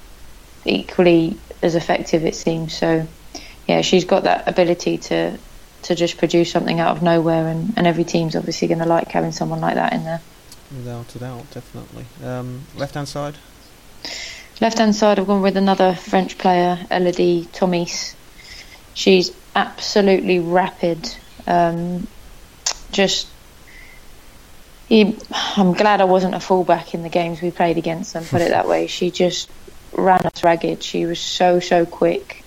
equally 0.66 1.36
as 1.62 1.74
effective, 1.74 2.24
it 2.26 2.34
seems. 2.36 2.76
So 2.76 3.06
yeah, 3.68 3.82
she's 3.82 4.04
got 4.04 4.24
that 4.24 4.48
ability 4.48 4.98
to 4.98 5.38
to 5.82 5.94
just 5.94 6.18
produce 6.18 6.50
something 6.50 6.80
out 6.80 6.96
of 6.96 7.02
nowhere, 7.02 7.46
and, 7.46 7.72
and 7.76 7.86
every 7.86 8.02
team's 8.02 8.34
obviously 8.34 8.66
going 8.66 8.80
to 8.80 8.86
like 8.86 9.08
having 9.08 9.30
someone 9.30 9.60
like 9.60 9.76
that 9.76 9.92
in 9.92 10.02
there. 10.02 10.20
without 10.74 11.14
a 11.14 11.18
doubt, 11.20 11.50
definitely. 11.52 12.04
Um, 12.24 12.62
left 12.76 12.94
hand 12.94 13.06
side. 13.06 13.36
Left 14.60 14.78
hand 14.78 14.96
side, 14.96 15.20
I've 15.20 15.26
gone 15.28 15.40
with 15.42 15.56
another 15.56 15.94
French 15.94 16.36
player, 16.36 16.84
Elodie 16.90 17.48
Thomis. 17.52 18.16
She's 18.94 19.30
absolutely 19.54 20.40
rapid. 20.40 21.14
Um, 21.46 22.08
just, 22.90 23.28
he, 24.88 25.16
I'm 25.56 25.74
glad 25.74 26.00
I 26.00 26.04
wasn't 26.04 26.34
a 26.34 26.40
fullback 26.40 26.92
in 26.94 27.02
the 27.04 27.08
games 27.08 27.40
we 27.40 27.52
played 27.52 27.78
against 27.78 28.14
them. 28.14 28.24
Put 28.24 28.40
it 28.40 28.48
that 28.48 28.66
way. 28.66 28.88
She 28.88 29.12
just 29.12 29.48
ran 29.92 30.20
us 30.26 30.42
ragged. 30.42 30.82
She 30.82 31.06
was 31.06 31.20
so 31.20 31.60
so 31.60 31.86
quick. 31.86 32.37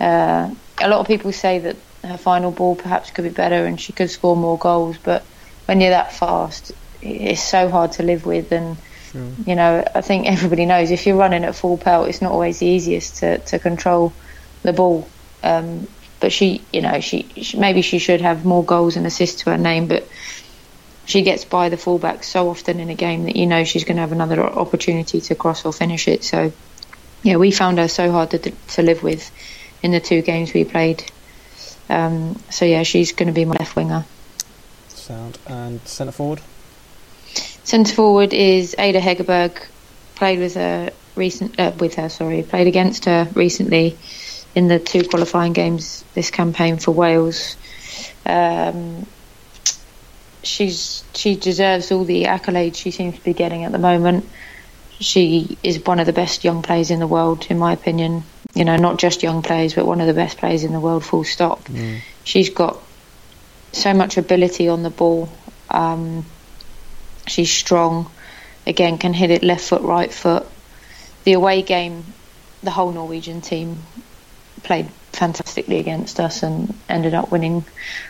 Uh, 0.00 0.54
a 0.80 0.88
lot 0.88 1.00
of 1.00 1.06
people 1.06 1.32
say 1.32 1.58
that 1.58 1.76
her 2.04 2.16
final 2.16 2.50
ball 2.50 2.76
perhaps 2.76 3.10
could 3.10 3.24
be 3.24 3.30
better 3.30 3.66
and 3.66 3.80
she 3.80 3.92
could 3.92 4.10
score 4.10 4.36
more 4.36 4.58
goals, 4.58 4.96
but 5.02 5.22
when 5.66 5.80
you're 5.80 5.90
that 5.90 6.12
fast, 6.12 6.72
it's 7.02 7.42
so 7.42 7.68
hard 7.68 7.92
to 7.92 8.02
live 8.02 8.24
with 8.26 8.52
and 8.52 8.76
Sure. 9.12 9.30
you 9.46 9.54
know, 9.54 9.84
I 9.94 10.00
think 10.02 10.26
everybody 10.26 10.66
knows 10.66 10.90
if 10.90 11.06
you're 11.06 11.16
running 11.16 11.44
at 11.44 11.54
full 11.54 11.78
pelt, 11.78 12.08
it's 12.08 12.20
not 12.20 12.32
always 12.32 12.58
the 12.58 12.66
easiest 12.66 13.16
to, 13.18 13.38
to 13.38 13.58
control 13.58 14.12
the 14.62 14.72
ball. 14.72 15.08
Um, 15.42 15.86
but 16.20 16.32
she, 16.32 16.62
you 16.72 16.82
know, 16.82 17.00
she, 17.00 17.22
she 17.40 17.58
maybe 17.58 17.82
she 17.82 17.98
should 17.98 18.20
have 18.20 18.44
more 18.44 18.64
goals 18.64 18.96
and 18.96 19.06
assists 19.06 19.42
to 19.42 19.50
her 19.50 19.58
name, 19.58 19.86
but 19.86 20.06
she 21.04 21.22
gets 21.22 21.44
by 21.44 21.68
the 21.68 21.76
fullback 21.76 22.24
so 22.24 22.50
often 22.50 22.80
in 22.80 22.90
a 22.90 22.94
game 22.94 23.24
that 23.24 23.36
you 23.36 23.46
know 23.46 23.64
she's 23.64 23.84
going 23.84 23.96
to 23.96 24.02
have 24.02 24.12
another 24.12 24.42
opportunity 24.42 25.20
to 25.22 25.34
cross 25.34 25.64
or 25.64 25.72
finish 25.72 26.08
it. 26.08 26.24
So, 26.24 26.52
yeah, 27.22 27.36
we 27.36 27.50
found 27.50 27.78
her 27.78 27.88
so 27.88 28.10
hard 28.10 28.30
to 28.32 28.38
to 28.38 28.82
live 28.82 29.02
with 29.02 29.30
in 29.82 29.90
the 29.90 30.00
two 30.00 30.22
games 30.22 30.52
we 30.52 30.64
played. 30.64 31.04
Um, 31.88 32.40
so 32.50 32.64
yeah, 32.64 32.82
she's 32.82 33.12
going 33.12 33.28
to 33.28 33.32
be 33.32 33.44
my 33.44 33.56
left 33.58 33.76
winger. 33.76 34.04
Sound 34.88 35.38
and 35.46 35.80
centre 35.86 36.12
forward. 36.12 36.40
Centre 37.64 37.94
forward 37.94 38.32
is 38.32 38.74
Ada 38.78 39.00
Hegerberg. 39.00 39.66
Played 40.16 40.38
with 40.40 40.54
her 40.54 40.90
recent 41.14 41.58
uh, 41.58 41.72
with 41.78 41.94
her. 41.94 42.08
Sorry, 42.08 42.42
played 42.42 42.66
against 42.66 43.04
her 43.04 43.28
recently 43.34 43.96
in 44.54 44.68
the 44.68 44.78
two 44.78 45.04
qualifying 45.04 45.52
games 45.52 46.04
this 46.14 46.30
campaign 46.30 46.78
for 46.78 46.92
Wales. 46.92 47.56
Um, 48.26 49.06
she's 50.42 51.04
she 51.14 51.36
deserves 51.36 51.92
all 51.92 52.04
the 52.04 52.24
accolades 52.24 52.76
she 52.76 52.90
seems 52.90 53.16
to 53.16 53.24
be 53.24 53.34
getting 53.34 53.64
at 53.64 53.72
the 53.72 53.78
moment. 53.78 54.28
She 55.00 55.56
is 55.62 55.84
one 55.84 56.00
of 56.00 56.06
the 56.06 56.12
best 56.12 56.42
young 56.44 56.62
players 56.62 56.90
in 56.90 56.98
the 56.98 57.06
world, 57.06 57.46
in 57.50 57.58
my 57.58 57.72
opinion. 57.72 58.24
You 58.58 58.64
know, 58.64 58.74
not 58.74 58.98
just 58.98 59.22
young 59.22 59.42
players, 59.42 59.74
but 59.74 59.86
one 59.86 60.00
of 60.00 60.08
the 60.08 60.14
best 60.14 60.38
players 60.38 60.64
in 60.64 60.72
the 60.72 60.80
world. 60.80 61.04
Full 61.04 61.22
stop. 61.22 61.62
Mm. 61.66 62.00
She's 62.24 62.50
got 62.50 62.82
so 63.70 63.94
much 63.94 64.16
ability 64.16 64.66
on 64.66 64.82
the 64.82 64.90
ball. 64.90 65.28
Um, 65.70 66.26
she's 67.28 67.52
strong. 67.52 68.10
Again, 68.66 68.98
can 68.98 69.14
hit 69.14 69.30
it 69.30 69.44
left 69.44 69.64
foot, 69.64 69.82
right 69.82 70.12
foot. 70.12 70.44
The 71.22 71.34
away 71.34 71.62
game, 71.62 72.02
the 72.64 72.72
whole 72.72 72.90
Norwegian 72.90 73.42
team 73.42 73.78
played 74.64 74.88
fantastically 75.12 75.78
against 75.78 76.18
us 76.18 76.42
and 76.42 76.74
ended 76.88 77.14
up 77.14 77.30
winning 77.30 77.64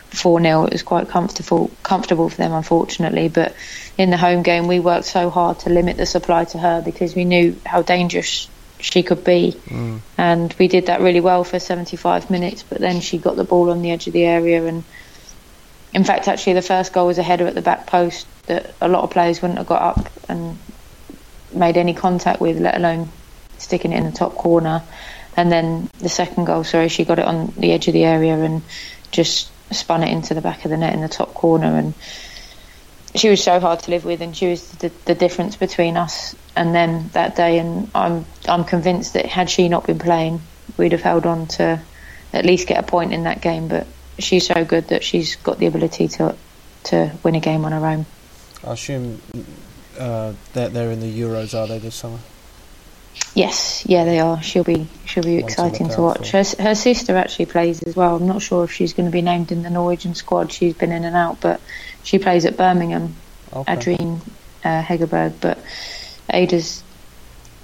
4 0.09 0.41
0. 0.41 0.63
It 0.63 0.73
was 0.73 0.81
quite 0.81 1.09
comfortable 1.09 1.69
comfortable 1.83 2.27
for 2.27 2.37
them, 2.37 2.53
unfortunately. 2.53 3.27
But 3.27 3.53
in 3.99 4.09
the 4.09 4.17
home 4.17 4.41
game, 4.41 4.65
we 4.65 4.79
worked 4.79 5.05
so 5.05 5.29
hard 5.29 5.59
to 5.59 5.69
limit 5.69 5.97
the 5.97 6.07
supply 6.07 6.45
to 6.45 6.57
her 6.57 6.81
because 6.81 7.13
we 7.13 7.23
knew 7.23 7.55
how 7.67 7.83
dangerous 7.83 8.49
she 8.79 9.03
could 9.03 9.23
be. 9.23 9.55
Mm. 9.65 9.99
And 10.17 10.55
we 10.57 10.67
did 10.67 10.87
that 10.87 11.01
really 11.01 11.19
well 11.19 11.43
for 11.43 11.59
75 11.59 12.29
minutes. 12.29 12.63
But 12.63 12.79
then 12.79 13.01
she 13.01 13.17
got 13.17 13.35
the 13.35 13.43
ball 13.43 13.69
on 13.69 13.81
the 13.81 13.91
edge 13.91 14.07
of 14.07 14.13
the 14.13 14.25
area. 14.25 14.65
And 14.65 14.83
in 15.93 16.03
fact, 16.03 16.27
actually, 16.27 16.53
the 16.53 16.61
first 16.61 16.93
goal 16.93 17.07
was 17.07 17.17
a 17.17 17.23
header 17.23 17.47
at 17.47 17.55
the 17.55 17.61
back 17.61 17.87
post 17.87 18.27
that 18.47 18.73
a 18.81 18.87
lot 18.87 19.03
of 19.03 19.11
players 19.11 19.41
wouldn't 19.41 19.59
have 19.59 19.67
got 19.67 19.81
up 19.81 20.09
and 20.27 20.57
made 21.53 21.77
any 21.77 21.93
contact 21.93 22.39
with, 22.41 22.59
let 22.59 22.75
alone 22.75 23.09
sticking 23.57 23.91
it 23.91 23.97
in 23.97 24.05
the 24.05 24.11
top 24.11 24.35
corner. 24.35 24.83
And 25.35 25.51
then 25.51 25.89
the 25.99 26.09
second 26.09 26.45
goal, 26.45 26.63
sorry, 26.63 26.89
she 26.89 27.05
got 27.05 27.19
it 27.19 27.25
on 27.25 27.53
the 27.57 27.71
edge 27.71 27.87
of 27.87 27.93
the 27.93 28.05
area 28.05 28.35
and 28.35 28.61
just 29.11 29.51
spun 29.73 30.03
it 30.03 30.11
into 30.11 30.33
the 30.33 30.41
back 30.41 30.65
of 30.65 30.71
the 30.71 30.77
net 30.77 30.93
in 30.93 31.01
the 31.01 31.09
top 31.09 31.33
corner. 31.33 31.77
And 31.77 31.93
she 33.19 33.29
was 33.29 33.43
so 33.43 33.59
hard 33.59 33.79
to 33.81 33.91
live 33.91 34.05
with, 34.05 34.21
and 34.21 34.35
she 34.35 34.47
was 34.47 34.67
the, 34.71 34.91
the 35.05 35.15
difference 35.15 35.55
between 35.55 35.97
us 35.97 36.35
and 36.55 36.73
them 36.73 37.09
that 37.13 37.35
day. 37.35 37.59
And 37.59 37.89
I'm 37.93 38.25
I'm 38.47 38.63
convinced 38.63 39.13
that 39.13 39.25
had 39.25 39.49
she 39.49 39.69
not 39.69 39.85
been 39.85 39.99
playing, 39.99 40.41
we'd 40.77 40.91
have 40.91 41.01
held 41.01 41.25
on 41.25 41.47
to 41.47 41.81
at 42.33 42.45
least 42.45 42.67
get 42.67 42.83
a 42.83 42.87
point 42.87 43.13
in 43.13 43.23
that 43.23 43.41
game. 43.41 43.67
But 43.67 43.87
she's 44.17 44.47
so 44.47 44.65
good 44.65 44.89
that 44.89 45.03
she's 45.03 45.35
got 45.37 45.59
the 45.59 45.65
ability 45.65 46.07
to 46.09 46.35
to 46.85 47.11
win 47.23 47.35
a 47.35 47.39
game 47.39 47.65
on 47.65 47.71
her 47.71 47.85
own. 47.85 48.05
I 48.63 48.73
assume 48.73 49.21
uh, 49.97 50.33
they're, 50.53 50.69
they're 50.69 50.91
in 50.91 50.99
the 50.99 51.19
Euros, 51.21 51.57
are 51.57 51.67
they, 51.67 51.79
this 51.79 51.95
summer? 51.95 52.19
Yes, 53.35 53.85
yeah, 53.85 54.05
they 54.05 54.19
are. 54.19 54.41
She'll 54.41 54.63
be 54.63 54.87
she'll 55.05 55.23
be 55.23 55.35
One 55.35 55.43
exciting 55.43 55.89
to 55.89 56.01
watch. 56.01 56.31
Her, 56.31 56.43
her 56.59 56.75
sister 56.75 57.15
actually 57.15 57.45
plays 57.45 57.81
as 57.83 57.95
well. 57.95 58.15
I'm 58.15 58.27
not 58.27 58.41
sure 58.41 58.63
if 58.63 58.71
she's 58.71 58.93
going 58.93 59.05
to 59.05 59.11
be 59.11 59.21
named 59.21 59.51
in 59.51 59.63
the 59.63 59.69
Norwegian 59.69 60.15
squad. 60.15 60.51
She's 60.51 60.73
been 60.73 60.91
in 60.91 61.03
and 61.03 61.15
out, 61.15 61.39
but 61.39 61.61
she 62.03 62.19
plays 62.19 62.45
at 62.45 62.57
Birmingham. 62.57 63.15
Okay. 63.53 63.95
Uh, 64.61 64.83
Hegerberg, 64.83 65.35
but 65.39 65.57
Ada's 66.29 66.83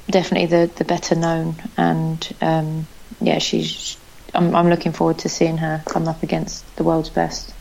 definitely 0.09 0.47
the, 0.47 0.71
the 0.75 0.85
better 0.85 1.15
known, 1.15 1.55
and 1.77 2.35
um, 2.41 2.87
yeah, 3.19 3.39
she's. 3.39 3.97
I'm, 4.33 4.55
I'm 4.55 4.69
looking 4.69 4.91
forward 4.91 5.19
to 5.19 5.29
seeing 5.29 5.57
her 5.57 5.81
come 5.85 6.07
up 6.07 6.23
against 6.23 6.75
the 6.75 6.83
world's 6.83 7.09
best. 7.09 7.53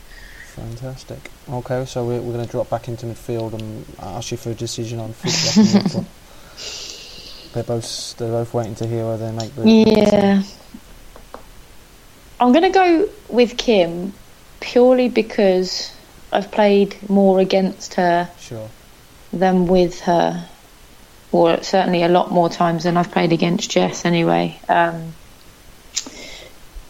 Fantastic. 0.55 1.19
Okay, 1.49 1.85
so 1.85 2.05
we're, 2.05 2.21
we're 2.21 2.33
going 2.33 2.45
to 2.45 2.51
drop 2.51 2.69
back 2.69 2.87
into 2.87 3.05
midfield 3.05 3.53
and 3.53 3.85
ask 3.99 4.31
you 4.31 4.37
for 4.37 4.51
a 4.51 4.55
decision 4.55 4.99
on 4.99 5.11
Whitwell. 5.11 6.05
They're 7.55 7.63
both 7.63 8.17
they're 8.17 8.31
both 8.31 8.53
waiting 8.53 8.75
to 8.75 8.85
hear 8.85 9.05
whether 9.07 9.25
they 9.25 9.31
make 9.31 9.55
the. 9.55 9.69
Yeah. 9.69 10.43
I'm 12.37 12.51
going 12.51 12.63
to 12.63 12.69
go 12.69 13.07
with 13.29 13.55
Kim 13.57 14.11
purely 14.59 15.07
because 15.07 15.89
I've 16.33 16.51
played 16.51 17.09
more 17.09 17.39
against 17.39 17.93
her 17.93 18.29
Sure. 18.41 18.67
than 19.31 19.67
with 19.67 20.01
her, 20.01 20.45
or 21.31 21.63
certainly 21.63 22.03
a 22.03 22.09
lot 22.09 22.29
more 22.29 22.49
times 22.49 22.83
than 22.83 22.97
I've 22.97 23.11
played 23.11 23.31
against 23.31 23.71
Jess 23.71 24.03
anyway. 24.03 24.59
Um, 24.67 25.13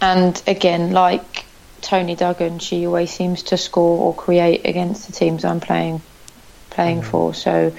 and 0.01 0.41
again, 0.47 0.93
like 0.93 1.45
Toni 1.81 2.15
Duggan, 2.15 2.57
she 2.57 2.87
always 2.87 3.11
seems 3.11 3.43
to 3.43 3.57
score 3.57 3.99
or 3.99 4.15
create 4.15 4.65
against 4.65 5.05
the 5.05 5.13
teams 5.13 5.45
I'm 5.45 5.59
playing 5.59 6.01
playing 6.71 7.01
Mhm. 7.01 7.05
for. 7.05 7.33
So 7.35 7.71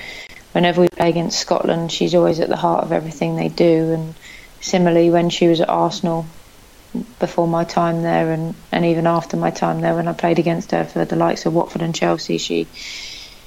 whenever 0.56 0.80
we 0.80 0.88
play 0.88 1.10
against 1.10 1.38
Scotland, 1.38 1.92
she's 1.92 2.14
always 2.14 2.40
at 2.40 2.48
the 2.48 2.56
heart 2.56 2.82
of 2.82 2.90
everything 2.90 3.36
they 3.36 3.50
do. 3.50 3.92
And 3.92 4.14
similarly, 4.62 5.10
when 5.10 5.28
she 5.28 5.48
was 5.48 5.60
at 5.60 5.68
Arsenal 5.68 6.24
before 7.18 7.46
my 7.46 7.64
time 7.64 8.02
there, 8.02 8.32
and, 8.32 8.54
and 8.72 8.86
even 8.86 9.06
after 9.06 9.36
my 9.36 9.50
time 9.50 9.82
there, 9.82 9.94
when 9.94 10.08
I 10.08 10.14
played 10.14 10.38
against 10.38 10.70
her 10.70 10.84
for 10.84 11.04
the 11.04 11.14
likes 11.14 11.44
of 11.44 11.52
Watford 11.52 11.82
and 11.82 11.94
Chelsea, 11.94 12.38
she 12.38 12.66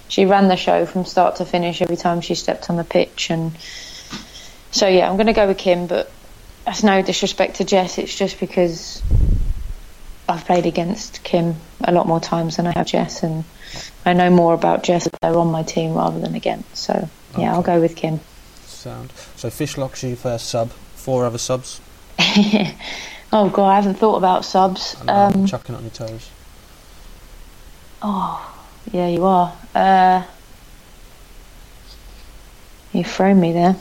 she 0.07 0.27
ran 0.27 0.49
the 0.49 0.55
show 0.55 0.85
from 0.85 1.03
start 1.03 1.37
to 1.37 1.45
finish 1.45 1.81
every 1.81 1.97
time 1.97 2.21
she 2.21 2.35
stepped 2.35 2.69
on 2.69 2.75
the 2.75 2.83
pitch. 2.83 3.31
And 3.31 3.57
so 4.69 4.87
yeah, 4.87 5.09
I'm 5.09 5.15
going 5.15 5.33
to 5.33 5.33
go 5.33 5.47
with 5.47 5.57
Kim, 5.57 5.87
but 5.87 6.11
that's 6.63 6.83
no 6.83 7.01
disrespect 7.01 7.55
to 7.55 7.63
Jess. 7.63 7.97
It's 7.97 8.15
just 8.15 8.39
because 8.39 9.01
I've 10.27 10.45
played 10.45 10.67
against 10.67 11.23
Kim 11.23 11.55
a 11.83 11.91
lot 11.91 12.05
more 12.05 12.19
times 12.19 12.57
than 12.57 12.67
I 12.67 12.73
have 12.77 12.85
Jess, 12.85 13.23
and 13.23 13.45
I 14.05 14.13
know 14.13 14.29
more 14.29 14.53
about 14.53 14.83
Jess 14.83 15.05
if 15.07 15.13
they're 15.21 15.37
on 15.37 15.51
my 15.51 15.63
team 15.63 15.93
rather 15.93 16.19
than 16.19 16.35
against. 16.35 16.75
So 16.77 17.09
yeah, 17.37 17.53
I'll 17.53 17.61
go 17.61 17.79
with 17.79 17.95
Kim. 17.95 18.19
Sound. 18.65 19.11
So 19.35 19.49
Fishlock's 19.49 20.03
your 20.03 20.15
first 20.15 20.47
sub. 20.49 20.71
Four 20.95 21.25
other 21.25 21.37
subs. 21.37 21.79
oh 22.19 23.49
god, 23.49 23.69
I 23.69 23.75
haven't 23.75 23.95
thought 23.95 24.17
about 24.17 24.45
subs. 24.45 24.95
And 25.01 25.09
I'm 25.11 25.33
Um, 25.33 25.45
chucking 25.47 25.75
on 25.75 25.81
your 25.83 25.91
toes. 25.91 26.29
oh, 28.01 28.55
yeah, 28.91 29.07
you 29.07 29.25
are. 29.25 29.53
Uh, 29.75 30.23
you 32.93 33.03
thrown 33.03 33.39
me 33.39 33.53
there. 33.53 33.75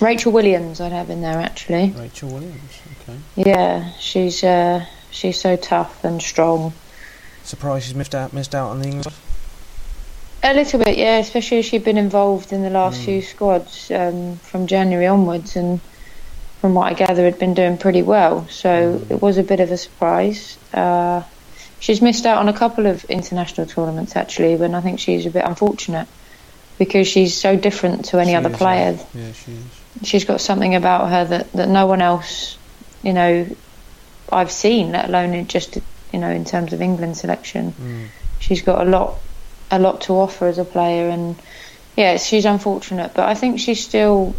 Rachel 0.00 0.32
Williams, 0.32 0.80
I'd 0.80 0.92
have 0.92 1.10
in 1.10 1.20
there 1.22 1.38
actually. 1.38 1.90
Rachel 1.90 2.30
Williams. 2.30 2.80
Okay. 3.02 3.18
Yeah, 3.36 3.92
she's 4.00 4.42
uh, 4.42 4.84
she's 5.10 5.38
so 5.40 5.56
tough 5.56 6.02
and 6.04 6.20
strong. 6.20 6.72
Surprised 7.44 7.86
she's 7.86 7.94
missed 7.94 8.14
out 8.14 8.32
missed 8.32 8.54
out 8.54 8.70
on 8.70 8.80
the 8.80 8.86
England. 8.88 9.12
A 10.44 10.54
little 10.54 10.80
bit, 10.82 10.98
yeah, 10.98 11.18
especially 11.18 11.58
as 11.58 11.64
she'd 11.66 11.84
been 11.84 11.98
involved 11.98 12.52
in 12.52 12.62
the 12.62 12.70
last 12.70 13.00
Mm. 13.00 13.04
few 13.04 13.22
squads 13.22 13.90
um, 13.92 14.36
from 14.38 14.66
January 14.66 15.06
onwards, 15.06 15.54
and 15.56 15.80
from 16.60 16.74
what 16.74 16.90
I 16.90 16.94
gather, 16.94 17.24
had 17.24 17.38
been 17.38 17.54
doing 17.54 17.76
pretty 17.76 18.02
well. 18.02 18.46
So 18.50 18.68
Mm. 18.68 19.10
it 19.10 19.22
was 19.22 19.38
a 19.38 19.42
bit 19.42 19.60
of 19.60 19.70
a 19.70 19.76
surprise. 19.76 20.56
Uh, 20.74 21.22
she's 21.78 22.00
missed 22.02 22.26
out 22.26 22.38
on 22.38 22.48
a 22.48 22.52
couple 22.52 22.86
of 22.86 23.04
international 23.04 23.66
tournaments 23.66 24.16
actually, 24.16 24.56
when 24.56 24.74
I 24.74 24.80
think 24.80 24.98
she's 24.98 25.26
a 25.26 25.30
bit 25.30 25.44
unfortunate 25.44 26.08
because 26.78 27.06
she's 27.06 27.34
so 27.38 27.54
different 27.54 28.06
to 28.06 28.18
any 28.18 28.30
She 28.32 28.36
other 28.36 28.50
is, 28.50 28.56
player. 28.56 28.98
Yeah, 29.14 29.32
she 29.32 29.52
is. 29.52 30.08
She's 30.08 30.24
got 30.24 30.40
something 30.40 30.74
about 30.74 31.08
her 31.10 31.24
that, 31.24 31.52
that 31.52 31.68
no 31.68 31.86
one 31.86 32.00
else, 32.02 32.56
you 33.02 33.12
know, 33.12 33.46
I've 34.32 34.50
seen, 34.50 34.90
let 34.92 35.04
alone 35.08 35.46
just 35.46 35.78
you 36.12 36.18
know 36.18 36.30
in 36.30 36.44
terms 36.44 36.72
of 36.72 36.80
England 36.82 37.16
selection 37.16 37.72
Mm. 37.72 38.06
she's 38.38 38.62
got 38.62 38.86
a 38.86 38.90
lot 38.90 39.18
a 39.70 39.78
lot 39.78 40.02
to 40.02 40.12
offer 40.14 40.46
as 40.46 40.58
a 40.58 40.64
player 40.64 41.08
and 41.08 41.36
yeah 41.96 42.16
she's 42.18 42.44
unfortunate 42.44 43.12
but 43.14 43.28
I 43.28 43.34
think 43.34 43.58
she's 43.60 43.82
still 43.82 44.34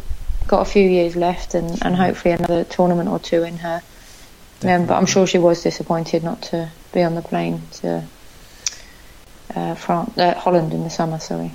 got 0.47 0.61
a 0.61 0.65
few 0.65 0.87
years 0.87 1.15
left 1.15 1.55
and, 1.55 1.83
and 1.85 1.95
hopefully 1.95 2.33
another 2.33 2.63
tournament 2.65 3.09
or 3.09 3.19
two 3.19 3.43
in 3.43 3.57
her 3.57 3.81
um, 4.63 4.85
but 4.85 4.95
I'm 4.95 5.05
sure 5.05 5.25
she 5.27 5.39
was 5.39 5.61
disappointed 5.63 6.23
not 6.23 6.41
to 6.43 6.69
be 6.93 7.01
on 7.03 7.15
the 7.15 7.21
plane 7.21 7.61
to 7.81 8.03
uh, 9.55 9.75
France, 9.75 10.17
uh, 10.17 10.33
Holland 10.35 10.73
in 10.73 10.83
the 10.83 10.89
summer 10.89 11.19
sorry 11.19 11.51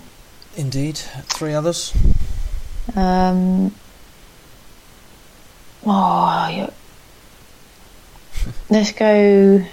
Indeed. 0.56 0.98
Three 0.98 1.54
others. 1.54 1.92
um, 2.96 3.72
oh 5.86 6.48
yeah. 6.50 6.70
let's 8.70 8.92
go 8.92 9.64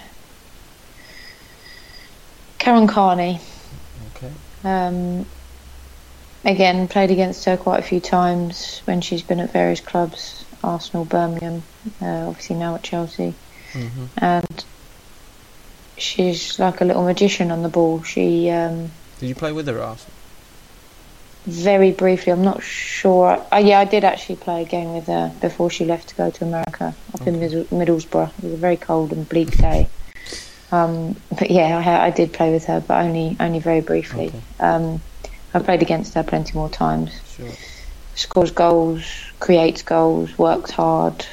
Karen 2.66 2.88
Carney 2.88 3.39
Okay. 4.16 4.32
Um, 4.63 5.28
again, 6.43 6.88
played 6.88 7.11
against 7.11 7.45
her 7.45 7.57
quite 7.57 7.80
a 7.80 7.84
few 7.84 7.99
times 7.99 8.82
when 8.86 9.01
she's 9.01 9.22
been 9.22 9.39
at 9.39 9.51
various 9.51 9.82
clubs, 9.82 10.43
Arsenal, 10.63 11.05
Birmingham, 11.05 11.61
uh, 12.01 12.28
obviously 12.28 12.55
now 12.55 12.74
at 12.74 12.82
Chelsea, 12.82 13.36
hmm 13.74 14.05
and 14.18 14.66
she's 15.97 16.57
like 16.57 16.82
a 16.82 16.86
little 16.86 17.03
magician 17.03 17.51
on 17.51 17.61
the 17.61 17.70
ball. 17.70 18.01
She 18.01 18.49
um, 18.49 18.89
Did 19.20 19.30
you 19.30 19.36
play 19.36 19.51
with 19.51 19.68
her 19.68 19.78
at 19.78 19.84
Arsenal? 19.84 20.13
very 21.45 21.91
briefly, 21.91 22.34
I'm 22.34 22.41
not 22.43 22.63
sure. 22.63 23.45
Oh, 23.51 23.57
yeah, 23.59 23.80
I 23.80 23.86
did 23.86 24.03
actually 24.03 24.38
play 24.38 24.63
a 24.63 24.66
game 24.66 24.95
with 24.95 25.05
her 25.05 25.32
before 25.39 25.70
she 25.70 25.86
left 25.86 26.09
to 26.09 26.16
go 26.16 26.32
to 26.32 26.43
America 26.43 26.95
up 27.13 27.28
in 27.28 27.36
Middlesbrough. 27.36 28.30
It 28.39 28.43
was 28.43 28.53
a 28.53 28.57
very 28.57 28.78
cold 28.78 29.11
and 29.11 29.30
bleak 29.30 29.55
day. 29.55 29.88
Um, 30.76 31.15
but 31.30 31.49
yeah, 31.51 31.78
I, 31.78 32.07
I 32.07 32.09
did 32.11 32.34
play 32.34 32.51
with 32.51 32.65
her, 32.65 32.82
but 32.82 33.03
only 33.03 33.36
only 33.39 33.59
very 33.59 33.82
briefly. 33.82 34.28
Okay. 34.28 34.41
Um, 34.59 35.01
I 35.53 35.59
played 35.59 35.82
against 35.82 36.13
her 36.15 36.23
plenty 36.23 36.53
more 36.53 36.69
times. 36.69 37.11
Sure. 37.36 37.49
scores 38.15 38.51
goals, 38.51 39.03
creates 39.39 39.82
goals, 39.84 40.38
works 40.38 40.71
hard. 40.71 41.26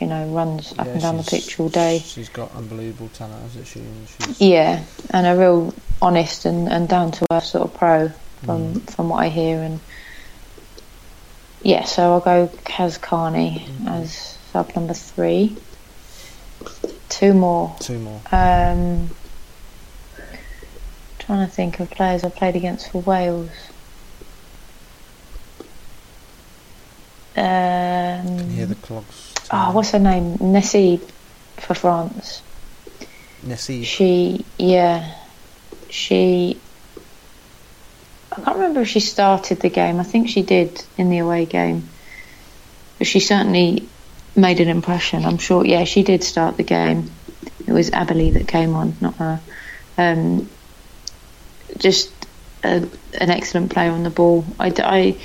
You 0.00 0.06
know, 0.06 0.26
runs 0.28 0.72
up 0.78 0.86
Yeah, 0.86 0.92
and 0.92 1.00
down 1.02 1.16
the 1.16 1.22
pitch 1.22 1.58
all 1.58 1.70
day. 1.70 2.00
She's 2.04 2.28
got 2.28 2.54
unbelievable 2.54 3.08
talent, 3.14 3.40
hasn't 3.42 3.66
she? 3.66 3.80
And 3.80 4.06
she's, 4.08 4.40
Yeah, 4.40 4.84
and 5.10 5.26
a 5.26 5.34
real 5.36 5.72
honest 6.02 6.44
and, 6.44 6.68
and 6.68 6.86
down 6.86 7.12
to 7.12 7.26
earth 7.32 7.44
sort 7.44 7.64
of 7.70 7.74
pro 7.78 8.08
from 8.44 8.74
Mm. 8.74 8.90
from 8.94 9.08
what 9.08 9.24
I 9.24 9.28
hear. 9.30 9.62
And 9.62 9.80
yeah, 11.62 11.84
so 11.84 12.12
I'll 12.12 12.20
go 12.20 12.48
Kaz 12.64 13.00
Carney 13.00 13.66
Mhm. 13.80 14.02
as 14.02 14.36
sub 14.52 14.74
number 14.76 14.92
three. 14.94 15.56
Two 17.08 17.34
more. 17.34 17.74
Two 17.80 17.98
more. 17.98 18.20
Um, 18.32 19.10
trying 21.18 21.46
to 21.46 21.52
think 21.52 21.80
of 21.80 21.90
players 21.90 22.24
I 22.24 22.28
played 22.30 22.56
against 22.56 22.90
for 22.90 23.00
Wales. 23.02 23.50
Um, 27.36 27.44
Can 28.24 28.50
you 28.50 28.56
hear 28.56 28.66
the 28.66 28.74
clogs? 28.76 29.34
oh, 29.50 29.72
what's 29.72 29.90
her 29.90 29.98
name? 29.98 30.36
Nessie 30.40 31.00
for 31.56 31.74
France. 31.74 32.42
Nessie? 33.42 33.84
She, 33.84 34.44
yeah, 34.58 35.14
she. 35.90 36.58
I 38.32 38.36
can't 38.36 38.56
remember 38.56 38.80
if 38.80 38.88
she 38.88 39.00
started 39.00 39.60
the 39.60 39.68
game. 39.68 40.00
I 40.00 40.02
think 40.02 40.28
she 40.28 40.42
did 40.42 40.82
in 40.96 41.10
the 41.10 41.18
away 41.18 41.46
game, 41.46 41.88
but 42.98 43.06
she 43.06 43.20
certainly 43.20 43.88
made 44.36 44.60
an 44.60 44.68
impression. 44.68 45.24
I'm 45.24 45.38
sure. 45.38 45.64
Yeah, 45.64 45.84
she 45.84 46.02
did 46.02 46.22
start 46.22 46.56
the 46.56 46.62
game. 46.62 47.10
It 47.66 47.72
was 47.72 47.90
Abily 47.90 48.30
that 48.32 48.46
came 48.48 48.74
on, 48.74 48.96
not 49.00 49.16
her. 49.16 49.40
Um, 49.98 50.50
just 51.78 52.12
a, 52.62 52.88
an 53.20 53.30
excellent 53.30 53.72
player 53.72 53.90
on 53.90 54.02
the 54.02 54.10
ball. 54.10 54.44
I, 54.58 54.72
I 54.78 55.20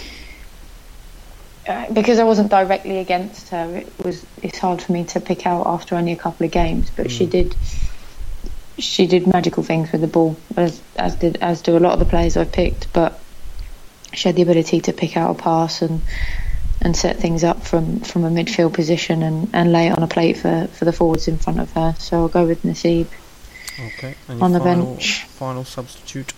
uh, 1.68 1.94
because 1.94 2.20
I 2.20 2.24
wasn't 2.24 2.50
directly 2.50 2.98
against 2.98 3.50
her. 3.50 3.76
It 3.78 3.94
was. 4.04 4.26
It's 4.42 4.58
hard 4.58 4.82
for 4.82 4.92
me 4.92 5.06
to 5.06 5.20
pick 5.20 5.46
out 5.46 5.68
after 5.68 5.96
only 5.96 6.12
a 6.12 6.18
couple 6.18 6.46
of 6.46 6.52
games, 6.52 6.90
but 6.96 7.12
she 7.12 7.26
Mm. 7.28 7.32
did 7.32 7.56
she 8.80 9.06
did 9.06 9.28
magical 9.28 9.62
things 9.62 9.92
with 9.92 10.02
the 10.02 10.08
ball, 10.08 10.42
as 10.58 10.82
as 10.96 11.16
did 11.16 11.38
as 11.38 11.62
do 11.62 11.78
a 11.78 11.80
lot 11.80 11.94
of 11.94 12.00
the 12.00 12.06
players 12.06 12.36
I've 12.38 12.52
picked. 12.52 12.92
But 12.94 13.20
she 14.14 14.28
had 14.28 14.36
the 14.36 14.42
ability 14.42 14.82
to 14.82 14.94
pick 14.94 15.16
out 15.16 15.40
a 15.40 15.42
pass 15.42 15.82
and 15.84 16.02
and 16.82 16.96
set 16.96 17.18
things 17.18 17.44
up 17.44 17.64
from, 17.64 18.00
from 18.00 18.24
a 18.24 18.30
midfield 18.30 18.74
position 18.74 19.24
and, 19.24 19.50
and 19.54 19.72
lay 19.72 19.88
it 19.88 19.98
on 19.98 20.04
a 20.04 20.08
plate 20.08 20.38
for, 20.38 20.68
for 20.74 20.86
the 20.86 20.94
forwards 20.94 21.28
in 21.28 21.38
front 21.38 21.60
of 21.60 21.72
her. 21.74 21.96
So 22.00 22.22
I'll 22.22 22.28
go 22.28 22.46
with 22.46 22.64
Necib. 22.64 23.08
Okay. 23.80 24.16
On 24.28 24.52
the 24.52 24.60
final, 24.60 24.86
bench. 24.86 25.24
Final 25.26 25.64
substitute? 25.64 26.34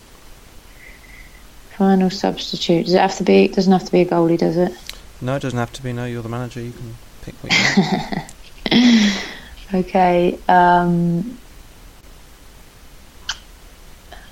Final 1.77 2.09
substitute. 2.09 2.85
Does 2.85 2.93
it 2.93 3.01
have 3.01 3.17
to 3.17 3.23
be? 3.23 3.45
It 3.45 3.53
doesn't 3.53 3.71
have 3.71 3.85
to 3.85 3.91
be 3.91 4.01
a 4.01 4.05
goalie, 4.05 4.37
does 4.37 4.57
it? 4.57 4.73
No, 5.21 5.35
it 5.35 5.41
doesn't 5.41 5.57
have 5.57 5.73
to 5.73 5.83
be. 5.83 5.93
No, 5.93 6.05
you're 6.05 6.21
the 6.21 6.29
manager. 6.29 6.61
You 6.61 6.73
can 6.73 6.95
pick 7.21 7.35
what 7.35 7.51
you 7.51 7.83
want. 7.83 9.19
Okay. 9.73 10.37
Um, 10.47 11.37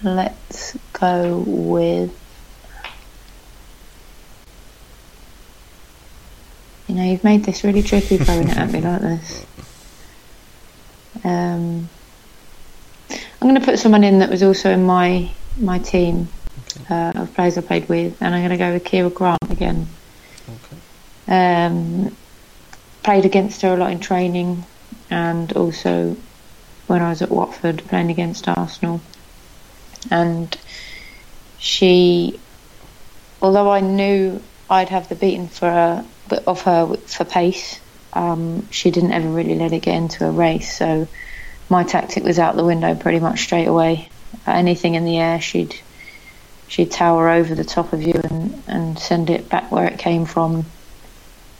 let's 0.03 0.78
go 0.93 1.43
with. 1.47 2.16
You 6.92 6.98
know, 6.98 7.04
you've 7.04 7.24
made 7.24 7.46
this 7.46 7.64
really 7.64 7.84
tricky 7.84 8.18
throwing 8.18 8.50
it 8.50 8.58
at 8.58 8.70
me 8.70 8.82
like 8.82 9.00
this. 9.00 9.46
Um, 11.24 11.88
I'm 13.10 13.48
going 13.48 13.56
to 13.56 13.62
put 13.66 13.80
someone 13.80 14.04
in 14.04 14.20
that 14.20 14.30
was 14.30 14.44
also 14.44 14.70
in 14.72 14.84
my 14.84 15.32
my 15.58 15.80
team 15.80 16.28
Okay. 16.76 16.94
uh, 16.94 17.22
of 17.22 17.34
players 17.34 17.58
I 17.58 17.62
played 17.62 17.88
with, 17.88 18.22
and 18.22 18.36
I'm 18.36 18.42
going 18.42 18.52
to 18.52 18.58
go 18.58 18.74
with 18.74 18.84
Ciara 18.84 19.10
Grant 19.10 19.39
again. 19.50 19.88
Okay. 20.50 21.34
Um, 21.34 22.14
played 23.04 23.24
against 23.24 23.62
her 23.62 23.74
a 23.74 23.78
lot 23.78 23.92
in 23.92 24.02
training, 24.02 24.66
and 25.10 25.54
also 25.54 26.18
when 26.88 27.02
I 27.02 27.08
was 27.08 27.22
at 27.22 27.32
Watford 27.32 27.84
playing 27.88 28.12
against 28.12 28.50
Arsenal. 28.50 29.00
And 30.10 30.58
she, 31.58 32.38
although 33.42 33.72
I 33.72 33.80
knew 33.80 34.44
I'd 34.70 34.89
have 34.89 35.08
the 35.08 35.16
beating 35.16 35.48
for 35.48 35.70
her, 35.70 36.06
of 36.32 36.62
her 36.64 36.96
for 36.96 37.26
pace, 37.26 37.80
um, 38.14 38.70
she 38.72 38.92
didn't 38.92 39.12
ever 39.12 39.30
really 39.30 39.56
let 39.56 39.74
it 39.74 39.82
get 39.82 39.96
into 39.96 40.28
a 40.28 40.32
race. 40.32 40.78
So 40.78 41.08
my 41.70 41.84
tactic 41.84 42.24
was 42.24 42.40
out 42.40 42.56
the 42.56 42.66
window 42.66 42.96
pretty 42.96 43.20
much 43.20 43.42
straight 43.42 43.68
away. 43.68 44.10
Anything 44.46 44.96
in 44.96 45.06
the 45.06 45.18
air, 45.18 45.42
she'd 45.42 45.76
she'd 46.68 46.92
tower 46.92 47.30
over 47.30 47.54
the 47.54 47.64
top 47.64 47.94
of 47.94 48.02
you 48.02 48.14
and, 48.14 48.64
and 48.68 49.00
send 49.00 49.30
it 49.30 49.50
back 49.50 49.72
where 49.72 49.88
it 49.88 50.00
came 50.00 50.26
from. 50.26 50.66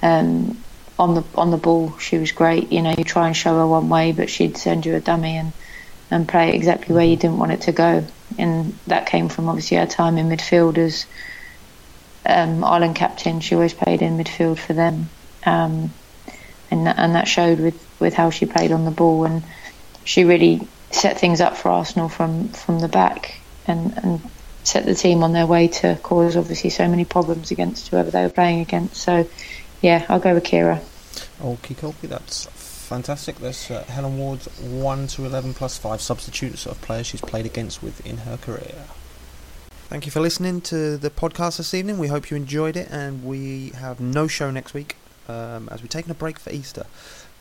Um, 0.02 0.58
on 0.98 1.16
the 1.16 1.24
on 1.36 1.52
the 1.52 1.58
ball, 1.58 1.98
she 1.98 2.18
was 2.18 2.32
great. 2.32 2.72
You 2.72 2.82
know, 2.82 2.94
you 2.98 3.04
try 3.04 3.28
and 3.28 3.36
show 3.36 3.58
her 3.58 3.68
one 3.68 3.90
way, 3.90 4.12
but 4.12 4.30
she'd 4.30 4.58
send 4.58 4.86
you 4.86 4.96
a 4.96 5.00
dummy 5.00 5.38
and 5.38 5.54
and 6.12 6.28
play 6.28 6.54
exactly 6.54 6.94
where 6.94 7.06
you 7.06 7.16
didn't 7.16 7.38
want 7.38 7.54
it 7.54 7.62
to 7.62 7.72
go. 7.72 8.06
And 8.38 8.78
that 8.88 9.06
came 9.06 9.30
from 9.30 9.48
obviously 9.48 9.78
her 9.78 9.86
time 9.86 10.18
in 10.18 10.28
midfield 10.30 10.78
as 10.78 11.06
um, 12.32 12.64
Ireland 12.64 12.96
captain. 12.96 13.40
She 13.40 13.56
always 13.56 13.74
played 13.74 14.02
in 14.02 14.18
midfield 14.18 14.58
for 14.58 14.74
them, 14.74 15.10
um, 15.46 15.92
and 16.70 16.88
that, 16.88 16.98
and 16.98 17.16
that 17.16 17.28
showed 17.28 17.60
with, 17.60 18.00
with 18.00 18.14
how 18.14 18.30
she 18.30 18.46
played 18.46 18.72
on 18.72 18.86
the 18.86 18.92
ball. 18.92 19.26
And 19.26 19.44
she 20.04 20.24
really 20.24 20.68
set 20.92 21.20
things 21.20 21.42
up 21.42 21.58
for 21.58 21.70
Arsenal 21.70 22.10
from 22.10 22.50
from 22.50 22.80
the 22.80 22.88
back 22.88 23.36
and 23.68 23.98
and 23.98 24.22
set 24.64 24.86
the 24.86 24.96
team 24.96 25.24
on 25.24 25.34
their 25.34 25.46
way 25.46 25.68
to 25.68 25.98
cause 26.04 26.38
obviously 26.38 26.70
so 26.70 26.88
many 26.88 27.06
problems 27.06 27.52
against 27.52 27.88
whoever 27.88 28.12
they 28.12 28.24
were 28.24 28.30
playing 28.30 28.62
against. 28.62 28.96
So 28.98 29.28
yeah, 29.82 30.06
I'll 30.08 30.20
go 30.20 30.36
with 30.36 30.46
Ciara. 30.46 30.80
Okay, 31.44 31.74
dokie, 31.74 32.08
that's 32.08 32.46
fantastic. 32.46 33.38
There's 33.38 33.72
uh, 33.72 33.84
Helen 33.84 34.18
Ward's 34.18 34.46
1 34.60 35.08
to 35.08 35.26
11 35.26 35.56
plus 35.56 35.78
5 35.78 36.02
substitutes 36.02 36.68
of 36.68 36.80
players 36.82 37.08
she's 37.08 37.22
played 37.22 37.46
against 37.46 37.82
with 37.82 38.06
in 38.06 38.18
her 38.18 38.38
career. 38.38 38.86
Thank 39.92 40.06
you 40.06 40.12
for 40.14 40.22
listening 40.22 40.62
to 40.62 40.96
the 40.96 41.10
podcast 41.10 41.58
this 41.58 41.74
evening. 41.74 41.98
We 41.98 42.08
hope 42.08 42.32
you 42.32 42.38
enjoyed 42.38 42.78
it, 42.78 42.88
and 42.90 43.26
we 43.26 43.72
have 43.72 44.00
no 44.00 44.26
show 44.26 44.50
next 44.50 44.74
week 44.74 44.96
um, 45.28 45.68
as 45.68 45.82
we're 45.82 45.90
taking 45.90 46.12
a 46.12 46.14
break 46.14 46.40
for 46.40 46.50
Easter. 46.50 46.86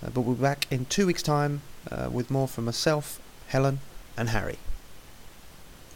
Uh, 0.03 0.11
but 0.11 0.23
we'll 0.23 0.35
be 0.35 0.43
back 0.43 0.67
in 0.69 0.87
two 0.87 1.07
weeks' 1.07 1.23
time 1.23 1.63
uh, 1.93 2.09
with 2.11 2.29
more 2.29 2.49
from 2.49 2.65
myself, 2.65 3.21
Helen, 3.47 3.79
and 4.17 4.31
Harry. 4.31 4.59